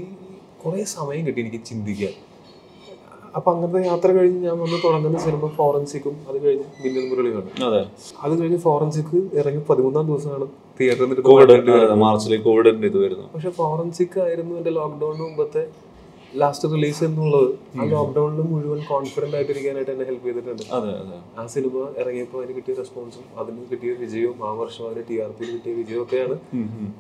കുറേ 0.63 0.84
സമയം 0.91 1.23
കിട്ടി 1.27 1.39
എനിക്ക് 1.41 1.60
ചിന്തിക്കാൻ. 1.65 2.13
അപ്പൊ 3.36 3.49
അങ്ങനത്തെ 3.51 3.79
യാത്ര 3.86 4.10
കഴിഞ്ഞ് 4.12 4.39
ഞാൻ 4.39 4.56
വന്ന് 4.60 4.77
തുടങ്ങുന്ന 4.84 5.17
സിനിമ 5.17 5.47
ഫോറൻസിക്കും 5.56 6.15
അത് 6.29 6.38
കഴിഞ്ഞ് 6.45 6.65
മിന്നൽ 6.84 7.06
മുരളിയാണ് 7.10 7.49
അതെ. 7.63 7.82
കഴിഞ്ഞ് 8.39 8.60
ഫോറൻസിക് 8.60 9.15
ഇറങ്ങി 9.34 9.62
പതിമൂന്നാം 9.69 10.06
ദിവസമാണ് 10.08 10.45
തിയേറ്ററിൽ 10.79 11.21
കോവിഡ് 11.21 11.56
മാർച്ചിൽ 11.95 12.36
കോവിഡിന്റെ 12.41 12.88
ഇത് 12.88 12.99
പക്ഷെ 13.34 13.51
ഫോറൻസിക് 13.51 14.17
ആയിരുന്നു 14.19 14.53
എന്റെ 14.58 14.69
ലോക്ക്ഡൌണിന് 14.69 15.23
മുമ്പത്തെ 15.23 15.63
ലാസ്റ്റ് 16.41 16.67
റിലീസ് 16.73 17.01
എന്നുള്ളത് 17.07 17.49
ആ 17.79 17.85
ലോക്ക്ഡൌണിൽ 17.93 18.45
മുഴുവൻ 18.51 18.79
കോൺഫിഡന്റ് 18.91 19.35
ആയിട്ടിരിക്കാനായിട്ട് 19.37 19.91
എന്നെ 19.93 20.05
ഹെൽപ്പ് 20.09 20.25
ചെയ്തിട്ടുണ്ട്. 20.27 20.63
ആ 21.39 21.43
സിനിമ 21.55 21.73
ഇറങ്ങിയപ്പോൾ 22.01 22.39
അതിന് 22.41 22.55
കിട്ടിയ 22.57 22.73
റെസ്പോൺസും 22.81 23.25
അതിന് 23.41 23.65
കിട്ടിയ 23.71 23.91
വിജയവും 24.01 24.39
ആ 24.47 24.51
വർഷം 24.61 24.83
അതിന് 24.89 25.03
ടി 25.09 25.17
ആർ 25.23 25.31
പിയിൽ 25.39 25.51
കിട്ടിയ 25.57 25.73
വിജയവും 25.81 26.03
ഒക്കെയാണ് 26.05 26.35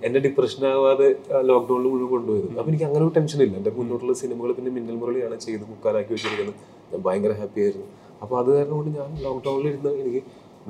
എന്റെ 0.07 0.19
ഡിപ്രഷൻ 0.25 0.61
ആവാതെ 0.73 1.07
ലോക്ക്ഡൌണിൽ 1.49 1.89
മുഴുവൻ 1.93 2.09
കൊണ്ടുപോയത്. 2.15 2.47
അപ്പൊ 2.59 2.69
എനിക്ക് 2.71 2.87
അങ്ങനെ 2.89 3.03
ഒരു 3.07 3.13
ടെൻഷൻ 3.17 3.41
ഇല്ല. 3.45 3.55
എന്റെ 3.61 3.73
മുന്നോട്ടുള്ള 3.79 4.15
സിനിമകൾ 4.23 4.51
പിന്നെ 4.59 4.73
മിന്നൽ 4.77 4.97
മുരളിയാണ് 5.01 5.37
ചെയ്ത് 5.47 5.65
മുക്കാലാക്കി 5.71 6.13
വെച്ചിരിക്കുന്നത്. 6.15 6.59
ഞാൻ 6.91 7.01
ഭയങ്കര 7.07 7.35
ഹാപ്പി 7.41 7.61
ആയിരുന്നു. 7.65 7.87
അപ്പൊ 8.23 8.33
അത് 8.41 8.49
കാരണം 8.57 8.75
കൊണ്ട് 8.79 8.91
ഞാൻ 8.99 9.09
ലോക്ക്ഡൌണിൽ 9.25 9.67
ഇരുന്ന് 9.73 9.93
എനിക്ക് 10.03 10.21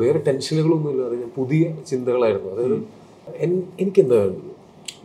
വേറെ 0.01 0.19
ടെൻഷനുകളൊന്നും 0.27 0.91
ഇല്ലാതെ 0.93 1.15
ഞാൻ 1.23 1.31
പുതിയ 1.39 1.63
ചിന്തകളായിരുന്നു. 1.89 2.49
അതായത് 2.53 2.77
എനിക്ക് 3.43 3.67
എനിക്കെന്താ 3.81 4.17
വേണ്ടത്? 4.23 4.49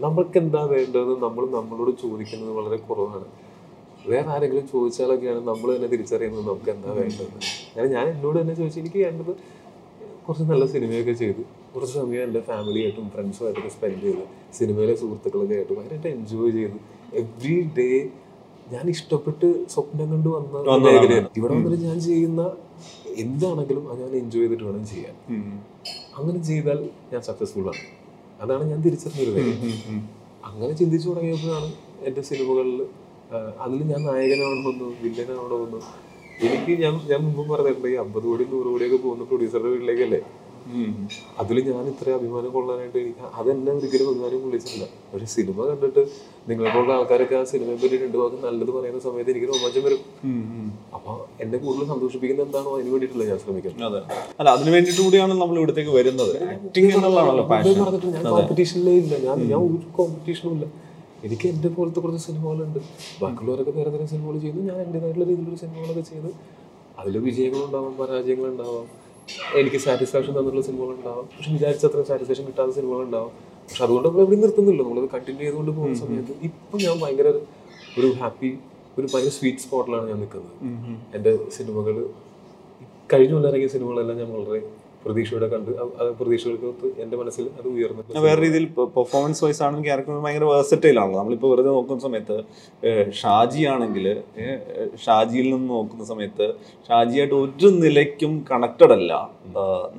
നമ്മൾക്ക് 0.04 0.38
എന്താ 0.42 0.62
വേണ്ടതെന്ന് 0.72 1.16
നമ്മൾ 1.26 1.44
നമ്മളോട് 1.58 1.92
ചോദിക്കുന്നത് 2.02 2.52
വളരെ 2.58 2.78
കുറവാണ്. 2.88 3.26
വേറെ 4.10 4.28
ആരെങ്കിലും 4.34 4.66
ചോദിച്ചാലൊക്കെയാണ് 4.72 5.40
നമ്മൾ 5.50 5.68
തന്നെ 5.76 5.88
തിരിച്ചറിയുന്നത് 5.94 6.44
നമുക്ക് 6.50 6.70
എന്താ 6.74 6.90
വേണ്ടത്. 6.98 7.32
അങ്ങനെ 7.70 7.88
ഞാൻ 7.96 8.04
എന്നോട് 8.12 8.36
തന്നെ 8.40 8.54
ചോദിച്ചു 8.60 8.80
എനിക്ക് 8.82 9.00
വേണ്ടത് 9.06 9.32
കുറച്ച് 10.26 10.44
നല്ല 10.52 10.64
സിനിമയൊക്കെ 10.74 11.14
ചെയ്തു. 11.22 11.42
കുറച്ച് 11.74 11.94
സമയം 11.98 12.22
എന്റെ 12.28 12.40
ഫാമിലിയായിട്ടും 12.48 13.06
ഫ്രണ്ട്സുമായിട്ടൊക്കെ 13.14 13.72
സ്പെൻഡ് 13.76 14.02
ചെയ്ത്. 14.06 14.24
സിനിമയിലെ 14.58 14.94
സുഹൃത്തുക്കളൊക്കെ 15.00 15.54
ആയിട്ട് 15.58 15.72
ഭയങ്കരമായിട്ട് 15.76 16.08
എൻജോയ് 16.16 16.52
ചെയ്തു. 16.58 16.78
എവ്രി 17.20 17.56
ഡേ 17.78 17.88
ഞാൻ 18.72 18.84
ഇഷ്ടപ്പെട്ട് 18.94 19.48
സ്വപ്നം 19.74 20.08
കണ്ടു 20.12 20.30
വന്ന 20.36 20.78
മേഖലയാണ്. 20.86 21.28
ഇവിടെ 21.38 21.52
വന്നിട്ട് 21.56 21.78
ഞാൻ 21.88 21.98
ചെയ്യുന്ന 22.08 22.42
എന്താണെങ്കിലും 23.24 23.84
അത് 23.90 23.98
ഞാൻ 24.04 24.12
എൻജോയ് 24.22 24.44
ചെയ്തിട്ട് 24.44 24.64
വേണം 24.68 24.84
ചെയ്യാൻ. 24.92 25.14
അങ്ങനെ 26.18 26.38
ചെയ്താൽ 26.48 26.78
ഞാൻ 27.12 27.22
സക്സസ്ഫുൾ 27.28 27.68
ആണ്. 27.72 27.82
അതാണ് 28.42 28.64
ഞാൻ 28.72 28.80
തിരിച്ചറിഞ്ഞൊരു 28.86 29.32
കാര്യം. 29.36 29.58
അങ്ങനെ 30.48 30.72
ചിന്തിച്ചു 30.80 31.06
തുടങ്ങിയപ്പോഴാണ് 31.08 31.70
എന്റെ 32.08 32.22
സിനിമകളിൽ 32.28 32.78
അതിൽ 33.64 33.80
ഞാൻ 33.92 34.02
നായകനാവണമെന്നോ 34.10 34.86
വില്ലനാവണമെന്നോ 35.04 35.80
എനിക്ക് 36.46 36.72
ഞാൻ 36.82 36.94
ഞാൻ 37.10 37.20
മുമ്പ് 37.24 37.42
പറഞ്ഞിട്ടുണ്ട് 37.52 37.88
ഈ 37.92 37.96
അമ്പത് 38.02 38.26
കോടി 38.30 38.44
നൂറ് 38.52 38.68
കോടിയൊക്കെ 38.72 38.98
പോകുന്ന 39.04 39.24
പ്രൊഡ്യൂസറുടെ 39.30 39.70
വീട്ടിലേക്കല്ലേ? 39.72 40.20
അതിൽ 41.40 41.56
ഞാൻ 41.68 41.84
ഇത്ര 41.90 42.06
അഭിമാനം 42.18 42.50
കൊള്ളാനായിട്ട് 42.54 42.98
എനിക്ക് 43.02 43.26
അതെന്നെ 43.40 43.70
ഒരിക്കലും 43.78 44.08
അഭിമാനം 44.12 44.40
കൊള്ളിച്ചിട്ടില്ല. 44.44 44.86
പക്ഷെ 45.10 45.28
സിനിമ 45.34 45.58
കണ്ടിട്ട് 45.70 46.00
നിങ്ങളെ 46.00 46.48
നിങ്ങളെപ്പോലുള്ള 46.48 46.92
ആൾക്കാരൊക്കെ 46.98 47.36
ആ 47.40 47.42
സിനിമയെ 47.52 47.76
പറ്റി 47.82 47.96
രണ്ടു 48.02 48.18
വാക്ക് 48.22 48.38
നല്ലത് 48.46 48.70
പറയുന്ന 48.76 49.00
സമയത്ത് 49.06 49.30
എനിക്ക് 49.34 49.48
രോമാഞ്ചം 49.52 49.84
വരും. 49.86 50.00
അപ്പൊ 50.96 51.12
എന്നെ 51.44 51.56
കൂടുതൽ 51.64 51.86
സന്തോഷിപ്പിക്കുന്ന 51.92 52.42
എന്താണോ 52.48 52.72
അതിന് 52.76 52.90
വേണ്ടിയിട്ടല്ല 52.94 53.26
ഞാൻ 53.30 53.38
ശ്രമിക്കുന്നത്. 53.44 53.98
അല്ല 54.40 54.48
അതിന് 54.56 54.72
വേണ്ടിയിട്ട് 54.76 55.02
കൂടിയാണ് 55.06 55.36
നമ്മൾ 55.42 55.56
ഇവിടത്തേക്ക് 55.62 55.94
വരുന്നത്. 55.98 56.34
ആക്ടിങ് 56.56 56.92
എന്നുള്ളതാണല്ലോ 56.96 57.46
ഞാൻ 58.16 58.26
കോമ്പറ്റീഷനിലേ 58.34 58.96
ഇല്ല 59.04 59.14
ഞാൻ 59.28 59.38
ഞാൻ 59.52 59.60
ഒരു 59.68 59.78
കോമ്പറ്റീഷനും 60.00 60.54
ഇല്ല. 60.58 60.68
എനിക്ക് 61.24 61.48
എന്റെ 61.48 61.68
പോലത്തെ 61.68 62.00
കുറച്ച് 62.00 62.26
സിനിമകളുണ്ട്. 62.26 62.78
ബാക്കിയുള്ളവരൊക്കെ 63.22 63.70
വേറെ 63.70 63.90
തരം 63.90 64.08
സിനിമകൾ 64.08 64.38
ചെയ്തു. 64.38 64.56
ഞാൻ 64.56 64.80
എന്റെതായിട്ടുള്ള 64.80 65.28
രീതിയിലൊരു 65.28 65.56
സിനിമകളൊക്കെ 65.56 66.00
ചെയ്ത്. 66.00 66.30
അതിൽ 66.98 67.18
വിജയങ്ങളുണ്ടാവാം 67.18 67.96
പരാജയങ്ങളുണ്ടാവാം. 67.96 68.86
എനിക്ക് 69.58 69.76
സാറ്റിസ്ഫാക്ഷൻ 69.76 70.30
തന്നിട്ടുള്ള 70.30 70.64
സിനിമകളുണ്ടാവാം. 70.66 71.24
പക്ഷെ 71.24 71.52
വിചാരിച്ചത്ര 71.52 72.02
സാറ്റിസ്ഫാക്ഷൻ 72.02 72.46
കിട്ടാത്ത 72.46 72.72
സിനിമകളുണ്ടാവാം. 72.72 73.30
പക്ഷെ 73.68 73.84
അതുകൊണ്ട് 73.84 74.08
നമ്മൾ 74.08 74.20
എവിടെ 74.20 74.36
നിർത്തുന്നില്ല. 74.36 74.82
നമ്മളത് 74.82 75.10
കണ്ടിന്യൂ 75.14 75.42
ചെയ്തുകൊണ്ട് 75.42 75.70
പോകുന്ന 75.70 75.96
സമയത്ത് 75.98 76.32
ഇപ്പം 76.42 76.78
ഞാൻ 76.82 77.00
ഭയങ്കര 77.00 77.28
ഒരു 77.98 78.06
ഹാപ്പി 78.06 78.58
ഒരു 78.98 79.06
ഭയങ്കര 79.14 79.28
സ്വീറ്റ് 79.28 79.58
സ്പോട്ടിലാണ് 79.58 80.08
ഞാൻ 80.08 80.18
നിൽക്കുന്നത്. 80.18 80.52
എന്റെ 81.14 81.50
സിനിമകൾ 81.50 82.10
കഴിഞ്ഞ 83.12 83.46
ഇറങ്ങിയ 83.46 83.68
സിനിമകളെല്ലാം 83.68 84.18
ഞാൻ 84.18 84.30
വളരെ 84.32 84.70
പ്രതീക്ഷയോടെ 85.04 85.46
കണ്ട് 85.52 85.70
അത് 85.80 85.90
എന്റെ 86.00 86.14
പ്രതീക്ഷകൾക്കൊത്ത് 86.20 86.86
എന്റെ 87.02 87.16
മനസ്സിൽ 87.20 87.44
അത് 87.58 87.66
ഉയർന്നു. 87.74 88.02
വേറെ 88.26 88.40
രീതിയിൽ 88.44 88.64
പെർഫോമൻസ് 88.96 89.42
വൈസ് 89.44 89.62
ആണെങ്കിൽ 89.66 89.88
ക്യാരക്ടർ 89.88 90.20
ഭയങ്കര 90.26 90.46
വേഴ്സറ്റൈൽ 90.52 90.96
ആണല്ലോ. 91.02 91.18
നമ്മളിപ്പോൾ 91.20 91.50
വെറുതെ 91.52 91.70
നോക്കുന്ന 91.76 92.02
സമയത്ത് 92.06 92.36
ഷാജി 93.20 93.62
ആണെങ്കിൽ 93.74 94.06
ഷാജിയിൽ 95.04 95.48
നിന്ന് 95.54 95.70
നോക്കുന്ന 95.76 96.06
സമയത്ത് 96.12 96.48
ഷാജിയായിട്ട് 96.88 97.36
ഒരു 97.44 97.70
നിലയ്ക്കും 97.84 98.34
കണക്റ്റഡ് 98.50 98.96
അല്ല 98.98 99.12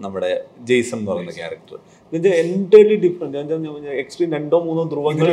നമ്മുടെ 0.05 0.31
ജെയ്സൺ 0.71 0.97
എന്ന് 0.99 1.11
പറയുന്ന 1.11 1.35
ക്യാരക്ടർ 1.39 1.79
എന്റർലി 2.13 2.95
ഡിഫറെന്റ് 3.01 3.57
എക്സ്ട്രീം 4.01 4.29
രണ്ടോ 4.33 4.57
മൂന്നോ 4.59 4.83
ധ്രുവങ്ങൾ 4.85 5.27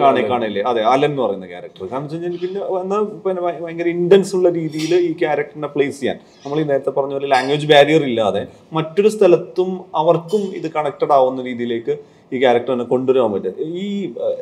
കാണേക്കാണല്ലേ 0.00 0.62
അതെ 0.70 0.82
അലൻ 0.90 1.10
എന്ന് 1.10 1.22
പറയുന്ന 1.22 1.46
ക്യാരക്ടർ 1.46 1.84
കാരണം 1.84 2.04
വെച്ച് 2.04 2.16
കഴിഞ്ഞാൽ 2.16 2.40
പിന്നെ 2.42 2.60
എന്നാൽ 2.80 3.04
പിന്നെ 3.24 3.42
ഭയ- 3.42 3.60
ഭയങ്കര 3.62 3.88
ഇന്റൻസ് 3.94 4.32
ഉള്ള 4.36 4.48
രീതിയിൽ 4.54 4.92
ഈ 5.00 5.12
ക്യാരക്ടറിനെ 5.18 5.68
പ്ലേസ് 5.68 5.98
ചെയ്യാൻ. 6.00 6.18
നമ്മൾ 6.44 6.58
ഈ 6.60 6.64
നേരത്തെ 6.64 6.90
പറഞ്ഞ 6.90 7.12
പോലെ 7.12 7.26
ലാംഗ്വേജ് 7.26 7.66
ബാരിയർ 7.66 8.04
ഇല്ലാതെ 8.04 8.42
മറ്റൊരു 8.72 9.08
സ്ഥലത്തും 9.08 9.70
അവർക്കും 9.94 10.42
ഇത് 10.56 10.68
കണക്റ്റഡ് 10.72 11.12
ആവുന്ന 11.12 11.42
രീതിയിലേക്ക് 11.42 11.94
ഈ 12.32 12.38
ക്യാരക്ടറിനെ 12.38 12.84
കൊണ്ടുവരാൻ 12.84 13.32
പറ്റും. 13.32 13.54
ഈ 13.78 13.86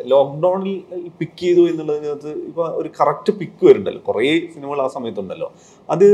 ലോക്ക്ഡൌണിൽ 0.06 0.74
പിക്ക് 1.18 1.40
ചെയ്തു 1.40 1.62
എന്നുള്ളതിനകത്ത് 1.70 2.30
ഇപ്പൊ 2.48 2.64
ഒരു 2.76 2.90
കറക്റ്റ് 3.00 3.32
പിക്ക് 3.40 3.62
വരുന്നുണ്ടല്ലോ. 3.66 4.02
കുറേ 4.08 4.22
സിനിമകൾ 4.54 4.80
ആ 4.80 4.88
സമയത്തുണ്ടല്ലോ. 4.88 5.48
അത് 5.88 6.06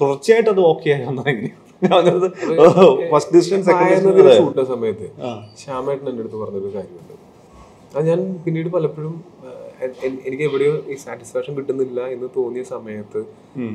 തുടർച്ചയായിട്ട് 0.00 0.50
അത് 0.50 0.60
ഓക്കെ 0.70 0.90
ആയി 0.90 1.04
വന്നെങ്കിൽ 1.10 1.50
ഫസ്റ്റ് 3.12 3.40
സെക്കൻഡ് 3.40 4.64
സമയത്ത്. 4.72 5.06
ശ്യാമേട്ടൻ 5.58 6.06
എന്റെ 6.10 6.22
അടുത്ത് 6.22 6.38
പറഞ്ഞൊരു 6.42 6.70
കാര്യമുണ്ട്. 6.76 7.14
അത് 7.96 8.02
ഞാൻ 8.08 8.20
പിന്നീട് 8.44 8.68
പലപ്പോഴും 8.76 9.14
എനിക്ക് 10.28 10.44
എവിടെയോ 10.48 10.72
ഈ 10.92 10.94
സാറ്റിസ്ഫാക്ഷൻ 11.04 11.52
കിട്ടുന്നില്ല 11.58 12.00
എന്ന് 12.14 12.28
തോന്നിയ 12.36 12.62
സമയത്ത് 12.74 13.20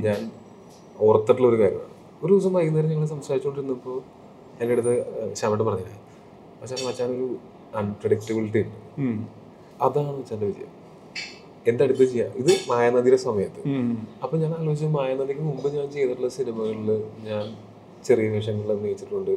ഞാൻ 0.05 0.19
ഓർത്തിട്ടുള്ള 1.07 1.47
ഒരു 1.51 1.59
കാര്യമാണ്. 1.61 1.91
ഒരു 2.23 2.31
ദിവസം 2.33 2.53
വൈകുന്നേരം 2.53 2.89
ഞങ്ങൾ 2.89 3.07
സംസാരിച്ചുകൊണ്ടിരുന്നപ്പോൾ 3.15 3.97
എന്റെ 4.61 4.73
അടുത്ത് 4.75 4.93
ശ്യാമേട്ടൻ 5.39 5.65
പറഞ്ഞില്ല 5.65 5.95
മച്ചാൻ 6.87 7.09
ഒരു 7.17 7.27
അൺപ്രഡിക്റ്റബിലിറ്റി 7.79 8.59
ഉണ്ട്. 8.59 9.27
അതാണ് 9.81 10.11
മച്ചാന്റെ 10.17 10.45
വിജയം. 10.45 10.71
എന്തടുത്ത് 11.69 12.05
ചെയ്യാം? 12.11 12.31
ഇത് 12.41 12.51
മായാനദിയുടെ 12.71 13.19
സമയത്ത്. 13.27 13.61
അപ്പൊ 14.23 14.35
ഞാൻ 14.37 14.51
ആലോചിച്ചു 14.59 14.87
മായാനദിക്ക് 14.97 15.41
മുമ്പ് 15.41 15.67
ഞാൻ 15.77 15.87
ചെയ്തിട്ടുള്ള 15.95 16.29
സിനിമകളിൽ 16.37 16.89
ഞാൻ 17.29 17.45
ചെറിയ 18.07 18.27
വേഷങ്ങളിൽ 18.35 18.71
അഭിനയിച്ചിട്ടുണ്ട്. 18.75 19.31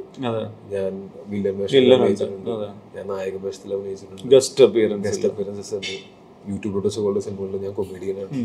ഞാൻ 0.75 0.93
വില്ലൻ 1.31 1.55
വേഷത്തിൽ 1.61 1.95
അഭിനയിച്ചിട്ടുണ്ട്. 1.97 2.51
ഞാൻ 2.97 3.05
നായക 3.13 3.37
വേഷത്തിൽ 3.45 3.73
അഭിനയിച്ചിട്ടുണ്ട്. 3.79 4.25
ഗസ്റ്റ് 4.35 4.65
അപ്പിയറൻസ് 4.67 5.05
ഗസ്റ്റ് 5.09 5.29
അപ്പിയറൻസസ് 5.31 5.75
ഉണ്ട്. 5.79 5.95
യൂട്യൂബിലോട്ട് 6.51 6.91
സുഖമുള്ള 6.97 7.21
സിനിമകളിൽ 7.27 7.63
ഞാൻ 7.67 7.75
കൊമേഡിയനാണ് 7.79 8.43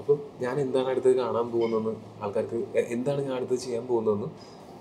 അപ്പം 0.00 0.18
ഞാൻ 0.44 0.54
എന്താണ് 0.64 0.88
അടുത്തത് 0.92 1.16
കാണാൻ 1.22 1.46
പോകുന്നതെന്ന് 1.54 1.94
ആൾക്കാർക്ക് 2.24 2.58
എന്താണ് 2.96 3.20
ഞാൻ 3.26 3.34
അടുത്തത് 3.38 3.60
ചെയ്യാൻ 3.64 3.82
പോകുന്നതെന്ന് 3.90 4.28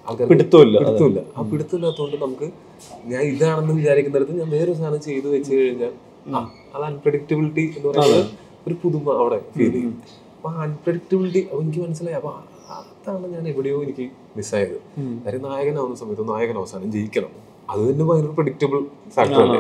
ആൾക്കാർ 0.08 0.28
പിടുത്തമില്ല 0.32 0.78
പിടുത്തമില്ല. 0.84 1.22
ആ 1.38 1.42
പിടുത്തമില്ലാത്തതുകൊണ്ട് 1.52 2.18
നമുക്ക് 2.26 2.48
ഞാൻ 3.13 3.24
ഇതാണെന്ന് 3.32 3.74
വിചാരിക്കുന്നിടത്ത് 3.80 4.36
ഞാൻ 4.42 4.50
വേറൊരു 4.58 4.78
സാധനം 4.82 5.02
ചെയ്തു 5.08 5.28
വെച്ച് 5.34 5.52
കഴിഞ്ഞാൽ 5.62 5.94
അത് 6.76 6.84
അൺപ്രഡിക്റ്റബിലിറ്റി 6.92 7.66
എന്ന് 7.78 7.88
പറയുന്നത് 7.90 8.24
ഒരു 8.68 8.76
പുതുമ 8.84 9.10
അവിടെ 9.22 9.40
ഫീൽ 9.56 9.72
ചെയ്യും. 9.76 9.92
അപ്പൊ 10.38 10.50
അൺപ്രഡിക്റ്റബിലിറ്റി 10.66 11.42
എനിക്ക് 11.58 11.82
മനസ്സിലായി. 11.86 12.18
അപ്പൊ 12.22 12.32
അതാണ് 13.08 13.34
ഞാൻ 13.34 13.48
എവിടെയോ 13.48 13.84
എനിക്ക് 13.84 14.10
മിസ്സായത് 14.38 14.82
കാര്യം 15.26 15.41
നായകനാവുന്ന 15.41 15.96
സമയത്ത് 15.96 16.30
നായകൻ 16.30 16.58
അവസാനം 16.58 16.91
ജയിക്കണം. 16.91 17.30
അത് 17.70 17.93
തന്നെ 17.93 18.06
ഭയങ്കര 18.06 18.32
പ്രഡിക്റ്റബിൾ 18.32 18.86
ഫാക്ടർ 19.15 19.41
അല്ലേ? 19.41 19.60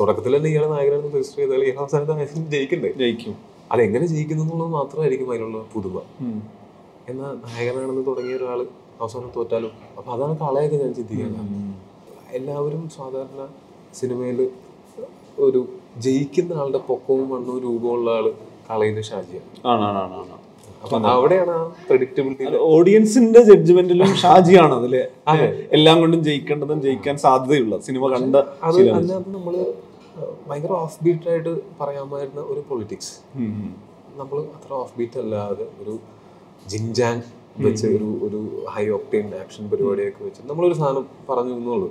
തുടക്കത്തിൽ 0.00 0.36
തന്നെ 0.36 0.50
ഇയാളെ 0.50 0.68
നായകനാണെന്ന് 0.68 1.16
രജിസ്റ്റർ 1.16 1.38
ചെയ്താൽ 1.38 1.64
ഇയാൾ 1.64 1.78
അവസാനത്തെ 1.78 2.12
നായകൻ 2.12 2.50
ജയിക്കണ്ടേ? 2.50 2.92
ജയിക്കും. 2.92 3.34
അതെങ്ങനെ 3.72 4.06
ജയിക്കുന്നു 4.06 4.42
എന്നുള്ളത് 4.42 4.70
മാത്രമായിരിക്കും 4.70 5.30
അതിനുള്ള 5.30 5.64
പുതുമ. 5.74 6.00
എന്നാൽ 7.08 7.34
നായകനാണെന്ന് 7.34 8.06
തുടങ്ങിയ 8.06 8.36
ഒരാൾ 8.36 8.66
അവസാനം 9.00 9.30
തോറ്റാലും 9.36 9.70
അപ്പൊ 9.98 10.12
അതാണ് 10.12 10.38
കളയൊക്കെ 10.38 10.76
ഞാൻ 10.76 10.94
ചിന്തിക്കുന്നത്. 10.94 11.46
എല്ലാവരും 12.30 12.90
സാധാരണ 12.90 13.48
സിനിമയിൽ 13.94 14.50
ഒരു 15.38 15.68
ജയിക്കുന്ന 15.98 16.52
ആളുടെ 16.52 16.78
പൊക്കവും 16.78 17.28
മണ്ണും 17.28 17.58
രൂപമുള്ള 17.62 18.10
ആൾ 18.10 18.32
കളയുന്ന 18.70 19.00
ഷാജിയാണ്. 19.00 19.66
അവിടെയാണ് 21.10 21.56
ഓഡിയൻസിന്റെ 22.70 23.40
ജഡ്ജ്മെന്റിലും 23.42 24.12
ഷാജിയാണ് 24.22 24.74
അതിൽ. 24.74 24.94
എല്ലാം 25.70 25.96
കൊണ്ടും 26.00 26.20
ജയിക്കേണ്ടതും 26.24 26.80
ജയിക്കാൻ 26.82 27.16
സാധ്യതയുള്ള 27.18 27.78
സിനിമ 27.80 28.08
കണ്ട 28.14 28.36
അതിനകത്ത് 28.64 29.32
നമ്മൾ 29.34 29.54
ഭയങ്കര 30.48 30.72
ഓഫ് 30.78 30.98
ബീറ്റ് 31.04 31.28
ആയിട്ട് 31.28 31.52
പറയാമായിരുന്ന 31.80 32.40
ഒരു 32.52 32.62
പൊളിറ്റിക്സ് 32.68 33.12
നമ്മൾ 34.16 34.38
അത്ര 34.56 34.72
ഓഫ് 34.76 34.92
ബീറ്റ് 34.98 35.18
അല്ലാതെ 35.18 35.66
ഒരു 35.82 35.94
ജിൻജാങ് 36.66 37.24
വെച്ച് 37.64 37.86
ഒരു 37.96 38.08
ഒരു 38.26 38.38
ഹൈ 38.74 38.84
ഒക്ടൈൻ 38.96 39.26
ആക്ഷൻ 39.40 39.64
പരിപാടിയൊക്കെ 39.72 40.22
വെച്ച് 40.26 40.42
നമ്മളൊരു 40.50 40.76
സാധനം 40.78 41.04
പറഞ്ഞു 41.28 41.52
എന്നുള്ളൂ 41.58 41.88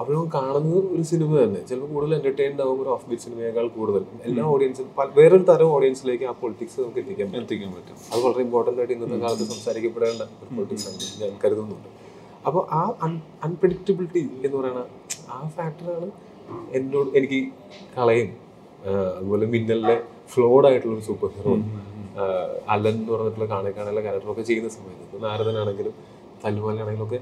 അപ്പോഴും 0.00 0.26
കാണുന്നത് 0.34 0.78
ഒരു 0.94 1.04
സിനിമ 1.10 1.30
തന്നെ. 1.42 1.60
ചിലപ്പോൾ 1.68 1.90
കൂടുതൽ 1.94 2.14
എന്റർടൈൻഡ് 2.18 2.62
ആകും 2.64 2.80
ഒരു 2.84 2.90
ഓഫ് 2.96 3.06
ബീറ്റ് 3.10 3.24
സിനിമയേക്കാൾ 3.26 3.68
കൂടുതൽ. 3.78 4.02
എല്ലാ 4.28 4.44
ഓഡിയൻസും 4.54 4.88
വേറൊരു 5.18 5.46
തരം 5.50 5.70
ഓഡിയൻസിലേക്ക് 5.76 6.26
ആ 6.30 6.34
പൊളിറ്റിക്സ് 6.42 6.78
നമുക്ക് 6.82 7.00
എത്തിക്കാൻ 7.04 7.34
എത്തിക്കാൻ 7.40 7.72
പറ്റും. 7.76 7.96
അത് 8.12 8.20
വളരെ 8.26 8.42
ഇമ്പോർട്ടന്റ് 8.46 8.80
ആയിട്ട് 8.82 8.94
ഇന്നത്തെ 8.96 9.18
കാലത്ത് 9.24 9.46
സംസാരിക്കപ്പെടേണ്ട 9.54 10.22
ഒരു 10.42 10.50
പൊളിറ്റിക്സ് 10.56 10.88
ആണ് 10.90 11.08
ഞാൻ 11.22 11.34
കരുതുന്നുണ്ട്. 11.44 11.88
അപ്പോൾ 12.46 12.62
ആ 12.80 12.82
അൺ 13.06 13.14
അൺപ്രഡിക്റ്റബിലിറ്റി 13.48 14.24
എന്ന് 14.44 14.56
പറയുന്ന 14.58 14.84
ആ 15.36 15.40
ഫാക്ടറാണ് 15.56 16.10
എന്നോട് 16.78 17.10
എനിക്ക് 17.18 17.40
കളയും. 17.98 18.30
അതുപോലെ 19.16 19.46
മിന്നലിലെ 19.54 19.96
ഫ്ലോഡ് 20.32 20.66
ആയിട്ടുള്ള 20.68 20.94
ഒരു 20.96 21.04
സൂപ്പർ 21.08 21.28
ഹീറോ 21.36 21.52
അലൻ 22.74 22.94
എന്ന് 23.00 23.12
പറഞ്ഞിട്ടുള്ള 23.12 23.46
കാണിക്കാനുള്ള 23.54 24.00
ക്യാരക്ടറൊക്കെ 24.00 24.42
ചെയ്യുന്ന 24.42 24.70
സമയത്ത്. 24.76 25.04
ഇപ്പോൾ 25.06 25.20
നാരദനാണെങ്കിലും 25.26 25.94
തല്ലുമാലാണെങ്കിലും 26.44 27.06
ഒക്കെ 27.06 27.20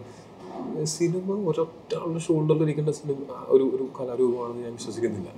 സിനിമ 0.97 1.35
ഒരൊറ്റ 1.51 1.93
ആളുടെ 2.01 2.21
ഷോൾഡറിൽ 2.27 2.63
ഇരിക്കേണ്ട 2.63 2.93
സിനിമ 3.01 3.17
ഒരു 3.55 3.65
ഒരു 3.75 3.85
കലാരൂപമാണെന്ന് 3.99 4.65
ഞാൻ 4.67 4.73
വിശ്വസിക്കുന്നില്ല. 4.73 5.29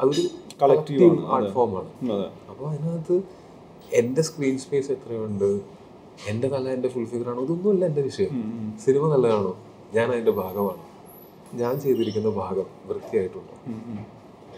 അതൊരു 0.00 0.24
കളക്റ്റീവ് 0.62 1.08
ആർട്ട് 1.34 1.50
ഫോമാണ് 1.56 1.90
അപ്പോൾ 2.50 2.66
അതിനകത്ത് 2.72 3.16
എന്റെ 4.00 4.22
സ്ക്രീൻ 4.28 4.56
സ്പേസ് 4.64 4.90
എത്രയുണ്ട് 4.96 5.50
എന്റെ 6.30 6.48
കല 6.48 6.68
എന്റെ 6.76 6.88
ഫുൾ 6.88 7.04
ഫിഗർ 7.12 7.28
ആണോ 7.32 7.42
ഇതൊന്നുമല്ല 7.46 7.84
എന്റെ 7.90 8.02
വിഷയം. 8.02 8.32
സിനിമ 8.84 9.04
നല്ലതാണോ? 9.12 9.52
ഞാൻ 9.94 10.06
അതിന്റെ 10.12 10.34
ഭാഗമാണ്. 10.40 10.82
ഞാൻ 11.60 11.74
ചെയ്തിരിക്കുന്ന 11.84 12.30
ഭാഗം 12.40 12.66
വൃത്തിയായിട്ടുണ്ടോ. 12.88 13.54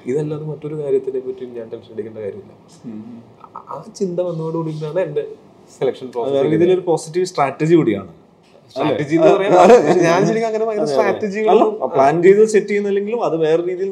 ഇതല്ലാതെ 0.06 0.44
മറ്റൊരു 0.44 0.74
കാര്യത്തിനെ 0.74 1.20
പറ്റി 1.20 1.44
ഞാൻ 1.50 1.68
ടെൻഷൻ 1.72 1.92
അടിക്കേണ്ട 1.92 2.18
കാര്യമില്ല. 2.18 2.52
ആ- 3.68 3.84
ചിന്ത 3.96 4.20
വന്നതോടുകൂടിയിട്ടാണ് 4.20 5.00
എന്റെ 5.00 5.22
സെലക്ഷൻ 5.78 6.10
പ്രോസസ് 6.10 6.34
ഇതിലൊരു 6.54 6.80
പോസിറ്റീവ് 6.80 7.24
സ്ട്രാറ്റജി 7.24 7.74
കൂടിയാണ്. 7.74 8.10
സ്ട്രാറ്റജി 8.70 9.16
എന്ന് 9.16 9.30
പറയാൻ 9.34 9.52
ഞാൻ 10.04 10.26
ശരിക്കും 10.26 10.46
അങ്ങനെ 10.46 10.64
ഭയങ്കര 10.64 10.86
പ്ലാൻ 11.86 12.22
ചെയ്ത് 12.22 12.44
സെറ്റ് 12.46 12.66
ചെയ്യുന്നില്ലെങ്കിലും 12.66 13.24
അത് 13.24 13.36
വേറെ 13.36 13.62
രീതിയിൽ 13.62 13.90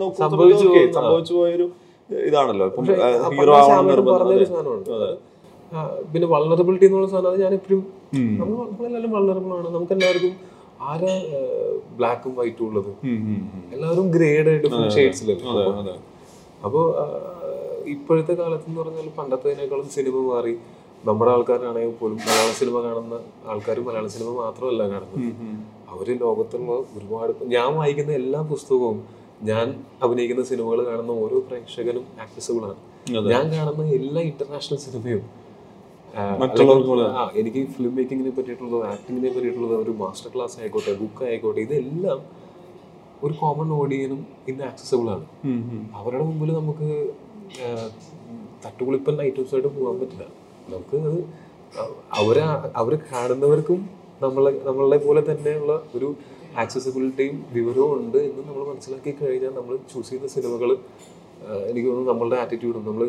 സംഭവിച്ചു 0.99 1.35
പോയൊരു 1.35 1.67
ഇതാണല്ലോ. 2.27 2.67
ഹീറോ 3.33 3.53
പറഞ്ഞൊരു. 4.15 4.45
സാധനമുണ്ട്. 4.45 4.91
പിന്നെ 6.13 6.27
വൾണറബിലിറ്റി 6.29 6.87
എന്നുള്ള 6.87 7.07
സാധനം 7.07 7.31
അത് 7.31 7.43
ഞാൻ 7.43 7.55
എപ്പോഴും 7.55 7.83
നമ്മൾ 8.41 8.57
നമ്മളെല്ലാവരും 8.67 9.13
വൾണറബിൾ 9.13 9.53
ആണ്. 9.55 9.75
നമുക്ക് 9.75 9.93
എല്ലാവർക്കും 9.93 10.33
ആരാ 10.89 11.15
ബ്ലാക്കും 11.99 12.33
വൈറ്റും 12.39 12.65
ഉള്ളത്. 12.69 12.91
എല്ലാവരും 13.75 14.07
ഗ്രേഡ് 14.17 14.53
ഡിഫറെന്റ് 14.65 14.95
ഷെയ്ഡ്സിലല്ലേ. 14.99 15.95
അപ്പോൾ 16.67 16.85
ഇപ്പോഴത്തെ 17.95 18.35
കാലത്ത് 18.41 18.67
എന്ന് 18.69 18.81
പറഞ്ഞാൽ 18.81 19.09
പണ്ടത്തേനേക്കാളും 19.19 19.89
സിനിമ 19.97 20.17
മാറി. 20.31 20.55
നമ്മുടെ 21.09 21.31
ആൾക്കാരാണെങ്കിൽ 21.35 21.95
പോലും 22.01 22.17
മലയാള 22.27 22.51
സിനിമ 22.61 22.77
കാണുന്ന 22.87 23.15
ആൾക്കാർ 23.53 23.79
മലയാള 23.87 24.07
സിനിമ 24.15 24.31
മാത്രമല്ല 24.43 24.83
കാണുന്നത്. 24.93 25.29
അവർ 25.93 26.09
ലോകത്തുള്ള 26.25 26.73
ഒരുപാട് 26.97 27.33
ഞാൻ 27.57 27.71
വായിക്കുന്ന 27.79 28.13
എല്ലാ 28.23 28.41
പുസ്തകവും 28.53 28.99
ഞാൻ 29.51 29.67
അഭിനയിക്കുന്ന 30.05 30.43
സിനിമകൾ 30.51 30.81
കാണുന്ന 30.89 31.13
ഓരോ 31.25 31.39
പ്രേക്ഷകനും 31.49 32.05
ആക്സസിബിൾ 32.25 32.65
ആണ് 32.71 32.79
ഞാൻ 33.35 33.45
കാണുന്ന 33.57 33.87
എല്ലാ 34.01 34.23
ഇന്റർനാഷണൽ 34.31 34.81
സിനിമയും 34.87 35.23
മറ്റുള്ളവർക്ക് 36.41 37.39
എനിക്ക് 37.41 37.61
ഫിലിം 37.75 37.93
മേക്കിങ്ങിനെ 37.97 38.33
പറ്റിയിട്ടുള്ളത് 38.37 38.85
ആക്ടിങ്ങിനെ 38.93 39.31
പറ്റിയിട്ടുള്ളത് 39.35 39.75
ഒരു 39.83 39.93
മാസ്റ്റർ 40.03 40.31
ക്ലാസ് 40.35 40.57
ആയിക്കോട്ടെ 40.61 40.93
ബുക്ക് 41.03 41.23
ആയിക്കോട്ടെ 41.31 41.61
ഇതെല്ലാം 41.67 42.21
ഒരു 43.25 43.35
കോമൺ 43.41 43.69
ഓഡിയനും 43.79 44.21
ഇന്ന് 44.51 44.65
ആക്സസിബിൾ 44.65 45.07
ആണ്. 45.15 45.25
അവരുടെ 45.99 46.25
മുമ്പിൽ 46.29 46.51
നമുക്ക് 46.61 46.89
തട്ടുകുളിപ്പൻ 48.65 49.17
ഐറ്റംസ് 49.27 49.55
ആയിട്ട് 49.55 49.71
പോകാൻ 49.77 49.97
പറ്റില്ല. 50.01 50.27
നമുക്ക് 50.73 50.99
അത് 51.07 51.19
അവരെ 52.21 52.43
അവർ 52.81 52.93
കാണുന്നവർക്കും 53.13 53.81
നമ്മളെ 54.23 54.53
നമ്മളെ 54.69 54.99
പോലെ 55.07 55.21
തന്നെയുള്ള 55.31 55.75
ഒരു 55.97 56.09
ആക്സസിബിലിറ്റിയും 56.63 57.37
വിവരവും 57.57 57.93
ഉണ്ട് 57.99 58.19
എന്ന് 58.29 58.43
നമ്മൾ 58.49 58.63
മനസ്സിലാക്കി 58.71 59.13
കഴിഞ്ഞാൽ 59.21 59.53
നമ്മൾ 59.59 59.75
ചൂസ് 59.93 60.09
ചെയ്യുന്ന 60.09 60.29
സിനിമകൾ 60.29 60.71
എനിക്ക് 61.71 61.87
തോന്നുന്നു 61.89 62.11
നമ്മളുടെ 62.13 62.37
ആറ്റിറ്റ്യൂഡും 62.43 62.83
നമ്മൾ 62.89 63.05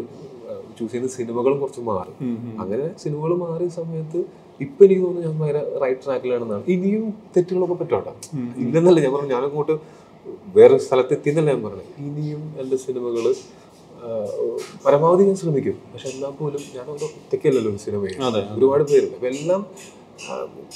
ചൂസ് 0.78 0.90
ചെയ്യുന്ന 0.92 1.10
സിനിമകളും 1.18 1.58
കുറച്ച് 1.62 1.82
മാറും. 1.90 2.16
അങ്ങനെ 2.62 2.86
സിനിമകൾ 3.04 3.32
മാറിയ 3.46 3.70
സമയത്ത് 3.80 4.20
ഇപ്പൊ 4.66 4.82
എനിക്ക് 4.86 5.02
തോന്നുന്നു 5.06 5.28
ഞാൻ 5.28 5.36
ഭയങ്കര 5.40 5.60
റൈറ്റ് 5.84 6.04
ട്രാക്കിലാണെന്നാണ് 6.06 6.64
ഇനിയും 6.74 7.06
തെറ്റുകളൊക്കെ 7.36 7.78
പറ്റോട്ടെ 7.82 8.14
ഇല്ലെന്നല്ല 8.64 9.00
ഞാൻ 9.06 9.14
പറഞ്ഞു 9.16 9.32
ഞാനങ്ങോട്ട് 9.36 9.76
വേറെ 10.58 10.76
സ്ഥലത്ത് 10.88 11.14
എത്തിയെന്നല്ല 11.18 11.50
ഞാൻ 11.54 11.62
പറഞ്ഞത്. 11.68 11.92
ഇനിയും 12.08 12.42
എന്റെ 12.62 12.78
സിനിമകൾ 12.86 13.26
പരമാവധി 14.84 15.24
ഞാൻ 15.30 15.38
ശ്രമിക്കും. 15.42 15.76
പക്ഷെ 15.94 16.10
എന്നാൽ 16.16 16.32
പോലും 16.38 16.62
ഞാൻ 16.76 16.86
ഒരു 16.96 17.06
ഒറ്റയ്ക്കല്ലല്ലോ 17.08 17.72
ഒരു 17.72 17.80
സിനിമ 17.86 18.02
ഒരുപാട് 18.58 18.84
പേരുണ്ട്. 18.92 19.16
അപ്പൊ 19.18 19.28
എല്ലാം 19.34 19.62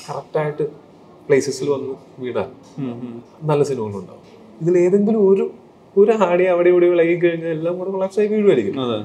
കറക്റ്റായിട്ട് 0.08 0.66
പ്ലേസസിൽ 1.28 1.70
വന്ന് 1.76 1.96
വീടാൻ. 2.24 2.50
നല്ല 3.52 3.62
സിനിമകളുണ്ടാവും. 3.70 4.24
ഇതിൽ 4.62 4.76
ഏതെങ്കിലും 4.86 5.22
ഒരു 5.32 5.46
ഒരു 5.98 6.14
ആടി 6.26 6.46
അവിടെ 6.54 6.70
ഇവിടെ 6.74 6.88
വിളകി 6.92 7.16
കഴിഞ്ഞാൽ 7.16 7.52
എല്ലാം 7.58 7.74
കൂടെ 7.80 7.92
കൊളാപ്സ് 7.96 8.20
ആയി 8.20 8.28
വീഴുമായിരിക്കും. 8.32 8.78
അതെ. 8.84 8.98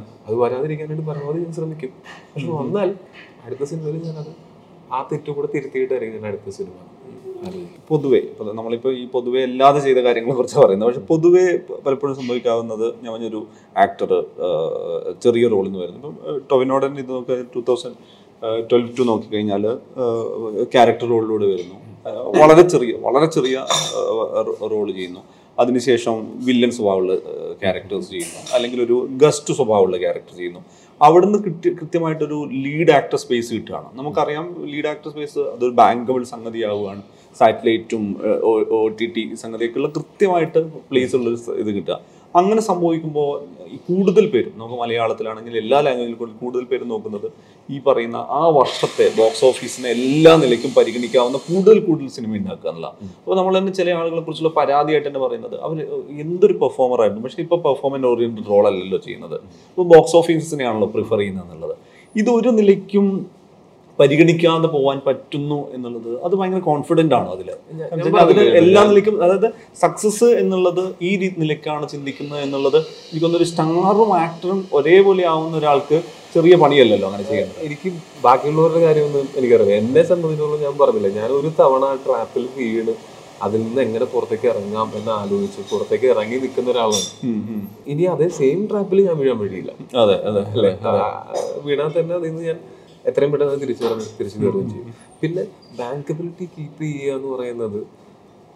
വരാതിരിക്കാനായിട്ട് 0.43 1.05
പരമാവധി 1.11 1.41
ഞാൻ 1.45 1.53
ശ്രമിക്കും. 1.59 1.93
പക്ഷെ 2.33 2.49
വന്നാൽ 2.61 2.89
അടുത്ത 3.45 3.63
സിനിമയിൽ 3.71 3.97
ഞാനത് 4.07 4.33
ആ 4.97 5.01
തെറ്റും 5.11 5.35
കൂടെ 5.35 5.49
തിരുത്തിയിട്ടായിരിക്കും 5.55 6.17
ഞാൻ 6.19 6.27
അടുത്ത 6.33 6.55
സിനിമ 6.57 6.73
പൊതുവെ 7.91 8.21
നമ്മളിപ്പോ 8.59 8.91
ഈ 8.93 9.05
പൊതുവെ 9.15 9.41
അല്ലാതെ 9.49 9.81
ചെയ്ത 9.81 9.99
കാര്യങ്ങളെ 10.07 10.35
കുറിച്ച് 10.37 10.57
പറയുന്നത്. 10.59 10.89
പക്ഷെ 10.89 11.03
പൊതുവെ 11.11 11.45
പലപ്പോഴും 11.87 12.15
സംഭവിക്കാവുന്നത് 12.17 12.87
ഞാൻ 13.03 13.11
പറഞ്ഞൊരു 13.13 13.41
ആക്ടർ 13.85 14.11
ചെറിയ 15.25 15.49
റോളിൽ 15.49 15.69
നിന്ന് 15.69 15.81
വരുന്നു. 15.85 15.99
ഇപ്പം 16.01 16.41
ടൊവിനോടൻ 16.51 16.99
ഇത് 17.03 17.11
നോക്കുക 17.17 17.39
ടൂ 17.55 17.61
തൗസൻഡ് 17.69 17.97
ട്വൽവ് 18.71 18.91
ടു 18.99 19.03
നോക്കിക്കഴിഞ്ഞാൽ 19.03 19.65
ക്യാരക്ടർ 20.75 21.09
റോളിലൂടെ 21.15 21.47
വരുന്നു. 21.55 21.77
വളരെ 22.43 22.63
ചെറിയ 22.69 22.93
വളരെ 23.07 23.27
ചെറിയ 23.37 23.57
റോൾ 24.73 24.87
ചെയ്യുന്നു. 24.93 25.23
അതിനുശേഷം 25.61 26.15
വില്ലൻ 26.47 26.71
സ്വഭാവമുള്ള 26.71 27.15
ക്യാരക്ടേഴ്സ് 27.63 28.11
ചെയ്യുന്നു. 28.11 28.39
അല്ലെങ്കിൽ 28.57 28.81
ഒരു 28.87 28.97
ഗസ്റ്റ് 29.23 29.55
സ്വഭാവമുള്ള 29.55 29.97
ക്യാരക്ടർ 30.05 30.35
ചെയ്യുന്നു. 30.37 30.63
അവിടുന്ന് 31.03 31.39
കൃത്യ 31.45 31.71
കൃത്യമായിട്ടൊരു 31.81 32.39
ലീഡ് 32.65 32.93
ആക്ടർ 32.99 33.19
സ്പേസ് 33.25 33.51
കിട്ടുകയാണ്. 33.55 33.89
നമുക്കറിയാം 33.99 34.47
ലീഡ് 34.73 34.89
ആക്ടർ 34.93 35.11
സ്പേസ് 35.11 35.39
അതൊരു 35.55 35.75
ബാങ്കബിൾ 35.83 36.23
സംഗതിയാവുകയാണ്. 36.35 37.03
സാറ്റലൈറ്റും 37.39 38.05
ഒ 38.79 38.81
ടി 39.01 39.07
ടി 39.17 39.23
സംഗതിയൊക്കെയുള്ള 39.43 39.91
കൃത്യമായിട്ട് 39.99 40.61
പ്ലേസ് 40.91 41.15
ഉള്ള 41.17 41.31
ഇത് 41.63 41.71
കിട്ടുക. 41.77 41.99
അങ്ങനെ 42.37 42.63
സംഭവിക്കുമ്പോൾ 42.63 43.31
കൂടുതൽ 43.87 44.27
പേരും 44.33 44.53
നമുക്ക് 44.57 44.77
മലയാളത്തിലാണെങ്കിൽ 44.81 45.55
എല്ലാ 45.63 45.79
ലാംഗ്വേജിലും 45.87 46.37
കൂടുതൽ 46.43 46.65
പേരും 46.65 46.89
നോക്കുന്നത് 46.89 47.29
ഈ 47.69 47.79
പറയുന്ന 47.87 48.19
ആ 48.39 48.43
വർഷത്തെ 48.59 49.07
ബോക്സ് 49.19 49.45
ഓഫീസിനെ 49.49 49.89
എല്ലാ 49.97 50.33
നിലയ്ക്കും 50.43 50.73
പരിഗണിക്കാവുന്ന 50.79 51.39
കൂടുതൽ 51.49 51.79
കൂടുതൽ 51.89 52.09
സിനിമ 52.17 52.39
ഉണ്ടാക്കുക 52.41 52.69
എന്നുള്ള 52.71 52.89
അപ്പോൾ 53.19 53.37
നമ്മൾ 53.41 53.53
തന്നെ 53.59 53.73
ചില 53.79 53.91
ആളുകളെ 53.99 54.23
കുറിച്ചുള്ള 54.23 54.53
പരാതിയായിട്ട് 54.61 55.09
തന്നെ 55.09 55.21
പറയുന്നത് 55.27 55.57
അവർ 55.67 55.77
എന്തൊരു 56.25 56.57
പെർഫോമർ 56.63 57.01
ആയിരുന്നു. 57.03 57.23
പക്ഷേ 57.27 57.43
ഇപ്പോൾ 57.47 57.61
പെർഫോമൻസ് 57.67 58.09
ഓറിയന്റഡ് 58.13 58.47
റോൾ 58.53 58.67
അല്ലല്ലോ 58.71 59.01
ചെയ്യുന്നത്. 59.07 59.37
അപ്പോൾ 59.71 59.87
ബോക്സ് 59.95 60.17
ഓഫീസിനെയാണല്ലോ 60.21 60.89
പ്രിഫർ 60.97 61.19
ചെയ്യുന്നത് 61.19 61.45
എന്നുള്ളത്. 61.47 61.77
ഇത് 62.15 62.31
ഒരു 62.39 62.53
നിലയ്ക്കും 62.61 63.07
പരിഗണിക്കാതെ 63.99 64.69
പോകാൻ 64.75 64.99
പറ്റുന്നു 65.07 65.59
എന്നുള്ളത് 65.75 66.11
അത് 66.27 66.35
ഭയങ്കര 66.39 66.61
കോൺഫിഡന്റ് 66.69 67.15
ആണോ 67.15 67.31
അതിൽ 67.37 67.49
അതിൽ 68.23 68.39
എല്ലാ 68.61 68.83
നിലയ്ക്കും 68.91 69.17
അതായത് 69.25 69.49
സക്സസ് 69.83 70.29
എന്നുള്ളത് 70.43 70.85
ഈ 71.09 71.11
നിലയ്ക്കാണ് 71.43 71.89
ചിന്തിക്കുന്നത് 71.89 72.41
എന്നുള്ളത് 72.47 72.79
എനിക്കൊന്നൊരു 73.11 73.49
സ്റ്റാറും 73.51 74.13
ആക്ടറും 74.23 74.61
ഒരേപോലെ 74.73 75.25
ആവുന്ന 75.33 75.57
ഒരാൾക്ക് 75.57 75.99
ചെറിയ 76.35 76.55
പണിയല്ലല്ലോ 76.63 77.07
അങ്ങനെ 77.11 77.25
ചെയ്യുന്നത്. 77.31 77.61
എനിക്ക് 77.67 77.89
ബാക്കിയുള്ളവരുടെ 78.25 78.81
കാര്യമൊന്നും 78.87 79.27
എനിക്കറിയാം 79.39 79.79
എന്നെ 79.83 80.03
സംബന്ധിച്ചോളം 80.11 80.61
ഞാൻ 80.67 80.75
പറഞ്ഞില്ല 80.83 81.09
ഞാൻ 81.21 81.31
ഒരു 81.39 81.51
തവണ 81.61 81.85
ട്രാപ്പിൽ 82.05 82.45
വീണ് 82.59 82.95
അതിൽ 83.47 83.61
നിന്ന് 83.67 83.81
എങ്ങനെ 83.87 84.07
പുറത്തേക്ക് 84.15 84.47
ഇറങ്ങാം 84.53 84.89
എന്ന് 84.99 85.13
ആലോചിച്ച് 85.21 85.61
പുറത്തേക്ക് 85.71 86.07
ഇറങ്ങി 86.15 86.37
നിൽക്കുന്ന 86.43 86.69
ഒരാളാണ്. 86.73 87.07
ഇനി 87.93 88.05
അതേ 88.15 88.29
സെയിം 88.39 88.61
ട്രാപ്പിൽ 88.71 88.99
ഞാൻ 89.09 89.17
വീഴാൻ 89.21 89.39
വഴിയില്ല. 89.43 89.71
അതെ 90.03 90.17
അതെ 90.31 90.43
അല്ലേ? 90.55 90.73
വീണാൽ 91.69 91.91
തന്നെ 91.99 92.15
അതിൽ 92.19 92.29
നിന്ന് 92.31 92.43
ഞാൻ 92.51 92.59
എത്രയും 93.11 93.31
പെട്ടെന്ന് 93.33 93.61
തിരിച്ചു 93.65 93.85
തിരിച്ചു 94.19 94.39
കയറുകയും 94.43 94.69
ചെയ്യും. 94.73 94.91
പിന്നെ 95.23 95.43
ബാങ്കബിലിറ്റി 95.81 96.47
കീപ്പ് 96.57 96.83
ചെയ്യുക 96.85 97.17
എന്ന് 97.17 97.31
പറയുന്നത് 97.35 97.81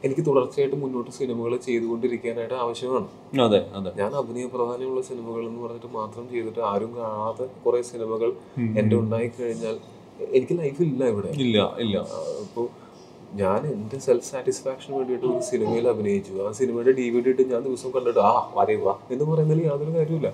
എനിക്ക് 0.06 0.22
തുടർച്ചയായിട്ട് 0.28 0.76
മുന്നോട്ട് 0.82 1.10
സിനിമകൾ 1.18 1.52
ചെയ്തുകൊണ്ടിരിക്കാനായിട്ട് 1.66 2.56
ആവശ്യമാണ്. 2.64 3.08
അതെ 3.46 3.60
അതെ. 3.78 3.90
ഞാൻ 4.00 4.10
അഭിനയ 4.20 4.46
പ്രാധാന്യമുള്ള 4.54 5.02
സിനിമകൾ 5.10 5.42
എന്ന് 5.50 5.60
പറഞ്ഞിട്ട് 5.64 5.90
മാത്രം 5.98 6.24
ചെയ്തിട്ട് 6.32 6.62
ആരും 6.72 6.90
കാണാത്ത 7.00 7.48
കുറെ 7.64 7.82
സിനിമകൾ 7.90 8.30
എന്റെ 8.80 8.96
ഉണ്ടായി 9.02 9.28
കഴിഞ്ഞാൽ 9.38 9.76
എനിക്ക് 10.38 10.54
ലൈഫ് 10.62 10.82
ഇല്ല 10.88 11.04
ഇവിടെ. 11.12 11.30
ഇല്ല 11.44 11.58
ഇല്ല. 11.84 11.96
അപ്പോൾ 12.44 12.66
ഞാൻ 13.40 13.60
എന്റെ 13.74 13.98
സെൽഫ് 14.06 14.26
സാറ്റിസ്ഫാക്ഷന് 14.32 14.94
വേണ്ടിയിട്ട് 14.98 15.26
ഒരു 15.26 15.40
സിനിമയിൽ 15.50 15.86
അഭിനയിച്ചു. 15.92 16.34
ആ 16.46 16.50
സിനിമയുടെ 16.60 16.92
ഡി 16.98 17.06
വി 17.14 17.20
ഡി 17.20 17.30
ഇട്ട് 17.30 17.44
ഞാൻ 17.52 17.62
ദിവസം 17.68 17.90
കണ്ടിട്ട് 17.96 18.20
ആ 18.30 18.32
വരയുക 18.56 18.84
വാ 18.88 18.94
എന്ന് 19.14 19.24
പറയുന്നതിൽ 19.30 19.62
യാതൊരു 19.70 19.92
കാര്യമില്ല 19.98 20.28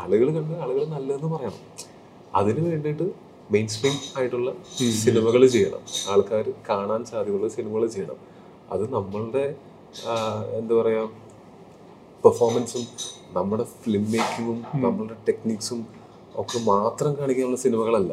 ആളുകൾ 0.00 0.28
കണ്ട് 0.36 0.54
ആളുകൾ 0.64 0.84
നല്ലതെന്ന് 0.96 1.30
പറയണം. 1.36 1.62
അതിന് 2.40 2.62
വേണ്ടിയിട്ട് 2.68 3.06
മെയിൻ 3.54 3.66
സ്ട്രീം 3.72 3.96
ആയിട്ടുള്ള 4.18 4.50
സിനിമകൾ 5.02 5.42
ചെയ്യണം. 5.56 5.82
ആൾക്കാർ 6.12 6.46
കാണാൻ 6.70 7.02
സാധ്യതയുള്ള 7.10 7.48
സിനിമകൾ 7.56 7.84
ചെയ്യണം. 7.96 8.18
അത് 8.74 8.84
നമ്മളുടെ 8.96 9.44
എന്താ 10.58 10.72
പറയുക 10.78 11.04
പെർഫോമൻസും 12.24 12.84
നമ്മുടെ 13.36 13.64
ഫിലിം 13.82 14.04
മേക്കിങ്ങും 14.12 14.58
നമ്മളുടെ 14.84 15.16
ടെക്നിക്സും 15.28 15.80
ഒക്കെ 16.42 16.58
മാത്രം 16.72 17.12
കാണിക്കാനുള്ള 17.18 17.58
സിനിമകളല്ല. 17.64 18.12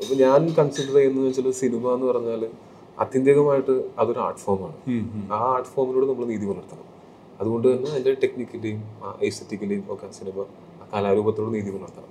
അപ്പൊ 0.00 0.14
ഞാൻ 0.24 0.40
കൺസിഡർ 0.58 0.94
ചെയ്യുന്നത് 0.98 1.26
വെച്ചാൽ 1.28 1.50
സിനിമ 1.62 1.84
എന്ന് 1.96 2.06
പറഞ്ഞാൽ 2.10 2.42
അത്യന്തികമായിട്ട് 3.02 3.74
അതൊരു 4.00 4.20
ആർട്ട് 4.26 4.42
ഫോമാണ് 4.46 4.76
ആ 5.34 5.38
ആർട്ട് 5.52 5.70
ഫോമിനോട് 5.74 6.06
നമ്മൾ 6.10 6.24
നീതി 6.32 6.46
പുലർത്തണം. 6.50 6.86
അതുകൊണ്ട് 7.40 7.66
തന്നെ 7.72 7.88
അതിന്റെ 7.94 8.12
ടെക്നിക്കിന്റെയും 8.24 8.80
എസ്തറ്റിക്കലിയും 9.28 9.84
ഒക്കെ 9.94 10.08
സിനിമ 10.18 10.38
ആ 10.80 10.86
കലാരൂപത്തോട് 10.92 11.50
നീതി 11.56 11.70
പുലർത്തണം. 11.76 12.10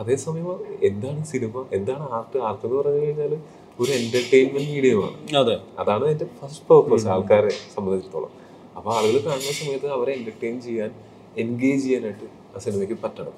അതേസമയം 0.00 0.48
എന്താണ് 0.88 1.22
സിനിമ 1.32 1.64
എന്താണ് 1.78 2.04
ആർട്ട് 2.18 2.38
ആർട്ട് 2.48 2.62
എന്ന് 2.66 2.76
പറഞ്ഞു 2.80 3.00
കഴിഞ്ഞാൽ 3.04 3.32
ഒരു 3.80 3.92
എന്റർടൈൻമെന്റ് 3.92 4.70
മീഡിയമാണ് 4.72 5.36
അതെ. 5.36 5.60
അതാണ് 5.78 6.04
അതിന്റെ 6.04 6.26
ഫസ്റ്റ് 6.40 6.64
പേർപ്പസ് 6.70 7.06
ആൾക്കാരെ 7.08 7.52
സംബന്ധിച്ചിടത്തോളം. 7.76 8.32
അപ്പൊ 8.76 8.92
ആളുകൾ 8.94 9.18
കാണുന്ന 9.18 9.52
സമയത്ത് 9.52 9.86
അവരെ 9.86 10.12
എന്റർടൈൻ 10.12 10.60
ചെയ്യാൻ 10.60 10.90
എൻഗേജ് 11.36 11.82
ചെയ്യാനായിട്ട് 11.84 12.26
ആ 12.56 12.58
സിനിമയ്ക്ക് 12.58 12.94
പറ്റണം. 13.04 13.34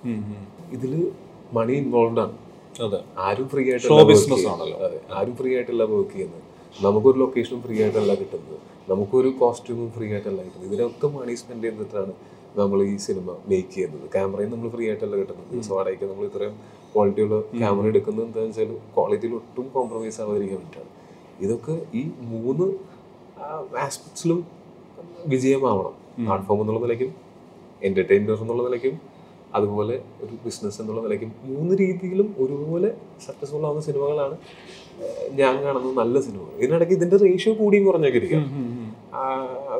ഇതിൽ 0.72 1.12
മണി 1.52 1.72
ഇൻവോൾവ് 1.72 2.20
ആണ്. 2.20 2.34
അതെ. 2.80 3.00
ആരും 3.18 3.48
ഫ്രീ 3.48 3.70
ആയിട്ടുള്ള 3.70 4.02
business 4.02 4.44
ആണല്ലോ. 4.52 4.76
അതെ. 4.78 5.00
ആരും 5.10 5.36
ഫ്രീ 5.36 5.54
ആയിട്ടല്ല 5.56 5.82
വർക്ക് 5.82 6.12
ചെയ്യുന്നത്. 6.12 6.42
നമുക്കൊരു 6.82 7.18
ലൊക്കേഷനും 7.18 7.62
ഫ്രീ 7.62 7.82
ആയിട്ടല്ല 7.82 8.14
കിട്ടുന്നത്. 8.14 8.58
നമുക്കൊരു 8.90 9.28
കോസ്റ്റ്യൂമും 9.40 9.92
ഫ്രീ 9.96 10.12
ആയിട്ടല്ല 10.12 10.42
കിട്ടുന്നത്. 10.42 10.72
ഇതിനൊക്കെ 10.72 11.06
മണി 11.06 11.34
സ്പെൻഡ് 11.34 11.64
ചെയ്തിട്ടാണ് 11.64 12.12
നമ്മൾ 12.56 12.82
ഈ 12.82 12.96
സിനിമ 12.96 13.36
മേക്ക് 13.48 13.70
ചെയ്യുന്നത്. 13.74 14.10
ക്യാമറയും 14.12 14.50
നമ്മൾ 14.50 14.68
ഫ്രീ 14.68 14.86
ആയിട്ടല്ല 14.88 15.16
കിട്ടുന്നത്. 15.16 15.62
സോ 15.62 15.74
വാടകയ്ക്ക് 15.76 16.04
നമ്മൾ 16.04 16.24
ഇത്രയും 16.24 16.56
ക്വാളിറ്റിയുള്ള 16.92 17.36
ക്യാമറ 17.58 17.84
എടുക്കുന്നത് 17.92 18.24
എന്താണെന്ന് 18.26 18.60
വെച്ചാൽ 18.60 18.80
ക്വാളിറ്റിയിൽ 18.94 19.34
ഒട്ടും 19.40 19.66
കോംപ്രമൈസ് 19.74 20.18
ആവാതിരിക്കാൻ 20.24 20.58
വേണ്ടിയിട്ടാണ്. 20.60 20.90
ഇതൊക്കെ 21.44 21.74
ഈ 22.00 22.02
മൂന്ന് 22.32 22.66
ആസ്പെക്ട്സിലും 23.86 24.40
വിജയമാവണം. 25.32 25.94
ആർട്ട് 26.32 26.46
ഫോം 26.48 26.60
എന്നുള്ള 26.62 26.80
നിലയ്ക്കും 26.86 27.10
എന്റർടൈനർ 27.88 28.40
എന്നുള്ള 28.44 28.62
നിലയ്ക്കും 28.68 28.94
അതുപോലെ 29.58 29.94
ഒരു 30.24 30.34
ബിസിനസ് 30.44 30.78
എന്നുള്ള 30.82 31.00
നിലയ്ക്കും 31.06 31.30
മൂന്ന് 31.48 31.74
രീതിയിലും 31.80 32.28
ഒരുപോലെ 32.42 32.90
സക്സസ്ഫുൾ 33.26 33.64
ആവുന്ന 33.68 33.82
സിനിമകളാണ് 33.88 34.36
ഞാൻ 35.40 35.54
കാണുന്ന 35.64 35.90
നല്ല 36.00 36.20
സിനിമ 36.26 36.46
ഇതിനിടയ്ക്ക് 36.58 36.94
ഇതിന്റെ 36.98 37.18
റേഷ്യോ 37.24 37.52
കൂടിയും 37.60 37.84
കുറഞ്ഞൊക്കെ 37.88 38.18
ഇരിക്കാം 38.22 38.44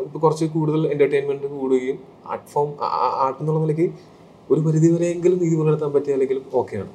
ഇപ്പൊ 0.05 0.19
കുറച്ച് 0.19 0.47
കൂടുതൽ 0.57 0.83
എന്റർടൈൻമെന്റ് 0.95 1.51
കൂടുകയും 1.55 1.99
ആർട്ട് 2.33 2.49
ഫോം 2.55 2.71
ആർട്ട് 3.25 3.41
എന്നുള്ള 3.43 3.61
നിലയ്ക്ക് 3.61 3.87
ഒരു 4.51 4.61
പരിധി 4.67 4.89
വരെയെങ്കിലും 4.95 5.39
നീതി 5.43 5.57
പുലർത്താൻ 5.61 5.91
പറ്റിയ 5.95 6.15
അല്ലെങ്കിൽ 6.17 6.39
ഓക്കെയാണ്. 6.61 6.91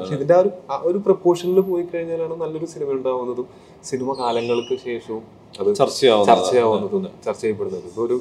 പക്ഷെ 0.00 0.14
ഇതിന്റെ 0.18 0.34
ആ 0.36 0.40
ഒരു 0.42 0.50
ആ 0.72 0.76
ഒരു 0.90 0.98
പ്രപ്പോർഷനിൽ 1.06 1.60
പോയി 1.70 1.84
കഴിഞ്ഞാലാണ് 1.92 2.34
നല്ലൊരു 2.42 2.66
സിനിമ 2.72 2.90
ഉണ്ടാവുന്നതും 2.98 3.46
സിനിമ 3.90 4.12
കാലങ്ങൾക്ക് 4.20 4.74
ശേഷവും 4.86 5.22
അത് 5.60 5.70
ചർച്ചയാവുന്നത്. 5.80 7.10
ചർച്ച 7.26 7.40
ചെയ്യപ്പെടുന്നത്. 7.42 7.86
ഇപ്പൊ 7.90 8.02
ഒരു 8.08 8.16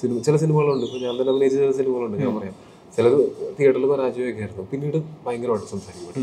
സിനിമ 0.00 0.18
ചില 0.26 0.36
സിനിമകളുണ്ട്. 0.42 0.84
ഇപ്പൊ 0.88 0.98
ഞാൻ 1.06 1.14
തന്നെ 1.20 1.32
അഭിനയിച്ച 1.34 1.56
ചില 1.62 1.72
സിനിമകളുണ്ട്. 1.80 2.16
ഞാൻ 2.24 2.32
പറയാം. 2.38 2.54
ചിലത് 2.96 3.18
തിയേറ്ററിൽ 3.56 3.86
പരാജയമൊക്കെയായിരുന്നു 3.92 4.64
പിന്നീട് 4.72 4.98
ഭയങ്കരമായിട്ട് 5.26 5.68
സംസാരിക്കപ്പെട്ടു 5.72 6.20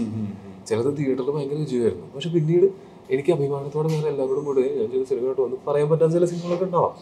ചിലത് 0.70 0.90
തിയേറ്ററിൽ 0.98 1.32
ഭയങ്കര 1.38 1.58
വിജയമായിരുന്നു. 1.66 2.08
പക്ഷെ 2.16 2.30
പിന്നീട് 2.36 2.68
എനിക്ക് 3.14 3.32
അഭിമാനത്തോടെ 3.36 3.90
വേറെ 3.94 4.10
എല്ലാവരോടും 4.14 4.44
കൂടെ 4.50 4.62
ഞാൻ 4.78 4.88
ചില 4.94 5.04
സിനിമയോട്ട് 5.10 5.42
വന്ന് 5.46 5.58
പറയാൻ 5.68 5.88
പറ്റാത്ത 5.92 6.12
ചില 6.18 6.26
സിനിമകളൊക്കെ 6.32 6.66
ഉണ്ടാവാം. 6.70 6.94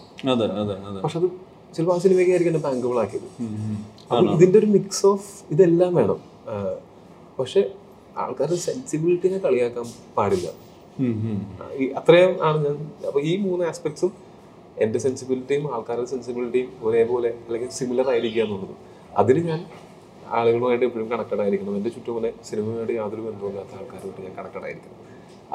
പക്ഷെ 1.03 1.17
അത് 1.21 1.27
ചിലപ്പോൾ 1.75 1.95
ആ 1.95 1.99
സിനിമയ്ക്ക് 2.03 2.31
ആയിരിക്കും 2.33 2.51
എന്നെ 2.51 2.63
ബാങ്കബിൾ 2.67 2.99
ആക്കിയത്. 3.01 3.27
ഇതിന്റെ 4.35 4.57
ഒരു 4.61 4.69
മിക്സ് 4.75 5.03
ഓഫ് 5.11 5.29
ഇതെല്ലാം 5.53 5.91
വേണം. 5.99 6.19
പക്ഷെ 7.39 7.61
ആൾക്കാരുടെ 8.23 8.59
സെൻസിബിലിറ്റിനെ 8.67 9.37
കളിയാക്കാൻ 9.43 9.85
പാടില്ല. 10.17 10.47
അത്രയും 11.99 12.33
ആണ് 12.47 12.57
ഞാൻ 12.65 12.77
അപ്പൊ 13.09 13.19
ഈ 13.31 13.33
മൂന്ന് 13.43 13.63
ആസ്പെക്ട്സും 13.71 14.11
എന്റെ 14.83 14.99
സെൻസിബിലിറ്റിയും 15.03 15.63
ആൾക്കാരുടെ 15.75 16.09
സെൻസിബിലിറ്റിയും 16.13 16.71
ഒരേപോലെ 16.87 17.29
അല്ലെങ്കിൽ 17.45 17.69
സിമിലർ 17.79 18.07
ആയിരിക്കുക 18.13 18.43
എന്നുള്ളത്. 18.45 18.75
അതിന് 19.21 19.41
ഞാൻ 19.49 19.61
ആളുകളുമായിട്ട് 20.39 20.85
എപ്പോഴും 20.87 21.07
കണക്റ്റഡ് 21.13 21.41
ആയിരിക്കണം. 21.43 21.75
എന്റെ 21.79 21.91
ചുറ്റുമുള്ള 21.95 22.29
സിനിമയോട് 22.49 22.91
യാതൊരു 22.99 23.23
ബന്ധമില്ലാത്ത 23.27 23.73
ആൾക്കാരുമായിട്ട് 23.79 24.21
ഞാൻ 24.27 24.33
കണക്റ്റഡ് 24.39 24.65
ആയിരിക്കണം. 24.67 24.97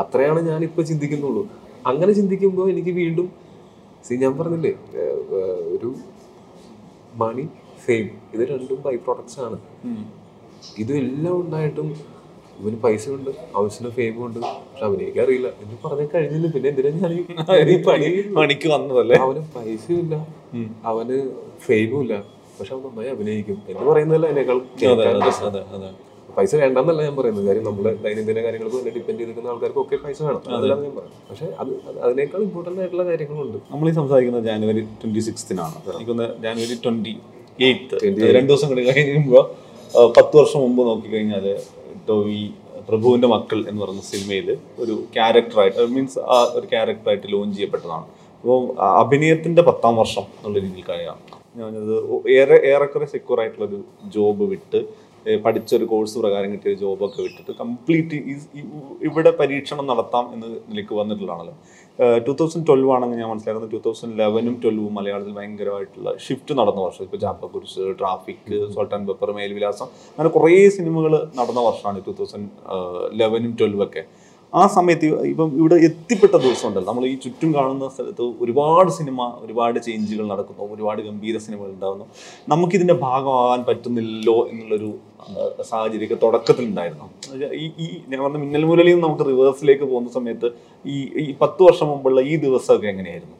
അത്രയാണ് 0.02 0.40
ഞാൻ 0.50 0.60
ഇപ്പൊ 0.68 0.82
ചിന്തിക്കുന്നുള്ളൂ. 0.90 1.42
അങ്ങനെ 1.90 2.12
ചിന്തിക്കുമ്പോൾ 2.20 2.66
എനിക്ക് 2.72 2.94
വീണ്ടും 3.02 3.28
സി 4.06 4.14
ഞാൻ 4.24 4.32
പറഞ്ഞില്ലേ 4.38 4.72
ഒരു 5.74 5.90
മണി 7.22 7.44
ഫെയിം 7.86 8.10
ഇത് 8.34 8.48
രണ്ടും 8.48 8.82
ബൈ 8.82 8.96
പ്രോഡക്ട്സ് 8.96 9.40
ആണ്. 9.40 9.58
ഇതെല്ലാം 10.78 11.40
ഉണ്ടായിട്ടും 11.40 11.96
ഇവന് 12.60 12.76
പൈസ 12.76 13.08
ഉണ്ട് 13.08 13.30
ആവശ്യത്തിന് 13.56 13.90
ഫെയിമും 13.90 14.26
ഉണ്ട്. 14.26 14.38
പക്ഷെ 14.38 14.84
അവനേക്ക് 14.84 15.20
അറിയില്ല. 15.20 15.48
എന്ന് 15.48 15.88
പറഞ്ഞാൽ 15.88 16.08
കഴിഞ്ഞില്ല. 16.14 16.46
പിന്നെ 16.50 16.68
എന്തിനാ 16.68 16.90
ഞാൻ 16.90 17.12
ഈ- 17.12 17.72
ഈ 17.72 17.82
പണി 17.82 18.24
മണിക്ക് 18.28 18.68
വന്നതല്ലേ? 18.68 19.16
അവന് 19.16 19.38
പൈസയും 19.56 19.98
ഇല്ല. 19.98 20.26
അവന് 20.84 21.30
ഫെയിമും 21.60 22.02
ഇല്ല. 22.02 22.24
പക്ഷെ 22.60 22.74
അവൻ 22.74 22.82
നന്നായി 22.82 23.08
അഭിനയിക്കും. 23.08 23.62
എന്ന് 23.68 23.90
പറയുന്നതല്ല 23.90 24.26
അതിനേക്കാൾ 24.26 24.56
അതെ 24.92 25.08
അതെ 25.08 25.46
അതെ 25.46 25.60
അതെ. 25.76 25.90
പൈസ 26.36 26.56
വേണ്ടെന്നല്ല 26.56 27.02
ഞാൻ 27.02 27.16
പറയുന്നത്. 27.16 27.46
കാര്യം 27.46 27.64
നമ്മുടെ 27.64 27.94
ദൈനംദിന 27.94 28.42
കാര്യങ്ങൾക്ക് 28.42 28.76
തന്നെ 28.76 28.90
ഡിപ്പെൻഡ് 28.90 29.18
ചെയ്തിരിക്കുന്ന 29.18 29.48
ആൾക്കാർക്ക് 29.48 29.78
ഒക്കെ 29.78 29.96
പൈസ 29.96 30.22
വേണം. 30.22 30.42
അതല്ല 30.48 30.74
ഞാൻ 30.74 30.96
പറയുന്നത് 30.96 31.30
പക്ഷെ 31.30 31.46
അത് 31.58 31.68
അത് 31.88 31.98
അതിനേക്കാൾ 31.98 32.40
ഇമ്പോർട്ടന്റ് 32.40 32.80
ആയിട്ടുള്ള 32.80 33.04
കാര്യങ്ങളുണ്ട്. 33.04 33.58
നമ്മൾ 33.70 33.88
ഈ 33.88 33.92
സംസാരിക്കുന്നത് 33.92 34.44
ജാനുവരി 34.44 34.80
ട്വന്റി 34.80 35.18
സിക്സ്തിനാണ് 35.18 35.96
എനിക്കൊന്ന് 35.96 36.42
ജാനുവരി 36.42 36.74
ട്വന്റി 36.84 37.16
എയ്ത്ത് 37.58 37.96
രണ്ട് 38.36 38.48
ദിവസം 38.48 38.68
കൂടി 38.68 38.82
കഴിയുമ്പോൾ 38.82 39.44
പത്ത് 40.16 40.34
വർഷം 40.36 40.60
മുമ്പ് 40.60 40.86
നോക്കിക്കഴിഞ്ഞാൽ 40.86 41.46
ടോവി 42.08 42.40
പ്രഭുവിന്റെ 42.88 43.28
മക്കൾ 43.28 43.58
എന്ന് 43.68 43.80
പറയുന്ന 43.82 44.02
സിനിമയിൽ 44.02 44.48
ഒരു 44.78 44.94
ക്യാരക്ടറായിട്ട് 45.14 45.86
മീൻസ് 45.86 46.18
ആ 46.18 46.38
ഒരു 46.54 46.66
ക്യാരക്ടറായിട്ട് 46.66 47.26
ലോഞ്ച് 47.32 47.56
ചെയ്യപ്പെട്ടതാണ്. 47.56 48.06
അപ്പോൾ 48.44 48.58
അഭിനയത്തിന്റെ 49.02 49.62
പത്താം 49.62 49.96
വർഷം 49.96 50.24
എന്നുള്ള 50.36 50.58
രീതിയിൽ 50.58 50.86
കഴിയാം 50.90 51.18
ഞാനത് 51.56 51.94
ഏറെ 52.30 52.56
ഏറെക്കുറെ 52.72 53.06
സെക്യൂർ 53.06 53.40
ആയിട്ടുള്ളൊരു 53.40 53.78
ജോബ് 54.04 54.44
വിട്ട് 54.44 54.80
പഠിച്ചൊരു 55.44 55.86
കോഴ്സ് 55.92 56.16
പ്രകാരം 56.22 56.48
കിട്ടിയ 56.54 56.74
ജോബൊക്കെ 56.82 57.20
വിട്ടിട്ട് 57.26 57.52
കംപ്ലീറ്റ് 57.60 58.16
ഇവിടെ 59.08 59.30
പരീക്ഷണം 59.40 59.84
നടത്താം 59.90 60.26
എന്ന് 60.34 60.48
നിലയ്ക്ക് 60.70 60.94
വന്നിട്ടുള്ളതാണല്ലോ. 61.00 61.54
ടു 62.26 62.32
തൗസൻഡ് 62.40 62.66
ട്വൽവ് 62.68 62.90
ആണെങ്കിൽ 62.94 63.18
ഞാൻ 63.22 63.28
മനസ്സിലാക്കുന്നത്. 63.32 63.72
ടു 63.74 63.80
തൗസൻഡ് 63.86 64.18
ലെവനും 64.20 64.54
ട്വൽവും 64.64 64.94
മലയാളത്തിൽ 64.98 65.34
ഭയങ്കരമായിട്ടുള്ള 65.38 66.10
ഷിഫ്റ്റ് 66.26 66.54
നടന്ന 66.60 66.80
വർഷം. 66.86 67.02
ഇപ്പോൾ 67.08 67.20
ജാപ്പക്കുരിശ് 67.24 67.84
ട്രാഫിക് 68.00 68.52
സോൾട്ട് 68.74 68.94
ആൻഡ് 68.98 69.08
പെപ്പർ 69.10 69.30
മേൽവിലാസം. 69.38 69.88
അങ്ങനെ 70.14 70.32
കുറേ 70.38 70.54
സിനിമകൾ 70.78 71.14
നടന്ന 71.40 71.62
വർഷമാണ് 71.68 72.00
ടു 72.08 72.14
തൗസൻഡ് 72.20 72.50
ലെവനും 73.20 73.54
ട്വൽവൊക്കെ 73.60 73.82
ഒക്കെ. 73.94 74.02
ആ 74.54 74.64
സമയത്ത് 74.66 75.06
ഇപ്പം 75.24 75.48
ഇവിടെ 75.60 75.76
എത്തിപ്പെട്ട 75.76 76.34
ദിവസം 76.36 76.66
ഉണ്ടല്ലോ 76.68 76.88
നമ്മൾ 76.90 77.04
ഈ 77.06 77.14
ചുറ്റും 77.14 77.50
കാണുന്ന 77.54 77.86
സ്ഥലത്ത് 77.88 78.24
ഒരുപാട് 78.40 78.90
സിനിമ 78.90 79.26
ഒരുപാട് 79.40 79.78
ചേഞ്ചുകൾ 79.78 80.26
നടക്കുന്നു 80.26 80.68
ഒരുപാട് 80.74 81.00
ഗംഭീര 81.02 81.38
സിനിമകൾ 81.38 81.70
ഉണ്ടാകുന്നു 81.70 82.06
നമുക്കിതിന്റെ 82.48 82.96
ഭാഗമാകാൻ 83.02 83.62
പറ്റുന്നില്ലോ 83.64 84.36
എന്നുള്ളൊരു 84.50 84.90
സാഹചര്യമൊക്കെ 85.62 86.18
തുടക്കത്തിൽ 86.22 86.64
ഉണ്ടായിരുന്നു 86.64 87.06
ഈ 87.54 87.66
ഈ 87.78 87.88
ഞാൻ 88.08 88.18
പറഞ്ഞ 88.24 88.38
മിന്നൽ 88.38 88.64
മുരളിൽ 88.64 88.92
നിന്ന് 88.92 89.06
നമുക്ക് 89.06 89.26
റിവേഴ്സിലേക്ക് 89.30 89.84
പോകുന്ന 89.84 90.10
സമയത്ത് 90.10 90.50
ഈ 90.84 90.98
ഈ 91.22 91.26
പത്ത് 91.42 91.62
വർഷം 91.62 91.88
മുമ്പുള്ള 91.88 92.20
ഈ 92.22 92.36
ദിവസമൊക്കെ 92.36 92.88
എങ്ങനെയായിരുന്നു? 92.88 93.36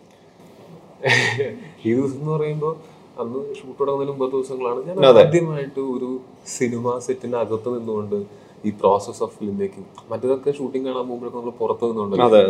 ഈ 1.85 1.91
ദിവസം 1.95 2.19
എന്ന് 2.19 2.33
പറയുമ്പോൾ 2.33 2.75
അന്ന് 3.21 3.41
ഷൂട്ട് 3.55 3.81
തുടങ്ങുന്നതിന് 3.81 4.13
മുമ്പത്തെ 4.13 4.37
ദിവസങ്ങളാണ്. 4.37 4.81
ഞാൻ. 4.87 5.19
ആദ്യമായിട്ട് 5.21 5.83
ഒരു 5.97 6.09
സിനിമ 6.47 6.99
സെറ്റിന് 6.99 7.37
അകത്ത് 7.37 7.69
നിന്നുകൊണ്ട് 7.75 8.19
ഈ 8.65 8.73
പ്രോസസ് 8.81 9.21
ഓഫ് 9.23 9.33
ഫിലിം 9.39 9.55
മേക്കിംഗ് 9.61 9.89
മറ്റേതൊക്കെ 10.11 10.53
ഷൂട്ടിംഗ് 10.59 10.87
കാണാൻ 10.89 11.05
പോകുമ്പോഴൊക്കെ 11.09 11.39
നമ്മൾ 11.39 11.55
പുറത്തു 11.61 11.87
അതെ 12.27 12.43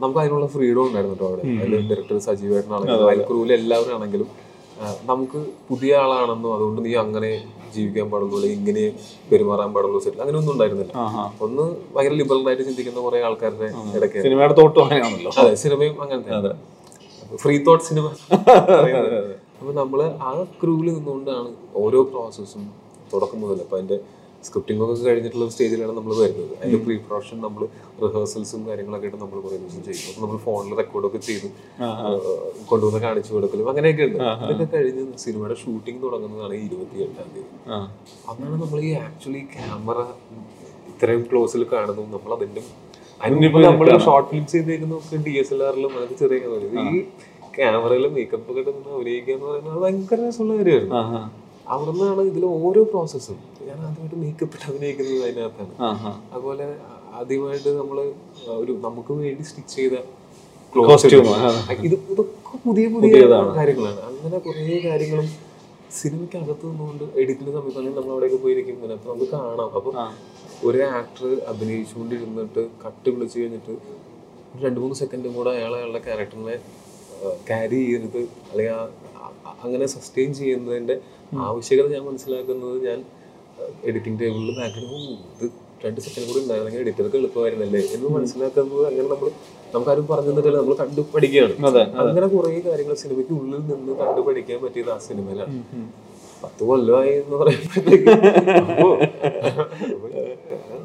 നമുക്ക് 0.00 0.20
അതിനുള്ള 0.20 0.46
ഫ്രീഡം 0.54 0.82
ഉണ്ടായിരുന്നു 0.86 1.16
കേട്ടോ 1.16 1.26
അവിടെ. 1.30 1.42
അതിൽ 1.60 1.74
ഡയറക്ടർ 1.90 2.16
സജീവേട്ടനാണെങ്കിലും 2.26 3.26
ക്രൂവിൽ 3.28 3.52
എല്ലാവരും 3.52 3.94
ആണെങ്കിലും 3.94 4.28
നമുക്ക് 5.10 5.40
പുതിയ 5.68 5.92
ആളാണെന്നും 5.96 6.50
അതുകൊണ്ട് 6.54 6.80
നീ 6.86 6.92
അങ്ങനെ 7.02 7.30
ജീവിക്കാൻ 7.74 8.06
പാടുള്ളൂ 8.12 8.36
അല്ലെങ്കിൽ 8.38 8.58
ഇങ്ങനെ 8.60 8.84
പെരുമാറാൻ 9.30 9.70
പാടുള്ളൂ 9.74 9.98
സെറ്റിൽ 10.04 10.22
അങ്ങനെ 10.24 10.38
ഒന്നും 10.40 10.52
ഉണ്ടായിരുന്നില്ല. 10.54 10.92
ഒന്ന് 11.44 11.64
ഭയങ്കര 11.94 12.14
ലിബറൽ 12.20 12.48
ആയിട്ട് 12.50 12.64
ചിന്തിക്കുന്ന 12.68 13.00
കുറെ 13.06 13.20
ആൾക്കാരുടെ 13.28 13.68
ഇടയ്ക്ക്. 13.98 14.18
സിനിമയുടെ 14.26 14.56
തോട്ടും 14.60 14.80
അങ്ങനെയാണല്ലോ. 14.84 15.32
അതെ 15.42 15.52
സിനിമയും 15.62 15.96
അങ്ങനത്തെ 16.04 16.52
ഫ്രീ 17.42 17.54
തോട്ട് 17.68 17.84
സിനിമ 17.84 18.06
അപ്പൊ 19.56 19.72
നമ്മൾ 19.80 20.00
ആ 20.22 20.32
ക്രൂവിൽ 20.60 20.88
നിന്നുകൊണ്ടാണ് 20.94 21.50
ഓരോ 21.82 22.00
പ്രോസസ്സും 22.10 22.64
തുടക്കം 23.12 23.38
മുതൽ 23.42 23.60
അപ്പൊ 23.64 23.76
അതിന്റെ 23.78 23.98
സ്ക്രിപ്റ്റിംഗ് 24.46 24.82
ഒക്കെ 24.84 24.94
കഴിഞ്ഞിട്ടുള്ള 25.08 25.46
സ്റ്റേജിലാണ് 25.54 25.94
നമ്മൾ 25.98 26.12
വരുന്നത്. 26.22 26.52
അതിന്റെ 26.60 26.80
പ്രീ 26.84 26.94
പ്രൊഡക്ഷൻ 27.06 27.38
നമ്മൾ 27.46 27.62
റിഹേഴ്സൽസും 28.04 28.62
കാര്യങ്ങളൊക്കെ 28.68 29.06
ആയിട്ട് 29.08 29.20
നമ്മൾ 29.24 29.38
കുറേ 29.46 29.56
ദിവസം 29.64 29.82
ചെയ്യും. 29.88 30.04
അപ്പൊ 30.08 30.22
നമ്മൾ 30.24 30.38
ഫോണിൽ 30.46 30.74
റെക്കോർഡൊക്കെ 30.80 31.20
ചെയ്ത് 31.28 31.48
കൊണ്ടുവന്ന് 32.70 33.00
കാണിച്ചു 33.06 33.32
കൊടുക്കലും 33.36 33.68
അങ്ങനെയൊക്കെ 33.72 34.06
ഉണ്ട്. 34.08 34.18
അതൊക്കെ 34.44 34.66
കഴിഞ്ഞ് 34.74 35.04
സിനിമയുടെ 35.24 35.58
ഷൂട്ടിംഗ് 35.64 36.00
തുടങ്ങുന്നതാണ് 36.06 36.56
ഇരുപത്തി 36.68 37.04
എട്ടാം 37.06 37.28
തീയതി. 37.34 37.52
അന്നാണ് 38.30 38.56
നമ്മൾ 38.64 38.80
ഈ 38.88 38.92
ആക്ച്വലി 39.04 39.42
ക്യാമറ 39.54 40.00
ഇത്രയും 40.92 41.22
ക്ലോസിൽ 41.30 41.62
കാണുന്നു 41.74 42.02
നമ്മൾ 42.16 42.32
അതിന്റെ 42.38 42.64
അതിനിപ്പോ 43.20 43.58
നമ്മൾ 43.68 43.86
ഷോർട്ട് 44.06 44.28
ഫിലിംസ് 44.30 44.52
ചെയ്തേക്കുന്നൊക്കെ 44.56 45.18
ഡി 45.26 45.32
എസ് 45.40 45.52
എൽ 45.54 45.60
ആറിലും 45.66 45.92
അതൊക്കെ 45.98 46.16
ചെറിയ. 46.22 46.40
ഈ 46.82 47.00
ക്യാമറയിൽ 47.56 48.04
മേക്കപ്പ് 48.16 48.48
ഒക്കെ 48.52 48.62
നിന്ന് 48.76 48.90
അഭിനയിക്കുക 48.96 49.34
എന്ന് 49.34 49.46
പറയുന്നത് 49.48 49.78
ഭയങ്കര 49.84 50.18
രസമുള്ള 50.28 50.54
കാര്യമായിരുന്നു. 50.60 51.00
അവിടെ 51.74 51.90
നിന്നാണ് 51.90 52.22
ഇതിലെ 52.30 52.48
ഓരോ 52.64 52.82
പ്രോസസ്സും 52.92 53.38
ഞാൻ 53.74 53.84
ആദ്യമായിട്ട് 53.86 54.16
മേക്കപ്പ് 54.22 54.54
ഇട്ട് 54.56 54.66
അഭിനയിക്കുന്നത് 54.70 55.22
അതിനകത്താണ്. 55.26 55.72
അതുപോലെ 56.34 56.66
ആദ്യമായിട്ട് 57.20 57.70
നമ്മൾ 57.80 57.98
ഒരു 58.62 58.72
നമുക്ക് 58.86 59.12
വേണ്ടി 59.20 59.44
സ്റ്റിച്ച് 59.50 59.74
ചെയ്ത 59.78 59.94
ഇത് 61.86 61.94
ഇതൊക്കെ 62.10 62.56
പുതിയ 62.66 62.84
പുതിയ 62.94 63.10
കാര്യങ്ങളാണ്. 63.58 64.00
അങ്ങനെ 64.10 64.38
കുറേ 64.46 64.76
കാര്യങ്ങളും 64.86 65.28
സിനിമയ്ക്ക് 65.98 66.36
അകത്ത് 66.42 66.64
നിന്നുകൊണ്ട് 66.70 67.04
എഡിറ്റിന്റെ 67.20 67.52
സമയത്താണെങ്കിൽ 67.56 67.98
നമ്മൾ 67.98 68.12
അവിടെയൊക്കെ 68.14 68.38
പോയിരിക്കും 68.44 68.74
ഇങ്ങനെ 68.76 68.94
അപ്പൊ 68.96 69.08
നമുക്ക് 69.10 69.30
കാണാം. 69.34 69.70
അപ്പൊ 69.78 69.90
ഒരു 70.68 70.80
ആക്ടർ 70.98 71.26
അഭിനയിച്ചുകൊണ്ടിരുന്നിട്ട് 71.52 72.62
കട്ട് 72.84 73.08
വിളിച്ചു 73.14 73.36
കഴിഞ്ഞിട്ട് 73.40 73.74
രണ്ടു 74.64 74.78
മൂന്ന് 74.80 74.96
സെക്കൻഡും 75.02 75.32
കൂടെ 75.38 75.50
അയാൾ 75.56 75.72
അയാളുടെ 75.78 76.00
ക്യാരക്ടറിനെ 76.06 76.56
ക്യാരി 77.48 77.78
ചെയ്തിട്ട് 77.90 78.22
അല്ലെങ്കിൽ 78.50 78.74
അങ്ങനെ 79.64 79.86
സസ്റ്റെയിൻ 79.96 80.30
ചെയ്യുന്നതിന്റെ 80.40 80.96
ആവശ്യകത 81.48 81.86
ഞാൻ 81.94 82.02
മനസ്സിലാക്കുന്നത് 82.10 82.76
ഞാൻ 82.88 82.98
എഡിറ്റിംഗ് 83.88 84.18
ടേബിളിൽ 84.20 84.50
ബാക്കിൽ 84.60 84.84
ഇത് 85.36 85.46
രണ്ട് 85.84 85.98
സെക്കൻഡ് 86.04 86.26
കൂടി 86.28 86.40
ഉണ്ടായിരുന്നെങ്കിൽ 86.42 86.80
എഡിറ്റർക്ക് 86.84 87.16
എളുപ്പമായിരുന്നല്ലേ? 87.20 87.80
എന്ന് 87.96 88.08
മനസ്സിലാക്കുന്നത് 88.16 88.84
അങ്ങനെ 88.90 89.08
നമ്മൾ 89.12 89.28
നമുക്കാരും 89.74 90.06
പറഞ്ഞു 90.10 90.30
തന്നിട്ടില്ല 90.30 90.58
നമ്മൾ 90.60 90.76
കണ്ടു 90.82 91.02
പഠിക്കുകയാണ് 91.14 91.54
അങ്ങനെ 92.02 92.26
കുറെ 92.34 92.52
കാര്യങ്ങൾ 92.66 92.94
സിനിമയ്ക്ക് 93.02 93.34
ഉള്ളിൽ 93.40 93.60
നിന്ന് 93.72 93.94
കണ്ടു 94.02 94.20
പഠിക്കാൻ 94.28 94.58
പറ്റിയത് 94.64 94.90
ആ 94.94 94.98
സിനിമയിലാണ്. 95.08 95.56
പത്ത് 96.44 96.62
കൊല്ലമായി 96.68 97.12
എന്ന് 97.20 97.36
പറയുമ്പോഴത്തേക്ക് 97.40 98.10
അപ്പോ 98.62 98.88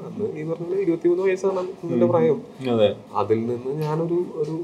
അന്ന് 0.08 0.28
ഈ 0.40 0.44
പറഞ്ഞ 0.50 0.76
ഇരുപത്തിമൂന്ന് 0.86 1.24
വയസ്സാണ് 1.28 1.62
എന്റെ 1.94 2.08
പ്രായം. 2.12 2.38
അതെ. 2.74 2.90
അതിൽ 3.22 3.40
നിന്ന് 3.52 3.72
ഞാനൊരു 3.86 4.20
ഒരു 4.42 4.56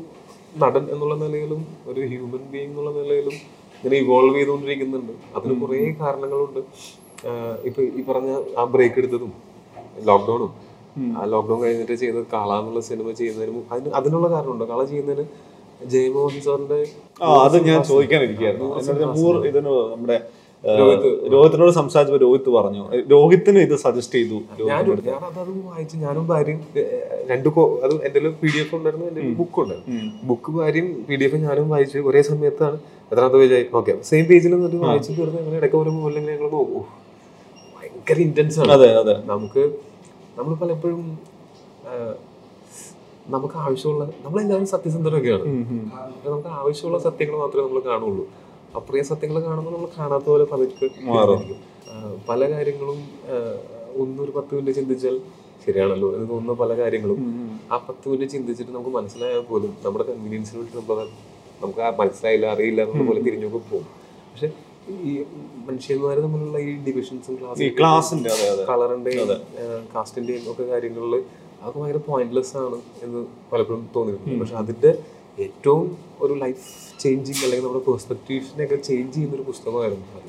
നടൻ 0.63 0.83
എന്നുള്ള 0.93 1.15
നിലയിലും 1.23 1.61
ഒരു 1.91 2.01
ഹ്യൂമൻ 2.11 2.43
ബീങ് 2.51 2.69
എന്നുള്ള 2.71 2.91
നിലയിലും 2.99 3.35
ഇങ്ങനെ 3.77 3.97
ഇവോൾവ് 4.03 4.35
ചെയ്തുകൊണ്ടിരിക്കുന്നുണ്ട്. 4.37 5.13
അതിന് 5.37 5.55
കുറേ 5.63 5.79
കാരണങ്ങളുണ്ട്. 6.03 6.61
ഇപ്പൊ 7.67 7.81
ഈ 7.99 8.03
പറഞ്ഞ 8.09 8.31
ആ 8.57 8.65
ബ്രേക്ക് 8.75 8.97
എടുത്തതും 8.97 9.33
ലോക്ക്ഡൌണും 10.09 10.51
ആ 11.17 11.25
ലോക്ക്ഡൌൺ 11.25 11.59
കഴിഞ്ഞിട്ട് 11.63 11.95
ചെയ്ത 12.03 12.23
കള 12.33 12.59
എന്നുള്ള 12.59 12.81
സിനിമ 12.89 13.11
ചെയ്യുന്നതിന് 13.11 13.61
അതിന് 13.71 13.93
അതിനുള്ള 13.99 14.27
കാരണമുണ്ടോ 14.29 14.65
കള 14.65 14.83
ചെയ്യുന്നതിന് 14.83 15.25
ജയമോഹൻ 15.93 16.41
സാറിന്റെ 16.47 16.79
അത് 17.45 17.55
ഞാൻ 17.69 17.79
ചോദിക്കാനിരിക്കുന്നു 17.83 18.67
ഇതിന് 19.51 19.73
നമ്മുടെ 19.93 20.17
രോഹിത്തിനോട് 21.33 21.71
സംസാരിച്ചപ്പോൾ 21.71 22.21
രോഹിത്ത് 22.25 22.49
പറഞ്ഞു. 22.49 22.83
രോഹിത്തിന് 23.11 23.59
ഇത് 23.65 23.75
സജസ്റ്റ് 23.83 24.15
ചെയ്തു. 24.19 24.37
വായിച്ചു. 25.71 25.97
ഞാനും 26.05 26.27
ഭാര്യയും 26.27 26.61
രണ്ടു 27.31 27.49
അത് 27.85 27.93
എന്റെ 28.07 28.19
പി 28.41 28.47
ഡി 28.53 28.59
എഫ് 28.63 28.75
ഉണ്ടായിരുന്നു 28.77 29.05
എന്റെ 29.11 29.21
ബുക്ക് 29.39 29.59
ഉണ്ടായിരുന്നു. 29.63 30.09
ബുക്ക് 30.29 30.51
ഭാര്യയും 30.57 30.87
പി 31.09 31.15
ഡി 31.15 31.25
എഫ് 31.27 31.35
ഞാനും 31.35 31.67
വായിച്ചു 31.73 32.05
ഒരേ 32.11 32.21
സമയത്താണ് 32.31 32.79
എത്രാമത്തെ 33.11 33.37
പേജായി 33.41 33.65
ഓക്കെ 33.79 33.95
സെയിം 34.09 34.25
പേജിൽ 34.31 34.55
വായിച്ചു 34.55 34.77
വായിച്ച് 34.85 35.11
തീർന്ന് 35.19 35.39
ഞങ്ങൾ 35.41 35.55
ഇടയ്ക്ക് 35.59 35.77
പോലും 35.77 35.95
മുകളിൽ 35.97 36.25
ഞങ്ങൾ 36.31 36.49
നോക്കൂ 36.57 36.81
ഭയങ്കര 38.07 38.21
ഇന്റൻസ് 38.29 38.57
ആണ്. 38.59 39.13
നമുക്ക് 39.29 39.61
നമ്മൾ 40.37 40.53
പലപ്പോഴും 40.61 40.99
നമുക്ക് 43.33 43.55
ആവശ്യമുള്ള 43.65 44.03
നമ്മളെല്ലാവരും 44.25 44.67
സത്യസന്ധരൊക്കെയാണ്. 44.73 45.45
നമുക്ക് 46.27 46.49
ആവശ്യമുള്ള 46.59 46.97
സത്യങ്ങൾ 47.05 47.35
മാത്രമേ 47.43 47.63
നമ്മൾ 47.67 47.81
കാണുള്ളൂ. 47.91 48.25
അപ്രിയ 48.79 49.01
സത്യങ്ങൾ 49.11 49.37
കാണുമ്പോൾ 49.47 49.73
നമ്മൾ 49.75 49.89
കാണാത്ത 49.97 50.27
പോലെ 50.33 50.45
പലർക്ക്. 50.51 50.89
പല 52.29 52.41
കാര്യങ്ങളും 52.51 52.99
ഒന്നൊരു 54.03 54.33
പത്ത് 54.37 54.51
മിനിറ്റ് 54.55 54.75
ചിന്തിച്ചാൽ 54.79 55.17
ശരിയാണല്ലോ. 55.65 56.09
എന്ന് 56.15 56.27
തോന്നുന്ന 56.33 56.57
പല 56.61 56.71
കാര്യങ്ങളും. 56.81 57.19
ആ 57.71 57.77
പത്ത് 57.87 58.05
മിനിറ്റ് 58.11 58.31
ചിന്തിച്ചിട്ട് 58.35 58.71
നമുക്ക് 58.77 58.93
മനസ്സിലായാൽ 58.99 59.43
പോലും 59.49 59.73
നമ്മുടെ 59.85 60.05
കൺവീനിയൻസിന് 60.11 60.59
വേണ്ടി 60.59 60.77
നമ്മൾ 60.81 61.01
നമുക്ക് 61.63 61.81
ആ 61.87 61.89
മനസ്സിലായില്ല 62.03 62.45
അറിയില്ല 62.55 62.81
എന്നുള്ള 62.85 63.05
പോലെ 63.09 63.23
തിരിഞ്ഞൊക്കെ 63.27 63.61
പോകും. 63.71 63.89
പക്ഷെ 64.31 64.49
ഈ 65.05 65.13
മനുഷ്യന്മാർ 65.67 66.17
തമ്മിലുള്ള 66.23 66.57
ഈ 66.67 66.71
ഡിവിഷൻസും 66.85 67.35
ക്ലാസിന്റെ 67.79 68.31
കളറിന്റെയും 68.69 69.29
കാസ്റ്റിന്റെയും 69.95 70.45
ഒക്കെ 70.51 70.65
കാര്യങ്ങളിൽ 70.71 71.15
അതൊക്കെ 71.61 71.79
ഭയങ്കര 71.79 71.99
പോയിന്റ്ലെസ് 72.07 72.55
ആണ് 72.63 72.77
എന്ന് 73.03 73.19
പലപ്പോഴും 73.51 73.83
തോന്നിയിട്ടുണ്ട്. 73.95 74.39
പക്ഷെ 74.41 74.57
അതിന്റെ 74.63 74.91
ഏറ്റവും 75.37 75.85
ഒരു 76.21 76.33
ലൈഫ് 76.43 76.65
ചേഞ്ചിങ് 76.99 77.41
അല്ലെങ്കിൽ 77.45 77.65
നമ്മുടെ 77.65 77.83
പെർസ്പെക്ടീവ്സിനെ 77.87 78.63
ഒക്കെ 78.65 78.77
ചേഞ്ച് 78.87 79.13
ചെയ്യുന്ന 79.15 79.35
ഒരു 79.35 79.45
പുസ്തകമായിരുന്നു 79.49 80.05
അത്. 80.17 80.27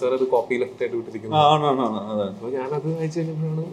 സാർ 0.00 0.12
അത് 0.18 0.24
കോപ്പി 0.34 0.54
ലെഫ്റ്റ് 0.62 0.82
ആയിട്ട് 0.82 0.96
വിട്ടിരിക്കുന്നത് 0.96 1.40
അപ്പൊ 2.30 2.50
ഞാനത് 2.58 2.88
വായിച്ചു 2.94 3.18
കഴിഞ്ഞപ്പോഴാണ് 3.20 3.64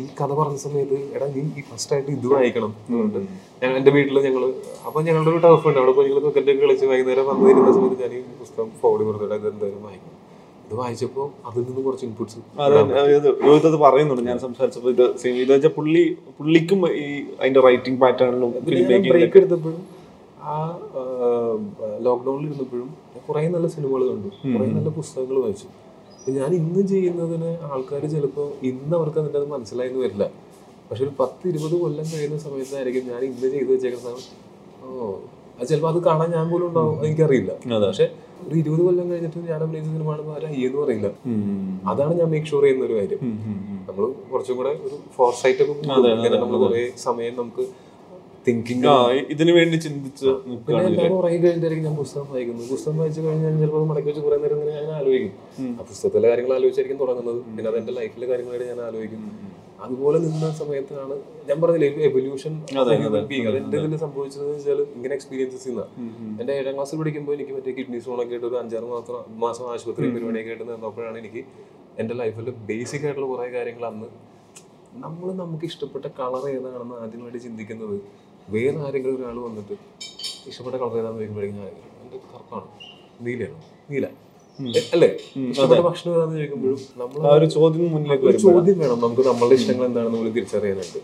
ഈ 0.00 0.02
കഥ 0.20 0.30
പറഞ്ഞ 0.40 0.58
സമയത്ത് 0.64 0.96
എടാ 1.16 1.26
നീ 1.34 1.42
ഈ 1.60 1.62
ഫസ്റ്റ് 1.70 1.92
ആയിട്ട് 1.94 2.10
ഇത് 2.16 2.26
വായിക്കണം 2.34 2.70
എന്ന് 2.88 3.20
ഞാൻ 3.62 3.70
എന്റെ 3.78 3.90
വീട്ടിൽ 3.96 4.16
ഞങ്ങൾ 4.26 4.44
അപ്പൊ 4.86 4.98
ഞങ്ങളുടെ 5.08 5.30
ഒരു 5.32 5.40
ടഫ് 5.44 5.66
ഉണ്ട്. 5.68 5.78
അവിടെ 5.80 5.92
പോയി 5.96 6.06
ഞങ്ങൾ 6.08 6.22
ക്രിക്കറ്റ് 6.24 6.50
ഒക്കെ 6.52 6.62
കളിച്ച് 6.64 6.86
വൈകുന്നേരം 6.92 7.26
വന്നു 7.30 7.44
തരുന്ന 7.48 7.72
സമയത്ത് 7.78 8.02
ഞാൻ 8.04 8.12
ഈ 8.18 8.20
പുസ്തകം 8.42 8.68
ഫോർവേഡ് 8.82 9.06
കൊടുത്തിട്ട് 9.08 9.36
ഇത് 9.40 9.48
എന്തായാലും 9.52 9.82
വായിക്കണം. 9.88 10.18
ഇത് 10.66 10.74
വായിച്ചപ്പോൾ 10.80 11.26
അതിൽ 11.48 11.62
നിന്ന് 11.68 11.82
കുറച്ച് 11.86 12.04
ഇൻപുട്സ് 12.08 12.38
അതെ 12.66 12.80
രോഹിത് 13.46 13.68
അത് 13.70 13.78
പറയുന്നുണ്ട്. 13.86 14.22
ഞാൻ 14.30 14.38
സംസാരിച്ചപ്പോൾ 14.46 14.92
ഇത് 14.96 15.04
സെയിം 15.22 15.34
ഇത് 15.44 15.52
വെച്ചാൽ 15.54 15.72
പുള്ളി 15.78 16.04
പുള്ളിക്കും 16.38 16.80
ഈ 17.02 17.06
അതിന്റെ 17.40 17.62
റൈറ്റിംഗ് 17.68 18.00
പാറ്റേണിലും 18.02 18.52
ബ്രേക്ക് 19.12 19.38
എടുത്തപ്പോഴും 19.42 19.80
ആ 20.50 20.54
ലോക്ക്ഡൌണിൽ 22.06 22.46
ഇരുന്നപ്പോഴും 22.48 22.88
കുറെ 23.28 23.42
നല്ല 23.56 23.66
സിനിമകൾ 23.74 24.02
കണ്ടു. 24.10 24.30
കുറെ 24.54 24.66
നല്ല 24.78 24.90
പുസ്തകങ്ങൾ 24.98 25.36
വായിച്ചു. 25.44 25.68
ഞാൻ 26.38 26.50
ഇന്ന് 26.60 26.82
ചെയ്യുന്നതിന് 26.92 27.50
ആൾക്കാർ 27.70 28.02
ചിലപ്പോൾ 28.14 28.48
ഇന്ന് 28.70 28.94
അവർക്ക് 28.98 29.18
അതിന്റെ 29.22 29.38
അത് 29.40 29.48
മനസ്സിലായെന്ന് 29.54 30.00
വരില്ല. 30.04 30.24
പക്ഷെ 30.88 31.02
ഒരു 31.06 31.12
പത്ത് 31.20 31.44
ഇരുപത് 31.50 31.76
കൊല്ലം 31.82 32.06
കഴിയുന്ന 32.12 32.38
സമയത്തായിരിക്കും 32.46 33.04
ഞാൻ 33.12 33.20
ഇന്ന് 33.30 33.48
ചെയ്ത് 33.54 33.70
വെച്ചേക്കുന്ന 33.74 34.04
സമയം 34.08 34.22
ഓ 34.84 34.88
അത് 35.58 35.66
ചിലപ്പോൾ 35.70 35.90
അത് 35.92 35.98
കാണാൻ 36.08 36.28
ഞാൻ 36.36 36.46
പോലും 36.52 36.66
ഉണ്ടാവും 36.70 36.96
എനിക്കറിയില്ല. 37.06 37.52
പക്ഷെ 37.88 38.06
ഒരു 38.46 38.56
ഇരുപത് 38.62 38.82
കൊല്ലം 38.86 39.06
കഴിഞ്ഞിട്ട് 39.10 39.40
ഞാൻ 39.50 39.60
അഭിനയിച്ച 39.66 39.88
സിനിമ 39.94 40.08
കാണുമ്പോൾ 40.10 40.34
ആരും 40.36 40.48
അയ്യെന്ന് 40.52 40.78
പറയില്ല. 40.82 41.08
അതാണ് 41.92 42.12
ഞാൻ 42.20 42.28
മേക്ക് 42.32 42.48
ഷുവർ 42.50 42.64
ചെയ്യുന്ന 42.66 42.84
ഒരു 42.88 42.96
കാര്യം. 42.98 43.20
നമ്മൾ 43.88 44.04
കുറച്ചും 44.32 44.56
കൂടെ 44.60 44.72
ഒരു 44.86 44.96
ഫോർസൈറ്റ് 45.16 45.62
ഒക്കെ 45.64 46.36
നമ്മൾ 46.44 46.58
കുറേ 46.64 46.82
സമയം 47.06 47.34
നമുക്ക് 47.42 47.64
തിങ്കിങ് 48.46 48.86
ആ 48.92 48.96
ഇതിനു 49.34 49.52
വേണ്ടി 49.58 49.76
ചിന്തിച്ച് 49.84 50.26
പിന്നെ 50.26 50.46
നിൽക്കുകയാണ് 50.46 50.88
എല്ലാവരും 50.90 51.16
ഉറങ്ങി 51.20 51.38
കഴിഞ്ഞിട്ടായിരിക്കും 51.44 51.86
ഞാൻ 51.88 51.96
പുസ്തകം 52.02 52.26
വായിക്കുന്നത്. 52.32 52.66
പുസ്തകം 52.74 52.96
വായിച്ചു 53.00 53.20
കഴിഞ്ഞാൽ 53.26 53.50
ഞാൻ 53.50 53.58
ചിലപ്പോൾ 53.62 53.84
മടക്കി 53.90 54.08
വെച്ച് 54.10 54.22
കുറെ 54.26 54.36
നേരം 54.42 54.58
ഇങ്ങനെ 54.58 54.74
ഞാൻ 54.80 54.90
ആലോചിക്കും. 55.00 55.32
ആ 55.78 55.84
പുസ്തകത്തിലെ 55.90 56.28
കാര്യങ്ങൾ 56.32 56.52
ആലോചിച്ചായിരിക്കും 56.56 57.00
തുടങ്ങുന്നത്. 57.02 57.38
പിന്നെ 57.56 57.68
അത് 57.70 57.78
എന്റെ 57.82 57.94
ലൈഫിലെ 58.00 58.26
കാര്യങ്ങളായിട്ട് 58.32 58.68
ഞാൻ 58.72 58.80
ആലോചിക്കും. 58.88 59.22
അതുപോലെ 59.84 60.18
നിന്ന 60.24 60.50
സമയത്താണ് 60.58 61.14
ഞാൻ 61.48 61.56
പറഞ്ഞില്ലേ 61.62 62.04
എവല്യൂഷൻ 62.08 62.52
അത് 62.82 62.90
എന്റെ 62.94 63.78
ഇതിൽ 63.80 63.96
സംഭവിച്ചത് 64.04 64.44
വെച്ചാൽ 64.50 64.80
ഇങ്ങനെ 64.96 65.14
എക്സ്പീരിയൻസസ് 65.18 65.64
ചെയ്യുന്ന 65.64 65.82
എന്റെ 66.40 66.52
ഏഴാം 66.58 66.74
ക്ലാസ്സിൽ 66.76 66.98
പഠിക്കുമ്പോൾ 67.00 67.34
എനിക്ക് 67.38 67.54
മറ്റേ 67.56 67.72
കിഡ്നി 67.78 67.98
സ്റ്റോൺ 68.02 68.20
ഒക്കെ 68.24 68.34
ആയിട്ട് 68.34 68.46
ഒരു 68.50 68.58
അഞ്ചാറ് 68.62 68.86
മാസം 68.92 69.16
മാസം 69.44 69.64
ആശുപത്രി 69.72 70.10
പരിപാടിയൊക്കെ 70.14 70.52
ആയിട്ട് 70.54 70.66
നിന്നപ്പോഴാണ് 70.70 71.18
എനിക്ക് 71.22 71.42
എന്റെ 72.02 72.14
ലൈഫിൽ 72.20 72.48
ബേസിക് 72.70 73.04
ആയിട്ടുള്ള 73.06 73.28
കുറെ 73.32 73.48
കാര്യങ്ങൾ 73.56 73.86
അന്ന് 73.90 74.08
നമ്മൾ 75.04 75.28
നമുക്ക് 75.42 75.66
ഇഷ്ടപ്പെട്ട 75.70 76.06
കളർ 76.20 76.44
ഏതാണെന്ന് 76.56 76.96
ആദ്യമായിട്ട് 77.04 77.40
ചിന്തിക്കുന്നത്. 77.46 77.96
വേറെ 78.48 78.78
ആരെങ്കിലും 78.86 79.14
ഒരാൾ 79.18 79.36
വന്നിട്ട് 79.46 79.74
ഇഷ്ടപ്പെട്ട 80.50 80.76
കളർ 80.80 80.96
ഏതാണെന്ന് 81.00 81.20
ചോദിക്കുമ്പോഴേക്കും 81.20 81.58
ഞാൻ 81.60 81.70
എന്റെ 82.02 82.18
കറുപ്പാണ് 82.32 82.66
നീലയാണ്? 83.26 83.58
നീല. 83.90 84.06
അല്ലേ? 84.94 85.08
ഇഷ്ടപ്പെട്ട 85.52 85.80
ഭക്ഷണം 85.86 86.12
ഏതാണെന്ന് 86.14 86.36
ചോദിക്കുമ്പോഴും 86.38 86.80
നമ്മൾ 87.00 87.26
ആ 87.28 87.32
ഒരു 87.38 87.46
ചോദ്യം 87.56 87.88
മുന്നിലേക്ക് 87.94 88.26
ഒരു 88.30 88.38
ചോദ്യം 88.44 88.76
വേണം. 88.82 88.98
നമുക്ക് 89.04 89.24
നമ്മളുടെ 89.28 89.56
ഇഷ്ടങ്ങൾ 89.60 89.84
എന്താണെന്ന് 89.88 90.18
പോലും 90.20 90.34
തിരിച്ചറിയാനായിട്ട്. 90.36 91.00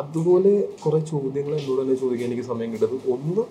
അതുപോലെ 0.00 0.52
കുറെ 0.82 1.00
ചോദ്യങ്ങൾ 1.12 1.52
എന്നോട് 1.60 1.80
തന്നെ 1.82 1.96
ചോദിക്കാൻ 2.02 2.26
എനിക്ക് 2.30 2.44
സമയം 2.50 2.70
കിട്ടുന്നത് 2.74 3.06
ഒന്ന് 3.14 3.42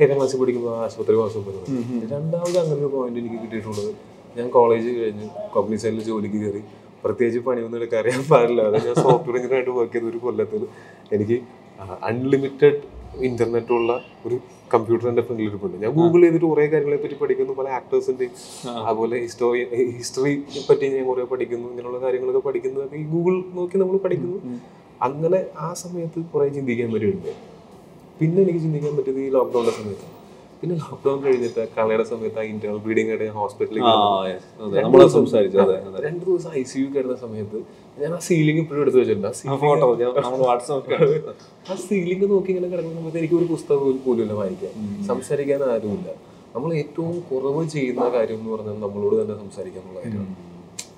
ഏഴാം 0.00 0.16
ക്ലാസ്സിൽ 0.18 0.38
പഠിക്കുമ്പോൾ 0.42 0.76
ആശുപത്രി 0.84 1.16
വാസം 1.20 1.42
വരുന്നത് 1.48 2.06
രണ്ടാമത് 2.14 2.56
അങ്ങനെ 2.62 2.78
ഒരു 2.78 2.88
പോയിന്റ് 2.94 3.20
എനിക്ക് 3.22 3.38
കിട്ടിയിട്ടുള്ളത് 3.42 3.90
ഞാൻ 4.36 4.46
കോളേജ് 4.56 4.90
കഴിഞ്ഞ് 5.00 5.26
കോഗ്നിസൈഡിൽ 5.54 6.00
ജോലിക്ക് 6.08 6.38
കയറി 6.44 6.62
പ്രത്യേകിച്ച് 7.04 7.40
പണിയൊന്നും 7.46 7.78
എടുക്കാൻ 7.80 7.98
അറിയാൻ 8.02 8.22
പാടില്ല. 8.30 8.60
അതായത് 8.68 8.86
ഞാൻ 8.88 8.96
സോഫ്റ്റ്വെയർ 9.04 9.36
എഞ്ചിനീയറായിട്ട് 9.38 9.72
വർക്ക് 9.78 9.94
ചെയ്ത 9.96 10.06
ഒരു 10.12 10.20
കൊല്ലത്തിൽ 10.24 10.62
എനിക്ക് 11.16 11.36
അൺലിമിറ്റഡ് 12.08 12.80
ഇന്റർനെറ്റുള്ള 13.28 13.92
ഒരു 14.26 14.36
കമ്പ്യൂട്ടറിന്റെ 14.74 15.22
ഫ്രണ്ടിൽ 15.22 15.46
ഇരിപ്പുണ്ട് 15.48 15.76
ഞാൻ 15.82 15.92
ഗൂഗിൾ 15.98 16.20
ചെയ്തിട്ട് 16.24 16.46
കുറെ 16.46 16.64
കാര്യങ്ങളെ 16.66 16.98
പറ്റി 17.02 17.16
പഠിക്കുന്നു. 17.22 17.52
പല 17.60 17.68
ആക്ടേഴ്സിന്റെയും 17.78 18.32
അതുപോലെ 18.88 19.16
ഹിസ്റ്റോറി 19.24 19.60
ഹിസ്റ്ററി 19.98 20.32
പറ്റി 20.70 20.88
ഞാൻ 20.94 21.04
കുറെ 21.10 21.24
പഠിക്കുന്നു. 21.32 21.66
ഇങ്ങനെയുള്ള 21.72 22.00
കാര്യങ്ങളൊക്കെ 22.04 22.42
പഠിക്കുന്നു 22.48 22.88
ഈ 23.00 23.04
ഗൂഗിൾ 23.14 23.36
നോക്കി 23.58 23.78
നമ്മൾ 23.82 23.98
പഠിക്കുന്നു. 24.06 24.38
അങ്ങനെ 25.02 25.40
ആ 25.66 25.72
സമയത്ത് 25.82 26.18
കുറെ 26.32 26.48
ചിന്തിക്കാൻ 26.56 26.90
പറ്റുന്നുണ്ട് 26.92 27.32
പിന്നെ 28.20 28.38
എനിക്ക് 28.42 28.60
ചിന്തിക്കാൻ 28.66 28.92
പറ്റിയത് 28.96 29.20
ഈ 29.26 29.30
ലോക്ക്ഡൌണിന്റെ 29.36 29.74
സമയത്ത്. 29.78 30.08
പിന്നെ 30.60 30.74
ലോക്ക്ഡൌൺ 30.82 31.18
കഴിഞ്ഞിട്ട് 31.24 31.62
കളയുടെ 31.76 32.04
സമയത്ത് 32.10 32.38
ആ 32.38 32.42
ഇന്റർണൽ 32.42 32.78
ബ്ലീഡിംഗ് 32.84 33.10
ആയിട്ട് 33.12 33.34
ഹോസ്പിറ്റലിൽ 33.40 33.82
രണ്ട് 36.06 36.24
ദിവസം 36.28 36.50
ഐ 36.60 36.62
സി 36.70 36.78
യു 36.80 36.86
കിടന്ന 36.94 37.16
സമയത്ത് 37.24 37.58
ഞാൻ 38.00 38.14
ആ 38.14 38.18
സീലിംഗ് 38.18 38.60
ഇപ്പോഴും 38.60 38.82
എടുത്ത് 38.82 38.98
വെച്ചിട്ടുണ്ട്. 38.98 39.26
ആ 39.26 39.56
ഫോട്ടോ 39.56 39.86
നമ്മൾ 40.20 40.38
സീലിംഗ് 41.76 42.30
നോക്കി 42.30 42.50
ഇങ്ങനെ 42.50 42.68
കിടക്കുന്ന 42.68 43.00
സമയത്ത് 43.00 43.18
എനിക്ക് 43.18 43.34
ഒരു 43.34 43.44
പുസ്തകം 43.44 43.98
പോലും- 44.06 44.32
വായിക്കാൻ. 44.32 44.72
സംസാരിക്കാൻ 45.06 45.62
ആരുമില്ല. 45.62 46.08
നമ്മൾ 46.54 46.74
ഏറ്റവും 46.74 47.20
കുറവ് 47.20 47.68
ചെയ്യുന്ന 47.68 48.08
കാര്യം 48.08 48.38
എന്ന് 48.38 48.52
പറഞ്ഞാൽ 48.52 48.80
നമ്മളോട് 48.80 49.22
തന്നെ 49.22 49.34
സംസാരിക്കാൻ 49.34 49.82
എന്നുള്ള 49.82 50.00
കാര്യമാണ്. 50.00 50.34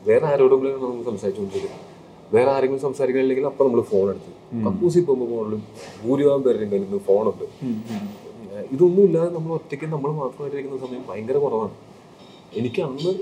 വേറെ 0.07 0.27
ആരോടെങ്കിലും 0.27 0.83
നമുക്ക് 0.83 1.11
സംസാരിച്ചുകൊണ്ടിരിക്കും. 1.11 1.97
വേറെ 2.33 2.51
ആരെങ്കിലും 2.51 2.83
സംസാരിക്കണില്ലെങ്കിൽ 2.83 3.47
അപ്പൊ 3.47 3.65
നമ്മൾ 3.65 3.81
ഫോൺ 3.81 4.11
എടുത്തു 4.11 4.33
കക്കൂസി 4.67 5.01
പോകുമ്പോൾ 5.01 5.37
ഫോണിലും 5.37 5.63
ഭൂരിഭാഗം 6.05 6.43
പേരുടെ 6.43 6.65
കയ്യിൽ 6.65 6.85
നിന്ന് 6.85 6.99
ഫോണുണ്ട് 6.99 7.45
ഇതൊന്നും 8.73 9.05
ഇല്ലാതെ 9.05 9.31
നമ്മൾ 9.31 9.53
ഒറ്റയ്ക്ക് 9.53 9.85
നമ്മൾ 9.85 10.11
മാത്രമായിട്ടിരിക്കുന്ന 10.11 10.87
സമയം 10.87 11.05
ഭയങ്കര 11.09 11.37
കുറവാണ്. 11.37 11.71
എനിക്ക് 12.57 12.83
അന്ന് 12.83 13.13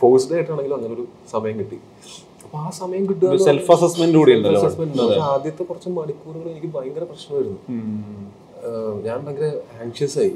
ഫോഴ്സ്ഡ് 0.00 0.34
ആയിട്ടാണെങ്കിലും 0.34 0.76
അങ്ങനെ 0.76 0.94
ഒരു 0.94 1.06
സമയം 1.30 1.58
കിട്ടി. 1.58 1.78
അപ്പൊ 2.48 2.58
ആ 2.66 2.68
സമയം 2.78 3.02
കിട്ടുക 3.08 3.30
സെൽഫ് 3.46 3.70
അസസ്മെന്റ് 3.72 4.16
കൂടി 4.18 4.32
ആദ്യത്തെ 5.30 5.62
കുറച്ച് 5.70 5.88
മണിക്കൂറുകൾ 5.96 6.46
എനിക്ക് 6.52 6.68
ഭയങ്കര 6.76 7.04
പ്രശ്നമായിരുന്നു. 7.10 7.58
ഞാൻ 9.06 9.18
ഭയങ്കര 9.24 9.48
ആൻഷ്യസ് 9.82 10.16
ആയി. 10.22 10.32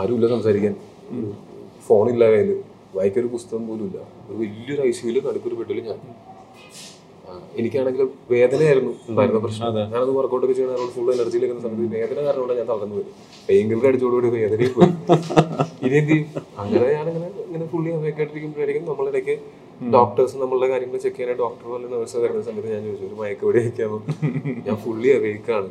ആരുമില്ല 0.00 0.28
സംസാരിക്കാൻ. 0.32 0.74
ഫോണില്ല 1.86 2.24
കയ്യിൽ 2.32 2.50
വായിക്കൊരു 2.96 3.28
പുസ്തകം 3.34 3.62
പോലും 3.68 3.84
ഇല്ല. 3.88 3.98
ഒരു 4.28 4.36
വലിയൊരു 4.40 4.82
ഐസിയുൽ 4.88 5.16
നടുക്കൊരു 5.28 5.56
ബെഡിൽ 5.60 5.78
ഞാൻ. 5.88 6.00
എനിക്കാണെങ്കിൽ 7.60 8.02
വേദനയായിരുന്നു. 8.32 8.92
ഉണ്ടായിരുന്ന 9.10 9.40
പ്രശ്നം. 9.44 9.78
ഞാനത് 9.94 10.12
വർക്കൗട്ട് 10.18 10.44
ഒക്കെ 10.46 10.56
ചെയ്യണ 10.58 10.90
ഫുൾ 10.96 11.08
എനർജിയിൽ 11.14 11.46
ഇരുന്ന 11.48 11.62
സമയത്ത് 11.66 11.94
വേദന 11.96 12.18
കാരണം 12.26 12.54
ഞാൻ 12.60 12.68
തളർന്നു 12.72 12.96
പോയി 12.98 13.06
പെയിൻ 13.48 13.64
കില്ലർ 13.70 13.88
അടിച്ചോടുകൂടി 13.90 14.30
വേദനയും 14.36 14.74
പോയി. 14.76 14.90
ഇനി 15.86 15.96
എന്ത് 16.02 16.12
ചെയ്യും? 16.12 16.28
അങ്ങനെ 16.62 16.86
ഞാനിങ്ങനെ 16.98 17.30
ഇങ്ങനെ 17.46 17.66
ഫുള്ളി 17.72 17.90
അവയ്ക്കായിട്ടിരിക്കുമ്പോഴായിരിക്കും 17.98 18.86
നമ്മളിടയ്ക്ക് 18.92 19.36
ഡോക്ടേഴ്സ് 19.94 20.36
നമ്മളുടെ 20.36 20.68
കാര്യങ്ങൾ 20.68 20.98
ചെക്ക് 20.98 21.16
ചെയ്യാൻ 21.16 21.36
ഡോക്ടർ 21.38 21.66
പോലെ 21.72 21.88
നേഴ്സ് 21.88 22.16
വരുന്ന 22.16 22.42
സമയത്ത് 22.42 22.72
ഞാൻ 22.74 22.82
ചോദിച്ചു. 22.84 23.06
ഒരു 23.06 23.16
മയക്ക് 23.20 23.44
വെടി 23.46 23.58
വയ്ക്കാമോ 23.58 23.98
ഞാൻ 24.66 24.76
ഫുള്ളി 24.84 25.10
അവേക്കാണ് 25.16 25.70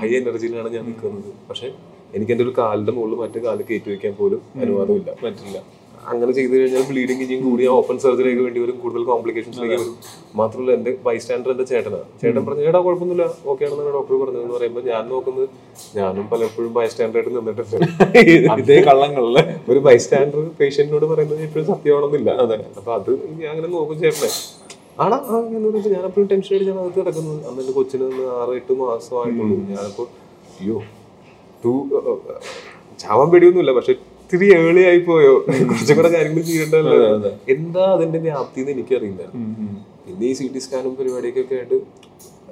ഹൈ 0.00 0.10
എനർജിയിലാണ് 0.20 0.68
ഞാൻ 0.74 0.84
നിൽക്കുന്നത്. 0.84 1.30
പക്ഷെ 1.48 1.68
എനിക്ക് 2.14 2.32
എന്റെ 2.32 2.44
ഒരു 2.44 2.54
കാലിന്റെ 2.58 2.92
മുകളിൽ 2.92 3.18
മറ്റു 3.24 3.38
കാൽ 3.38 3.62
കയറ്റി 3.62 3.90
വെക്കാൻ 3.94 4.14
പോലും 4.20 4.42
അനുവാദമില്ല. 4.62 5.10
പറ്റില്ല. 5.24 5.58
അങ്ങനെ 6.10 6.32
ചെയ്തു 6.38 6.54
കഴിഞ്ഞാൽ 6.58 6.84
ബ്ലീഡിങ് 6.90 7.22
ഇനിയും 7.24 7.40
കൂടി 7.46 7.64
ഓപ്പൺ 7.76 7.96
സർജറിയൊക്കെ 8.04 8.42
വേണ്ടി 8.46 8.60
വരും. 8.64 8.76
കൂടുതൽ 8.82 9.02
കോംപ്ലിക്കേഷൻസിലേക്ക് 9.10 9.78
വരും. 9.82 9.94
മാത്രമല്ല 10.40 10.72
എന്റെ 10.78 10.92
ബൈസ്റ്റാൻഡർ 11.06 11.50
എന്റെ 11.54 11.66
ചേട്ടനാണ് 11.72 12.06
ചേട്ടൻ 12.22 12.42
പറഞ്ഞു 12.48 12.64
ചേട്ടാ 12.66 12.80
കുഴപ്പമൊന്നുമില്ല. 12.86 13.26
ഓക്കെ 13.52 13.64
ആണെന്നാണ് 13.68 13.92
ഡോക്ടർ 13.98 14.14
പറഞ്ഞത്. 14.22 14.42
എന്ന് 14.44 14.54
പറയുമ്പോൾ 14.58 14.84
ഞാൻ 14.92 15.02
നോക്കുന്നത് 15.14 15.48
ഞാനും 15.98 16.26
പലപ്പോഴും 16.32 16.72
ബൈസ്റ്റാൻഡർ 16.78 17.18
ആയിട്ട് 17.20 17.34
നിന്നിട്ടുണ്ട് 17.38 17.76
ഇതേ 18.62 18.78
കള്ളങ്ങളിലെ 18.88 19.42
ഒരു 19.72 19.80
ബൈസ്റ്റാൻഡർ 19.88 20.44
പേഷ്യന്റിനോട് 20.60 21.06
പറയുന്നത് 21.12 21.42
എപ്പോഴും 21.48 21.66
സത്യമാണെന്നില്ല. 21.72 22.30
അതെ. 22.44 22.58
അപ്പൊ 22.78 22.92
അത് 22.98 23.10
ഞാൻ 23.42 23.50
അങ്ങനെ 23.54 23.68
നോക്കും 23.76 23.98
ചേട്ടനെ. 24.04 24.30
ആടാ 25.04 25.16
എന്ന് 25.48 25.66
പറഞ്ഞിട്ട് 25.66 25.90
ഞാൻ 25.96 26.04
അപ്പോഴും 26.06 26.28
ടെൻഷൻ 26.30 26.54
അടിച്ചാണ് 26.56 26.80
അകത്ത് 26.84 27.00
കിടക്കുന്നത് 27.00 27.40
അന്ന് 27.48 27.60
എന്റെ 27.62 27.74
കൊച്ചിന് 27.78 28.06
ആറ് 28.38 28.54
എട്ട് 28.60 28.72
മാസമായിട്ടുള്ളൂ. 28.80 29.56
ഞാനപ്പോ 29.74 30.04
അയ്യോ 30.60 30.78
ടൂ 31.64 31.72
ചാവാൻ 33.02 33.28
പേടിയൊന്നുമില്ല. 33.32 33.72
പക്ഷെ 33.78 33.94
ഇത്തിരി 34.28 34.46
ഏളി 34.54 34.82
ആയി 34.88 34.98
പോയോ? 35.04 35.34
കുറച്ചും 35.68 35.94
കൂടെ 35.98 36.08
കാര്യങ്ങൾ 36.14 36.42
ചെയ്യണ്ടല്ലോ. 36.48 36.96
എന്താ 37.52 37.84
അതിന്റെ 37.92 38.18
വ്യാപ്തി 38.24 38.58
എന്ന് 38.62 38.72
എനിക്കറിയില്ല 38.74 39.22
പിന്നെ 40.06 40.24
ഈ 40.30 40.32
സി 40.38 40.46
ടി 40.54 40.60
സ്കാനും 40.64 40.92
പരിപാടിയൊക്കെ 40.98 41.54
ആയിട്ട് 41.58 41.76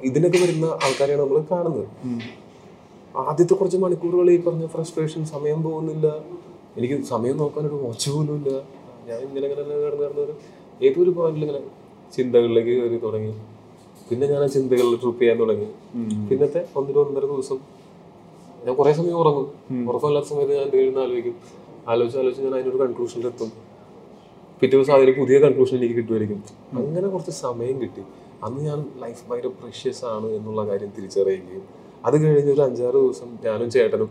ഇതിനൊക്കെ 0.09 0.39
വരുന്ന 0.45 0.66
ആൾക്കാരെയാണ് 0.85 1.22
നമ്മൾ 1.22 1.43
കാണുന്നത്. 1.51 1.85
ആദ്യത്തെ 3.24 3.55
കുറച്ച് 3.61 3.81
മണിക്കൂറുകൾ 3.83 4.31
ഈ 4.37 4.39
പറഞ്ഞ 4.47 4.68
ഫ്രസ്ട്രേഷൻ 4.74 5.20
സമയം 5.33 5.61
പോകുന്നില്ല. 5.66 6.07
എനിക്ക് 6.79 6.97
സമയം 7.12 7.37
നോക്കാനൊരു 7.43 7.81
വാച്ച് 7.85 8.09
പോലും 8.14 8.35
ഇല്ല. 8.41 8.51
ഞാൻ 9.09 9.18
ഇങ്ങനെ 9.27 9.45
ഇങ്ങനെ 9.49 9.53
കിടന്ന് 9.53 9.77
കിടന്നൊരു 9.85 10.35
ഒരു 11.03 11.12
പോയിന്റിൽ 11.18 11.45
ഇങ്ങനെ 11.49 11.62
ചിന്തകളിലേക്ക് 12.16 12.72
കയറി 12.81 13.01
തുടങ്ങി. 13.07 13.35
പിന്നെ 14.09 14.24
ഞാൻ 14.33 14.43
ആ 14.47 14.49
ചിന്തകളിൽ 14.57 14.97
ട്രിപ്പ് 15.05 15.20
ചെയ്യാൻ 15.22 15.39
തുടങ്ങി. 15.45 15.68
പിന്നത്തെ 16.31 16.62
ഒന്നര 16.79 16.99
ഒന്നര 17.05 17.24
ദിവസം 17.35 17.61
ഞാൻ 18.64 18.74
കുറെ 18.81 18.93
സമയം 18.99 19.18
ഉറങ്ങും. 19.22 19.47
ഉറക്കമില്ലാത്ത 19.91 20.29
സമയത്ത് 20.33 20.55
ഞാൻ 20.59 20.64
എന്തെങ്കിലും 20.66 21.01
ആലോചിക്കും. 21.05 21.37
ആലോചിച്ച് 21.87 22.18
ആലോചിച്ച് 22.20 22.45
ഞാൻ 22.47 22.55
അതിനൊരു 22.59 22.78
കൺക്ലൂഷനിലെത്തും 22.82 23.51
പിറ്റേ 24.62 24.74
ദിവസം 24.74 24.95
അതിന് 24.97 25.12
പുതിയ 25.18 25.37
കൺക്ലൂഷൻ 25.45 25.74
എനിക്ക് 25.78 25.97
കിട്ടുമായിരിക്കും. 25.99 26.39
അങ്ങനെ 26.80 27.09
കുറച്ച് 27.14 27.32
സമയം 27.45 27.76
കിട്ടി. 27.82 28.03
അന്ന് 28.47 28.61
ഞാൻ 28.68 28.78
ലൈഫ് 29.03 29.22
ഭയങ്കര 29.28 29.51
പ്രഷ്യസ് 29.61 30.03
ആണ് 30.14 30.28
എന്നുള്ള 30.39 30.61
കാര്യം 30.70 30.91
തിരിച്ചറിയുകയും 30.97 31.64
അത് 32.05 32.16
കഴിഞ്ഞ 32.22 32.51
ഒരു 32.55 32.62
അഞ്ചാറ് 32.66 32.99
ദിവസം 33.05 33.28
ഞാനും 33.45 33.68
ചേട്ടനും 33.74 34.09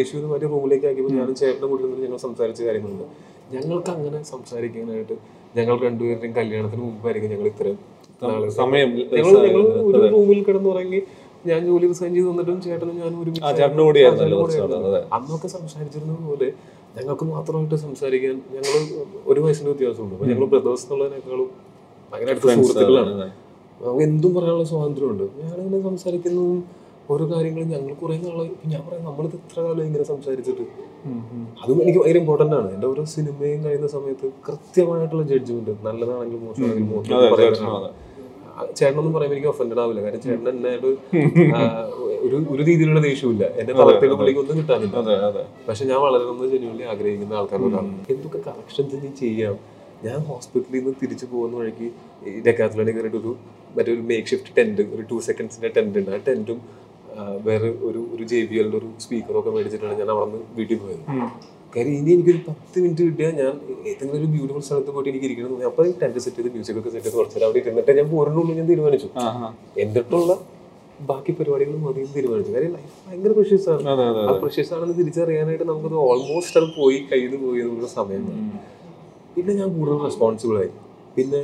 ഐശ്വര്യം 0.00 0.28
മറ്റേ 0.32 0.48
റൂമിലേക്ക് 0.54 0.86
ആക്കിയപ്പോൾ 0.90 1.14
ഞാനും 1.20 1.34
ചേട്ടനും 1.40 1.68
കൂടി 1.72 1.82
നിന്ന് 1.84 2.04
ഞങ്ങൾ 2.04 2.20
സംസാരിച്ച 2.26 2.60
കാര്യങ്ങളുണ്ട്. 2.68 3.06
ഞങ്ങൾക്ക് 3.54 3.90
അങ്ങനെ 3.96 4.18
സംസാരിക്കാനായിട്ട് 4.32 5.14
ഞങ്ങൾ 5.58 5.74
രണ്ടുപേരുടെയും 5.86 6.34
കല്യാണത്തിന് 6.38 6.82
മുമ്പായിരിക്കും 6.86 7.32
ഞങ്ങൾ 7.34 7.48
ഇത്രയും 7.52 7.78
സമയം 8.60 8.90
ഞങ്ങൾ 9.16 9.32
ഞങ്ങൾ 9.46 9.62
ഒരു 9.88 10.00
റൂമിൽ 10.14 10.40
കിടന്നുറങ്ങി 10.48 11.00
ഞാൻ 11.44 11.60
ജോലി 11.68 11.86
റിസൈൻ 11.92 12.10
ചെയ്ത് 12.16 12.28
വന്നിട്ടും 12.30 12.58
ചേട്ടനും 12.66 12.96
ഞാനും 13.02 13.18
ഒരു 13.22 13.30
ചേട്ടന്റെ 13.52 13.82
കൂടെയായിരുന്നല്ലോ 13.86 14.36
കുറച്ച് 14.42 14.60
നാൾ, 14.74 14.96
അന്നൊക്കെ 15.16 15.48
സംസാരിച്ചിരുന്നത് 15.56 16.22
പോലെ 16.30 16.48
ഞങ്ങൾക്ക് 16.96 17.26
മാത്രമായിട്ട് 17.34 17.76
സംസാരിക്കാൻ 17.86 18.36
ഞങ്ങൾ 18.54 18.74
ഒരു 19.30 19.40
വയസ്സിന്റെ 19.44 19.70
വ്യത്യാസമുണ്ട്. 19.72 20.14
അപ്പൊ 20.16 20.26
ഞങ്ങൾ 20.30 20.44
ബ്രദേഴ്സ് 20.52 20.84
എന്നുള്ളതിനേക്കാളും 20.86 21.48
ഭയങ്കര 22.12 22.30
അടുത്ത 22.34 22.46
സുഹൃത്തുക്കളാണ്. 22.56 23.12
നമുക്ക് 23.80 24.04
എന്തും 24.08 24.32
പറയാനുള്ള 24.36 24.66
സ്വാതന്ത്ര്യമുണ്ട്. 24.72 25.26
ഞാനിങ്ങനെ 25.42 25.80
സംസാരിക്കുന്നതും 25.88 26.58
ഓരോ 27.12 27.24
കാര്യങ്ങളും 27.32 27.68
ഞങ്ങൾ 27.74 27.92
കുറെ 28.00 28.16
നാളെ 28.24 28.44
ഞാൻ 28.72 28.80
പറയാം 28.86 29.02
നമ്മളിത് 29.08 29.36
ഇത്ര 29.38 29.58
കാലം 29.66 29.84
ഇങ്ങനെ 29.88 30.04
സംസാരിച്ചിട്ട് 30.10 30.64
അതും 31.62 31.78
എനിക്ക് 31.84 31.98
ഭയങ്കര 32.02 32.18
ഇമ്പോർട്ടന്റ് 32.22 32.56
ആണ്. 32.58 32.68
എന്റെ 32.74 32.86
ഓരോ 32.92 33.04
സിനിമയും 33.14 33.60
കഴിയുന്ന 33.64 33.88
സമയത്ത് 33.96 34.26
കൃത്യമായിട്ടുള്ള 34.48 35.24
ജഡ്ജ്മെന്റ് 35.32 35.72
നല്ലതാണെങ്കിലും 35.88 36.44
മോശമാണെങ്കിലും 36.46 36.90
ചേട്ടനൊന്നും 38.78 39.12
പറയുമ്പോൾ 39.16 39.36
എനിക്ക് 39.38 39.50
ഒഫൻഡഡ് 39.54 39.80
ആവില്ല. 39.84 40.00
കാരണം 40.04 40.22
ചേട്ടൻ 40.26 40.54
എന്നോട് 40.60 40.88
ഒരു 42.26 42.36
ഒരു 42.52 42.62
രീതിയിലുള്ള 42.68 43.00
ദേഷ്യമില്ല 43.08 43.44
എന്റെ 43.60 43.72
തളർത്തേക്ക് 43.78 44.16
പുള്ളിക്ക് 44.20 44.40
ഒന്നും 44.42 44.58
കിട്ടാനില്ല. 44.60 45.44
പക്ഷെ 45.68 45.84
ഞാൻ 45.90 46.00
വളരണമെന്ന് 46.06 46.48
ജനുവലി 46.54 46.84
ആഗ്രഹിക്കുന്ന 46.92 47.38
ആൾക്കാരോടാണ്. 47.40 47.92
എന്തൊക്കെ 48.14 48.40
കറക്ഷൻസ് 48.48 48.94
ഇനി 49.00 49.10
ചെയ്യാം? 49.22 49.56
ഞാൻ 50.06 50.20
ഹോസ്പിറ്റലിൽ 50.28 50.78
നിന്ന് 50.78 50.92
തിരിച്ചു 51.00 51.26
പോകുന്ന 51.32 51.56
വഴിക്ക് 51.62 51.88
ഡെക്കാത്തലോണിൽ 52.46 52.94
കയറിയിട്ട് 52.96 53.18
ഒരു 53.22 53.32
മറ്റൊരു 53.76 54.02
മേക്ക് 54.10 54.28
ഷിഫ്റ്റ് 54.30 54.54
ടെന്റ് 54.56 54.84
ഒരു 54.94 55.02
ടു 55.10 55.18
സെക്കൻഡ്സിന്റെ 55.28 55.70
ടെന്റ് 55.76 55.98
ഉണ്ട്. 56.00 56.10
ആ 56.16 56.20
ടെന്റും 56.28 56.60
വേറെ 57.46 57.68
ഒരു 57.88 58.00
ഒരു 58.14 58.24
ജെ 58.30 58.38
ബി 58.50 58.56
എല്ലിന്റെ 58.60 58.78
ഒരു 58.82 58.88
സ്പീക്കറും 59.04 59.38
ഒക്കെ 59.40 59.50
മേടിച്ചിട്ടാണ് 59.56 59.96
ഞാൻ 60.02 60.10
അവിടെ 60.14 60.26
നിന്ന് 60.30 60.40
വീട്ടിൽ 60.58 60.78
പോയത്. 60.82 61.04
കാര്യം 61.74 61.92
ഇനി 61.98 62.10
എനിക്കൊരു 62.14 62.40
പത്ത് 62.48 62.76
മിനിറ്റ് 62.84 63.02
കിട്ടിയാൽ 63.08 63.34
ഞാൻ 63.42 63.52
ഏതെങ്കിലും 63.90 64.16
ഒരു 64.20 64.26
ബ്യൂട്ടിഫുൾ 64.32 64.62
സ്ഥലത്ത് 64.68 64.90
പോയിട്ട് 64.94 65.10
എനിക്ക് 65.12 65.26
ഇരിക്കണം. 65.28 65.66
അപ്പോൾ 65.70 65.86
ടെന്റ് 66.00 66.22
സെറ്റ് 66.24 66.38
ചെയ്ത് 66.38 66.50
മ്യൂസിക് 66.56 66.78
ഒക്കെ 66.80 66.90
സെറ്റ് 66.94 67.06
ചെയ്ത് 67.06 67.18
കുറച്ച് 67.20 67.44
അവിടെ 67.46 67.60
ഇരുന്നിട്ട് 67.62 67.92
ഞാൻ 68.00 68.08
പോരുന്നുള്ളൂ 68.14 68.54
ഞാൻ 68.58 68.66
തീരുമാനിച്ചു. 68.72 69.08
എന്നിട്ടുള്ള 69.84 70.32
ബാക്കി 71.10 71.32
പരിപാടികൾ 71.38 71.76
മതി 71.86 72.02
തീരുമാനിച്ചു. 72.16 72.52
കാര്യം 72.56 72.72
ലൈഫ് 72.76 72.92
ഭയങ്കര 73.06 73.32
പ്രഷ്യസ് 73.38 73.68
ആണ്. 73.74 73.82
ആ 74.28 74.32
പ്രഷ്യസ് 74.44 74.70
ആണെന്ന് 74.76 74.96
തിരിച്ചറിയാനായിട്ട് 75.00 75.66
നമുക്കത് 75.70 75.96
ഓൾമോസ്റ്റ് 76.08 76.58
അത് 76.60 76.68
പോയി 76.78 76.98
കയ്യിൽ 77.12 77.32
പോയി 77.44 77.60
എന്നുള്ള 77.64 77.88
സമയം 77.98 78.24
പിന്നെ 79.36 79.52
ഞാൻ 79.60 79.68
കൂടുതൽ 79.76 79.98
റെസ്പോൺസിബിൾ 80.08 80.56
ആയി. 80.62 80.72
പിന്നെ 81.16 81.40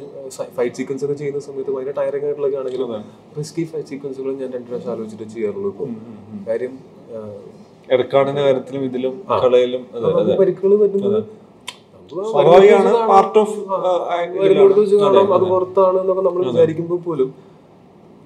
ഫൈറ്റ് 0.57 0.77
സീക്വൻസ് 0.79 1.05
ഒക്കെ 1.07 1.17
ചെയ്യുന്ന 1.23 1.41
സമയത്ത് 1.47 1.73
ഭയങ്കര 1.77 1.95
ടയറിംഗ് 2.01 2.27
ആയിട്ടുള്ളൊക്കെ 2.27 2.59
ആണെങ്കിലും 2.63 2.91
റിസ്കി 3.39 3.65
ഫൈറ്റ് 3.71 3.89
സീക്വൻസുകൾ 3.93 4.31
ഞാൻ 4.43 4.51
രണ്ട് 4.57 4.69
പ്രാവശ്യം 4.69 4.93
ആലോചിച്ചിട്ട് 4.95 5.27
ചെയ്യാറുള്ളൂ 5.35 5.71
ഇപ്പോൾ 5.75 5.89
കാര്യം 6.49 6.75
എടക്കാടിന്റെ 7.91 8.43
കാര്യത്തിലും 8.43 8.85
ഇതിലും 8.85 9.15
കളയിലും 9.45 9.83
പരിക്കുകൾ 10.41 10.77
പറ്റുന്നത് 10.77 11.21
സ്വാഭാവികമാണ് 12.31 12.93
പാർട്ട് 13.09 13.39
ഓഫ് 13.39 13.57
അത് 15.37 15.45
പുറത്താണ് 15.53 15.99
എന്നൊക്കെ 16.01 16.23
നമ്മൾ 16.23 16.43
വിചാരിക്കുമ്പോൾ 16.51 17.01
പോലും 17.01 17.31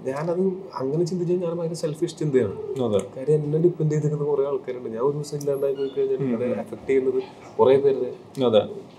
ഞാനത് 0.07 0.41
അങ്ങനെ 0.79 1.05
ചിന്തിച്ചാൽ 1.05 1.37
ഞാൻ 1.43 1.53
ഭയങ്കര 1.59 1.79
സെൽഫിഷ് 1.81 2.17
ചിന്തയാണ്. 2.19 2.55
അതെ. 2.87 3.01
കാര്യം 3.17 3.43
എന്നെ 3.45 3.59
ഡിപ്പെൻഡ് 3.59 3.93
ചെയ്തിരിക്കുന്ന 3.93 4.25
കുറെ 4.25 4.45
ആൾക്കാരുണ്ട്. 4.47 4.89
ഞാൻ 4.89 5.03
ഒരു 5.03 5.13
ദിവസം 5.13 5.37
ഇല്ലാണ്ടായി 5.39 5.75
പോയി 5.75 5.91
കഴിഞ്ഞാൽ 5.97 6.35
അത് 6.37 6.55
അഫക്ട് 6.61 6.89
ചെയ്യുന്നത് 6.89 7.21
കുറെ 7.59 7.77
പേരുടെ 7.77 8.11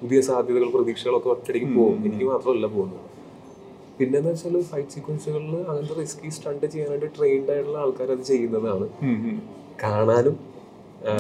പുതിയ 0.02 0.22
സാധ്യതകൾ 0.22 0.70
പ്രതീക്ഷകളൊക്കെ 0.76 1.30
ഒറ്റയ്ക്ക് 1.30 1.70
പോകും. 1.76 1.98
എനിക്ക് 2.06 2.26
മാത്രമല്ല 2.26 2.68
പോകുന്നത്. 2.68 3.02
പിന്നെന്ന് 4.00 4.30
വെച്ചാൽ 4.30 4.62
ഫൈറ്റ് 4.62 4.90
സീക്വൻസുകളിൽ 4.90 5.56
അങ്ങനത്തെ 5.70 5.98
റിസ്കി 6.02 6.30
സ്റ്റണ്ട് 6.30 6.66
ചെയ്യാനായിട്ട് 6.66 7.10
ട്രെയിൻഡ് 7.18 7.52
ആയിട്ടുള്ള 7.52 7.78
ആൾക്കാർ 7.78 8.12
അത് 8.12 8.24
ചെയ്യുന്നതാണ്. 8.24 8.88
കാണാനും 9.84 10.38
ആ, 11.10 11.14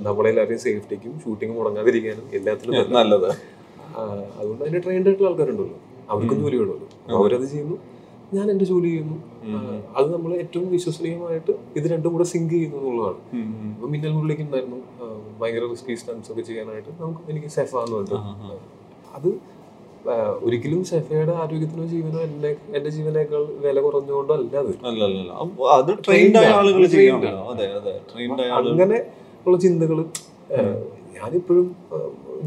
നമ്മളെ 0.00 0.28
എല്ലാവരെയും 0.28 0.60
സേഫ്റ്റിക്കും 0.60 1.20
ഷൂട്ടിംഗ് 1.24 1.58
മുടങ്ങാതിരിക്കാനും 1.58 2.26
എല്ലാത്തിലും 2.32 2.92
നല്ലത്. 2.92 3.28
അതുകൊണ്ട് 4.38 4.64
അതിന് 4.64 4.82
ട്രെയിൻഡ് 4.82 5.06
ആയിട്ടുള്ള 5.06 5.30
ആൾക്കാരുണ്ടല്ലോ. 5.30 5.76
അവർക്കും 6.10 6.40
ജോലി 6.42 6.56
വേണമല്ലോ. 6.56 6.88
അവരത് 7.16 7.46
ചെയ്യുന്നു. 7.50 7.76
ഞാൻ 8.34 8.50
എന്റെ 8.50 8.64
ജോലി 8.64 8.88
ചെയ്യുന്നു. 8.88 9.16
അത് 9.96 10.12
നമ്മൾ 10.14 10.34
ഏറ്റവും 10.34 10.70
വിശ്വസനീയമായിട്ട് 10.70 11.52
ഇത് 11.76 11.86
രണ്ടും 11.92 12.12
കൂടെ 12.12 12.24
സിങ്ക് 12.24 12.50
ചെയ്യുന്നു 12.50 12.76
എന്നുള്ളതാണ്. 12.76 13.20
ഇപ്പൊ 13.74 13.88
മിന്നൽ 13.88 14.10
മുകളിലേക്ക് 14.10 14.42
ഉണ്ടായിരുന്നു. 14.42 14.80
ഭയങ്കര 15.40 15.64
റിസ്കി 15.70 15.94
സ്റ്റൺസ് 15.94 16.32
ഒക്കെ 16.32 16.42
ചെയ്യാനായിട്ട് 16.42 16.88
നമുക്ക് 17.00 17.30
എനിക്ക് 17.30 17.46
സേഫ് 17.46 17.76
എന്ന് 17.76 17.96
പറഞ്ഞു. 17.96 18.18
അത് 19.14 19.30
ഒരിക്കലും 20.42 20.84
സെഫയുടെ 20.84 21.32
ആരോഗ്യത്തിനോ 21.32 21.84
ജീവനോ 21.84 22.20
എന്റെ 22.20 22.56
എന്റെ 22.74 22.90
ജീവനേക്കാൾ 22.90 23.42
വില 23.58 23.80
കുറഞ്ഞുകൊണ്ടോ 23.80 24.34
അല്ല 24.34 24.56
അത് 24.56 24.70
അങ്ങനെ 28.72 28.98
ഉള്ള 29.48 29.58
ചിന്തകൾ 29.66 29.98
ഞാനിപ്പോഴും 31.16 31.68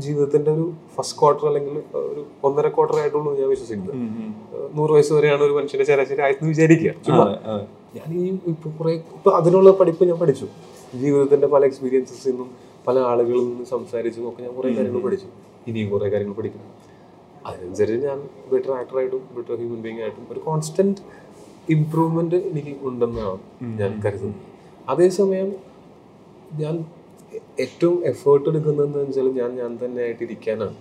ജീവിതത്തിന്റെ 0.04 0.50
ഒരു 0.52 0.66
ഫസ്റ്റ് 0.96 1.20
ക്വാർട്ടർ 1.20 1.46
അല്ലെങ്കിൽ 1.48 1.78
ഒരു 2.12 2.22
ഒന്നര 2.48 2.68
ക്വാർട്ടർ 2.68 2.98
ആയിട്ടുള്ളൂ 3.02 3.32
ഞാൻ 3.40 3.50
വിശ്വസിക്കുന്നത്. 3.50 3.96
നൂറ് 4.78 4.92
വയസ്സ് 4.92 5.14
വരെയാണ് 5.14 5.42
ഒരു 5.44 5.54
മനുഷ്യന്റെ 5.54 5.86
ശരാശരി 5.92 6.22
ആയെന്ന് 6.22 6.50
വിചാരിക്കുക. 6.50 6.92
ചുമ്മാ. 7.08 7.26
ഞാൻ 7.96 8.08
ഈ 8.20 8.26
ഇപ്പൊ 8.52 8.70
കുറെ 8.80 8.94
ഇപ്പൊ 9.18 9.32
അതിനുള്ള 9.32 9.72
പഠിപ്പ് 9.72 10.04
ഞാൻ 10.10 10.20
പഠിച്ചു. 10.20 10.48
ജീവിതത്തിന്റെ 11.02 11.48
പല 11.48 11.66
എക്സ്പീരിയൻസസിൽ 11.66 12.32
നിന്നും 12.32 12.50
പല 12.88 13.00
ആളുകളിൽ 13.00 13.44
നിന്നും 13.50 13.66
സംസാരിച്ചും 13.66 14.30
ഒക്കെ 14.30 14.42
ഞാൻ 14.44 14.54
കുറെ 14.56 14.70
കാര്യങ്ങൾ 14.74 15.02
പഠിച്ചു. 15.02 15.28
ഇനിയും 15.68 15.90
കുറെ 15.90 16.10
കാര്യങ്ങൾ 16.10 16.36
പഠിക്കണം. 16.36 16.70
അതിനനുസരിച്ച് 17.48 18.08
ഞാൻ 18.08 18.20
ബെറ്റർ 18.52 18.72
ആക്ടറായിട്ടും 18.72 19.22
ബെറ്റർ 19.36 19.56
ഹ്യൂമൻ 19.56 19.82
ബീങ് 19.82 20.02
ആയിട്ടും 20.02 20.26
ഒരു 20.32 20.40
കോൺസ്റ്റന്റ് 20.40 21.02
ഇംപ്രൂവ്മെന്റ് 21.70 22.36
എനിക്ക് 22.36 22.74
ഉണ്ടെന്നാണ് 22.82 23.40
ഞാൻ 23.80 24.02
കരുതുന്നത്. 24.06 24.40
അതേസമയം 24.90 25.50
ഞാൻ 26.60 26.76
ഏറ്റവും 27.64 27.98
എഫേർട്ട് 28.12 28.48
എടുക്കുന്നതെന്ന് 28.50 29.00
വെച്ചാൽ 29.02 29.28
ഞാൻ 29.40 29.52
ഞാൻ 29.62 29.72
തന്നെ 29.82 30.02
ആയിട്ട് 30.06 30.24
ഇരിക്കാനാണ് 30.28 30.76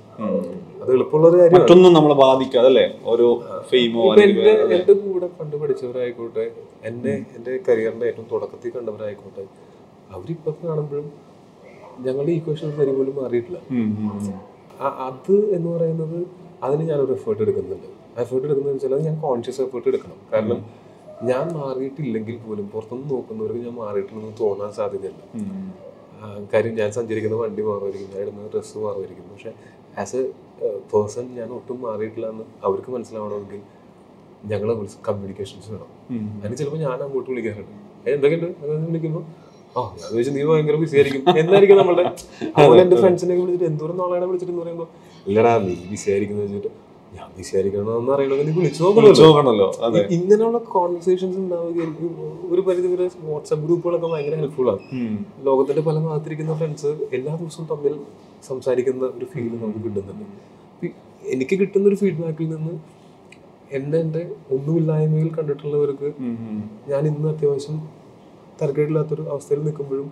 അത് 0.81 0.91
എളുപ്പമുള്ള 0.97 1.27
ഒരു 1.29 1.37
കാര്യം 1.41 1.57
മറ്റൊന്നും 1.57 1.93
നമ്മളെ 1.97 2.16
ബാധിക്കാതെ 2.23 2.68
അല്ലേ 2.71 2.85
ഓരോ 3.12 3.27
ഫെയിമോ 3.71 4.05
എന്റെ 4.25 4.53
എന്റെ 4.77 4.95
കൂടെ 5.05 5.27
പണ്ട് 5.39 5.57
പഠിച്ചവരായിക്കോട്ടെ 5.57 6.47
എന്നെ 6.91 7.14
എന്റെ 7.37 7.53
കരിയറിന്റെ 7.68 8.07
ഏറ്റവും 8.11 8.29
തുടക്കത്തിൽ 8.33 8.73
കണ്ടവരായിക്കോട്ടെ 8.77 9.45
അവരിപ്പൊ 10.14 10.53
കാണുമ്പോഴും 10.64 11.09
ഞങ്ങളുടെ 12.07 12.33
ഈക്വേഷൻ 12.33 12.71
വരി 12.81 12.93
പോലും 12.99 13.14
മാറിയിട്ടില്ല. 13.23 13.59
അത് 15.09 15.35
എന്ന് 15.57 15.68
പറയുന്നത് 15.77 16.18
അതിന് 16.66 16.83
ഞാനൊരു 16.91 17.12
എഫേർട്ട് 17.12 17.43
എടുക്കുന്നുണ്ട്. 17.43 17.89
എഫേർട്ട് 18.23 18.47
എടുക്കുന്നത് 18.47 18.75
വെച്ചാൽ 18.75 19.03
ഞാൻ 19.09 19.16
കോൺഷ്യസ് 19.21 19.61
എഫേർട്ട് 19.64 19.89
എടുക്കണം. 19.89 20.18
കാരണം 20.33 20.61
ഞാൻ 21.29 21.47
മാറിയിട്ടില്ലെങ്കിൽ 21.55 22.37
പോലും 22.39 22.66
പുറത്തുനിന്ന് 22.66 23.11
നോക്കുന്നവർക്ക് 23.11 23.61
ഞാൻ 23.61 23.75
മാറിയിട്ടുണ്ടെന്ന് 23.75 24.37
തോന്നാൻ 24.41 24.71
സാധ്യതയുണ്ട് 24.73 25.25
കാര്യം 26.53 26.75
ഞാൻ 26.75 26.91
സഞ്ചരിക്കുന്ന 26.91 27.37
വണ്ടി 27.37 27.62
മാറുമായിരിക്കും 27.62 28.09
ഞാൻ 28.14 28.23
ഇടുന്ന 28.23 28.49
ഡ്രസ്സ് 28.55 28.79
മാറുമായിരിക്കും 28.79 29.27
പക്ഷെ 29.33 29.53
ആസ് 29.99 30.16
എ 30.16 30.23
പേഴ്സൺ 30.93 31.27
ഞാൻ 31.35 31.49
ഒട്ടും 31.51 31.79
മാറിയിട്ടില്ല 31.83 32.27
എന്ന് 32.27 32.45
അവർക്ക് 32.64 32.91
മനസ്സിലാവണമെങ്കിൽ 32.91 33.61
ഞങ്ങൾ 34.45 34.68
കമ്മ്യൂണിക്കേഷൻസ് 35.09 35.71
വേണം. 35.71 35.89
അതിന് 36.39 36.57
ചിലപ്പോൾ 36.57 36.79
ഞാൻ 36.79 36.99
അങ്ങോട്ട് 37.03 37.31
വിളിക്കാറുണ്ട്. 37.31 37.73
"ഏ, 38.07 38.14
എന്തൊക്കെയുണ്ട്? 38.14 38.47
വിളിക്കുമ്പോൾ 38.89 39.25
ആ 39.77 39.83
ഞാൻ 39.99 40.07
ചോദിച്ചു 40.11 40.31
നീ 40.31 40.43
ഭയങ്കര 40.45 40.77
ബിസി 40.77 40.97
ആയിരിക്കും. 40.97 41.23
എന്നായിരിക്കും 41.37 41.77
നമ്മളുടെ. 41.77 42.05
അതുപോലെ 42.57 42.81
എന്റെ 42.83 42.97
ഫ്രണ്ട്സിനെ 42.97 43.35
വിളിച്ചിട്ട് 43.35 43.64
എന്തോരം 43.64 43.99
നാളെ 43.99 44.27
വിളിച്ചിട്ട് 44.27 44.53
എന്ന് 44.53 44.62
പറയുമ്പോൾ 44.62 44.89
ഇല്ലടാ 45.27 45.53
നീ 45.59 45.75
ബിസി 45.91 46.09
വെച്ചിട്ട് 46.39 46.71
ഞാൻ 47.17 47.29
ബിസി 47.37 47.53
ആയിരിക്കണമെന്ന് 47.57 48.13
അറിയണമെങ്കിൽ 48.15 48.55
വിളിച്ചു 48.59 48.83
നോക്കണമല്ലോ. 49.25 49.69
ഇങ്ങനെയുള്ള 50.17 50.59
കോൺവെർസേഷൻസ് 50.75 51.39
ഉണ്ടാവുകയായിരിക്കും 51.45 52.13
ഒരു 52.53 52.63
പരിധി 52.69 52.89
വരെ 52.93 53.07
വാട്സാപ്പ് 53.29 53.65
ഗ്രൂപ്പുകളൊക്കെ 53.67 54.09
ഭയങ്കര 54.13 54.37
ഹെൽപ്ഫുൾ 54.43 54.69
ആണ്. 54.73 54.83
ലോകത്തിന്റെ 55.49 55.83
പല 55.89 55.97
ഭാഗത്തിരിക്കുന്ന 56.07 56.55
ഫ്രണ്ട്സ് 56.61 56.93
എല്ലാ 57.19 57.33
ദിവസവും 57.43 57.67
തമ്മിൽ 57.73 57.95
സംസാരിക്കുന്ന 58.49 59.05
ഒരു 59.19 59.27
ഫീൽ 59.33 59.51
നമുക്ക് 59.65 59.83
കിട്ടുന്നുണ്ട്. 59.87 60.25
എനിക്ക് 61.35 61.55
കിട്ടുന്ന 61.61 61.87
ഒരു 61.91 61.99
ഫീഡ്ബാക്കിൽ 62.03 62.49
നിന്ന് 62.55 62.75
എന്നെ 63.79 63.99
എന്റെ 64.05 64.23
ഒന്നുമില്ലായ്മയിൽ 64.55 65.29
കണ്ടിട്ടുള്ളവർക്ക് 65.35 66.09
ഞാൻ 66.91 67.03
ഇന്ന് 67.11 67.29
അത്യാവശ്യം 67.33 67.77
തരക്കേടില്ലാത്തൊരു 68.63 69.25
അവസ്ഥയിൽ 69.35 69.61
നിൽക്കുമ്പോഴും 69.67 70.09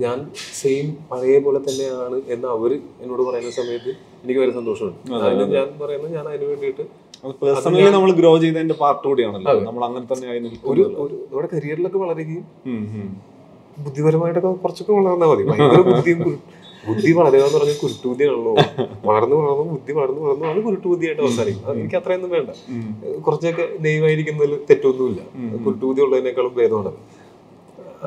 ഞാൻ 0.00 0.18
സെയിം 0.60 0.86
പഴയ 1.08 1.38
പോലെ 1.46 1.58
തന്നെയാണ് 1.68 2.18
എന്ന് 2.34 2.46
അവർ 2.48 2.72
എന്നോട് 3.02 3.22
പറയുന്ന 3.28 3.50
സമയത്ത് 3.58 3.90
എനിക്ക് 4.22 4.40
വളരെ 4.40 4.54
സന്തോഷമുണ്ട്. 4.58 4.98
അതിന് 5.26 5.44
ഞാൻ 5.56 5.68
പറയുന്നത് 5.82 6.12
ഞാൻ 6.18 6.26
അതിന് 6.30 6.48
വേണ്ടിയിട്ട് 6.52 6.84
പേഴ്സണലി 7.42 7.90
നമ്മൾ 7.96 8.12
ഗ്രോ 8.20 8.30
ചെയ്തതിന്റെ 8.42 8.76
പാർട്ട് 8.82 9.04
കൂടിയാണല്ലോ. 9.08 9.52
നമ്മൾ 9.68 9.82
അങ്ങനെ 9.88 10.06
തന്നെ 10.12 10.26
ആയി 10.30 10.40
ഒരു 10.72 10.82
ഒരു 11.02 11.14
നമ്മുടെ 11.32 11.48
കരിയറിലൊക്കെ 11.54 11.98
വളരുകയും 12.04 12.44
ബുദ്ധിപരമായിട്ടൊക്കെ 13.84 14.50
കുറച്ചൊക്കെ 14.64 14.92
വളർന്നാൽ 14.98 15.28
മതി. 15.32 15.44
ഭയങ്കര 15.50 15.82
ബുദ്ധിയും 15.92 16.20
ബുദ്ധി 16.88 17.10
വളരുക 17.18 17.40
എന്ന് 17.46 17.58
പറഞ്ഞാൽ 17.58 17.76
കുരുട്ടുബുദ്ധിയാണല്ലോ. 17.82 18.52
വളർന്നു 19.08 19.36
വളർന്നു 19.42 19.64
ബുദ്ധി 19.74 19.92
വളർന്നു 19.98 20.20
വളർന്നു 20.26 20.46
അത് 20.52 20.60
കുരുട്ടുബുദ്ധിയായിട്ട് 20.66 21.22
അവസാനിക്കും 21.26 21.70
എനിക്ക് 21.82 21.98
അത്രയൊന്നും 22.00 22.30
വേണ്ട. 22.36 22.50
കുറച്ചൊക്കെ 23.26 23.66
നെയ്വായിരിക്കുന്നതിൽ 23.86 24.54
തെറ്റൊന്നുമില്ല. 24.70 25.20
കുരുട്ടുബുദ്ധി 25.64 26.02
ഉള്ളതിനേക്കാളും 26.06 26.54
ഭേദമാണ്. 26.60 26.92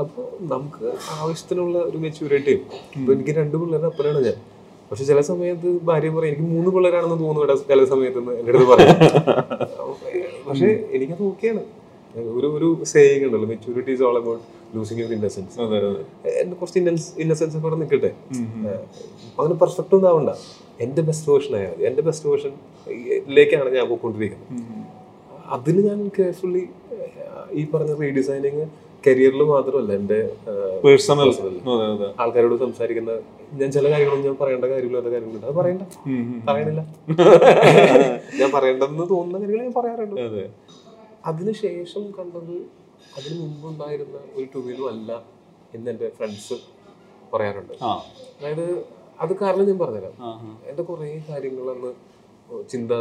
അപ്പോൾ 0.01 0.25
നമുക്ക് 0.53 0.85
ആവശ്യത്തിനുള്ള 1.19 1.77
ഒരു 1.89 1.97
മെച്യൂരിറ്റിയും 2.03 2.61
ഇപ്പൊ 2.97 3.09
എനിക്ക് 3.15 3.33
രണ്ട് 3.39 3.55
പിള്ളേരുടെ 3.61 3.87
അപ്പനാണ് 3.91 4.19
ഞാൻ. 4.27 4.37
പക്ഷെ 4.89 5.03
ചില 5.09 5.19
സമയത്ത് 5.29 5.69
ഭാര്യ 5.89 6.09
പറയും 6.15 6.31
എനിക്ക് 6.31 6.47
മൂന്ന് 6.55 6.69
പിള്ളേരാണെന്ന് 6.75 7.17
തോന്നുന്നു 7.23 7.55
ചില 7.71 7.83
സമയത്ത് 7.93 8.19
എന്റെ 8.39 8.51
അടുത്ത് 8.51 8.67
പറയും. 8.73 8.97
പക്ഷെ 10.47 10.69
എനിക്കത് 10.95 11.23
ഓക്കെയാണ് 11.29 11.63
ഒരു 12.37 12.47
ഒരു 12.57 12.67
സേവിങ് 12.91 13.25
ഉണ്ടല്ലോ 13.27 13.47
maturity 13.53 13.91
is 13.95 14.03
all 14.09 14.17
about 14.21 14.43
losing 14.75 14.99
your 15.01 15.13
innocence 15.17 15.57
കുറച്ച് 16.59 16.79
ഇന്നസെൻസ് 17.23 17.55
ഒക്കെ 17.59 17.77
നിൽക്കട്ടെ. 17.81 18.11
അങ്ങനെ 19.39 19.57
പെർഫെക്റ്റ് 19.63 19.95
ഒന്നും 19.97 20.09
ആവണ്ട. 20.11 20.31
എന്റെ 20.85 21.01
ബെസ്റ്റ് 21.09 21.27
വേർഷൻ 21.31 21.53
ആയാൽ 21.57 21.71
മതി. 21.73 21.83
എന്റെ 21.89 22.01
ബെസ്റ്റ് 22.07 22.27
വേർഷനിലേക്കാണ് 22.29 23.69
ഞാൻ 23.77 23.85
പോയിക്കൊണ്ടിരിക്കുന്നത്. 23.91 24.49
അതിന് 25.55 25.81
ഞാൻ 25.89 25.99
കെയർഫുള്ളി 26.17 26.63
ഈ 27.59 27.63
പറഞ്ഞ 27.73 27.93
റീഡിസൈനിങ് 28.03 28.65
കരിയറിൽ 29.05 29.41
മാത്രമല്ല 29.43 29.93
എന്റെ 29.93 30.19
പേഴ്സണൽ 30.85 31.29
ആൾക്കാരോട് 32.19 32.55
സംസാരിക്കുന്ന 32.55 33.11
ഞാൻ 33.53 33.71
ചില 33.71 33.85
കാര്യങ്ങളും 33.91 34.21
ഞാൻ 34.25 34.35
പറയേണ്ട 34.41 34.65
കാര്യമില്ലാത്ത 34.65 35.07
കാര്യങ്ങളുണ്ട്. 35.07 35.45
അത് 35.45 35.55
പറയണ്ട. 35.55 35.83
പറയണില്ല. 36.49 36.81
ഞാൻ 38.39 38.49
പറയണ്ടെന്ന് 38.51 39.05
തോന്നുന്ന 39.09 39.39
കാര്യങ്ങൾ 39.41 39.63
ഞാൻ 39.63 39.73
പറയാറുണ്ട്. 39.73 40.21
അതെ. 40.21 40.45
അതിനുശേഷം 41.25 42.03
കണ്ടത് 42.17 42.55
അതിന് 43.17 43.35
മുമ്പുണ്ടായിരുന്ന 43.41 44.17
ഒരു 44.35 44.47
ടൂവീലും 44.55 44.87
അല്ല 44.89 45.11
എന്ന് 45.73 45.89
എന്റെ 45.91 46.09
ഫ്രണ്ട്സ് 46.17 46.57
പറയാറുണ്ട്. 47.33 47.73
അതായത് 48.37 48.65
അത് 49.19 49.33
കാരണം 49.41 49.65
ഞാൻ 49.67 49.79
പറഞ്ഞുതരാം. 49.79 50.15
എന്റെ 50.69 50.69
എന്റെ 50.69 50.83
കുറേ 50.83 51.07
കാര്യങ്ങൾ 51.29 51.69
അന്ന് 51.71 51.91
ചിന്ത 52.69 52.91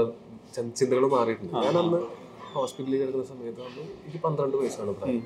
ചിന്തകൾ 0.77 1.07
മാറിയിട്ടുണ്ട്. 1.07 1.55
ഞാൻ 1.67 1.79
അന്ന് 1.79 2.01
ഹോസ്പിറ്റലിൽ 2.57 3.01
കിടക്കുന്ന 3.01 3.27
സമയത്ത് 3.27 3.63
അന്ന് 3.63 3.85
എനിക്ക് 3.99 4.23
പന്ത്രണ്ട് 4.25 4.57
വയസ്സാണ് 4.57 4.95
പ്രായം 5.01 5.23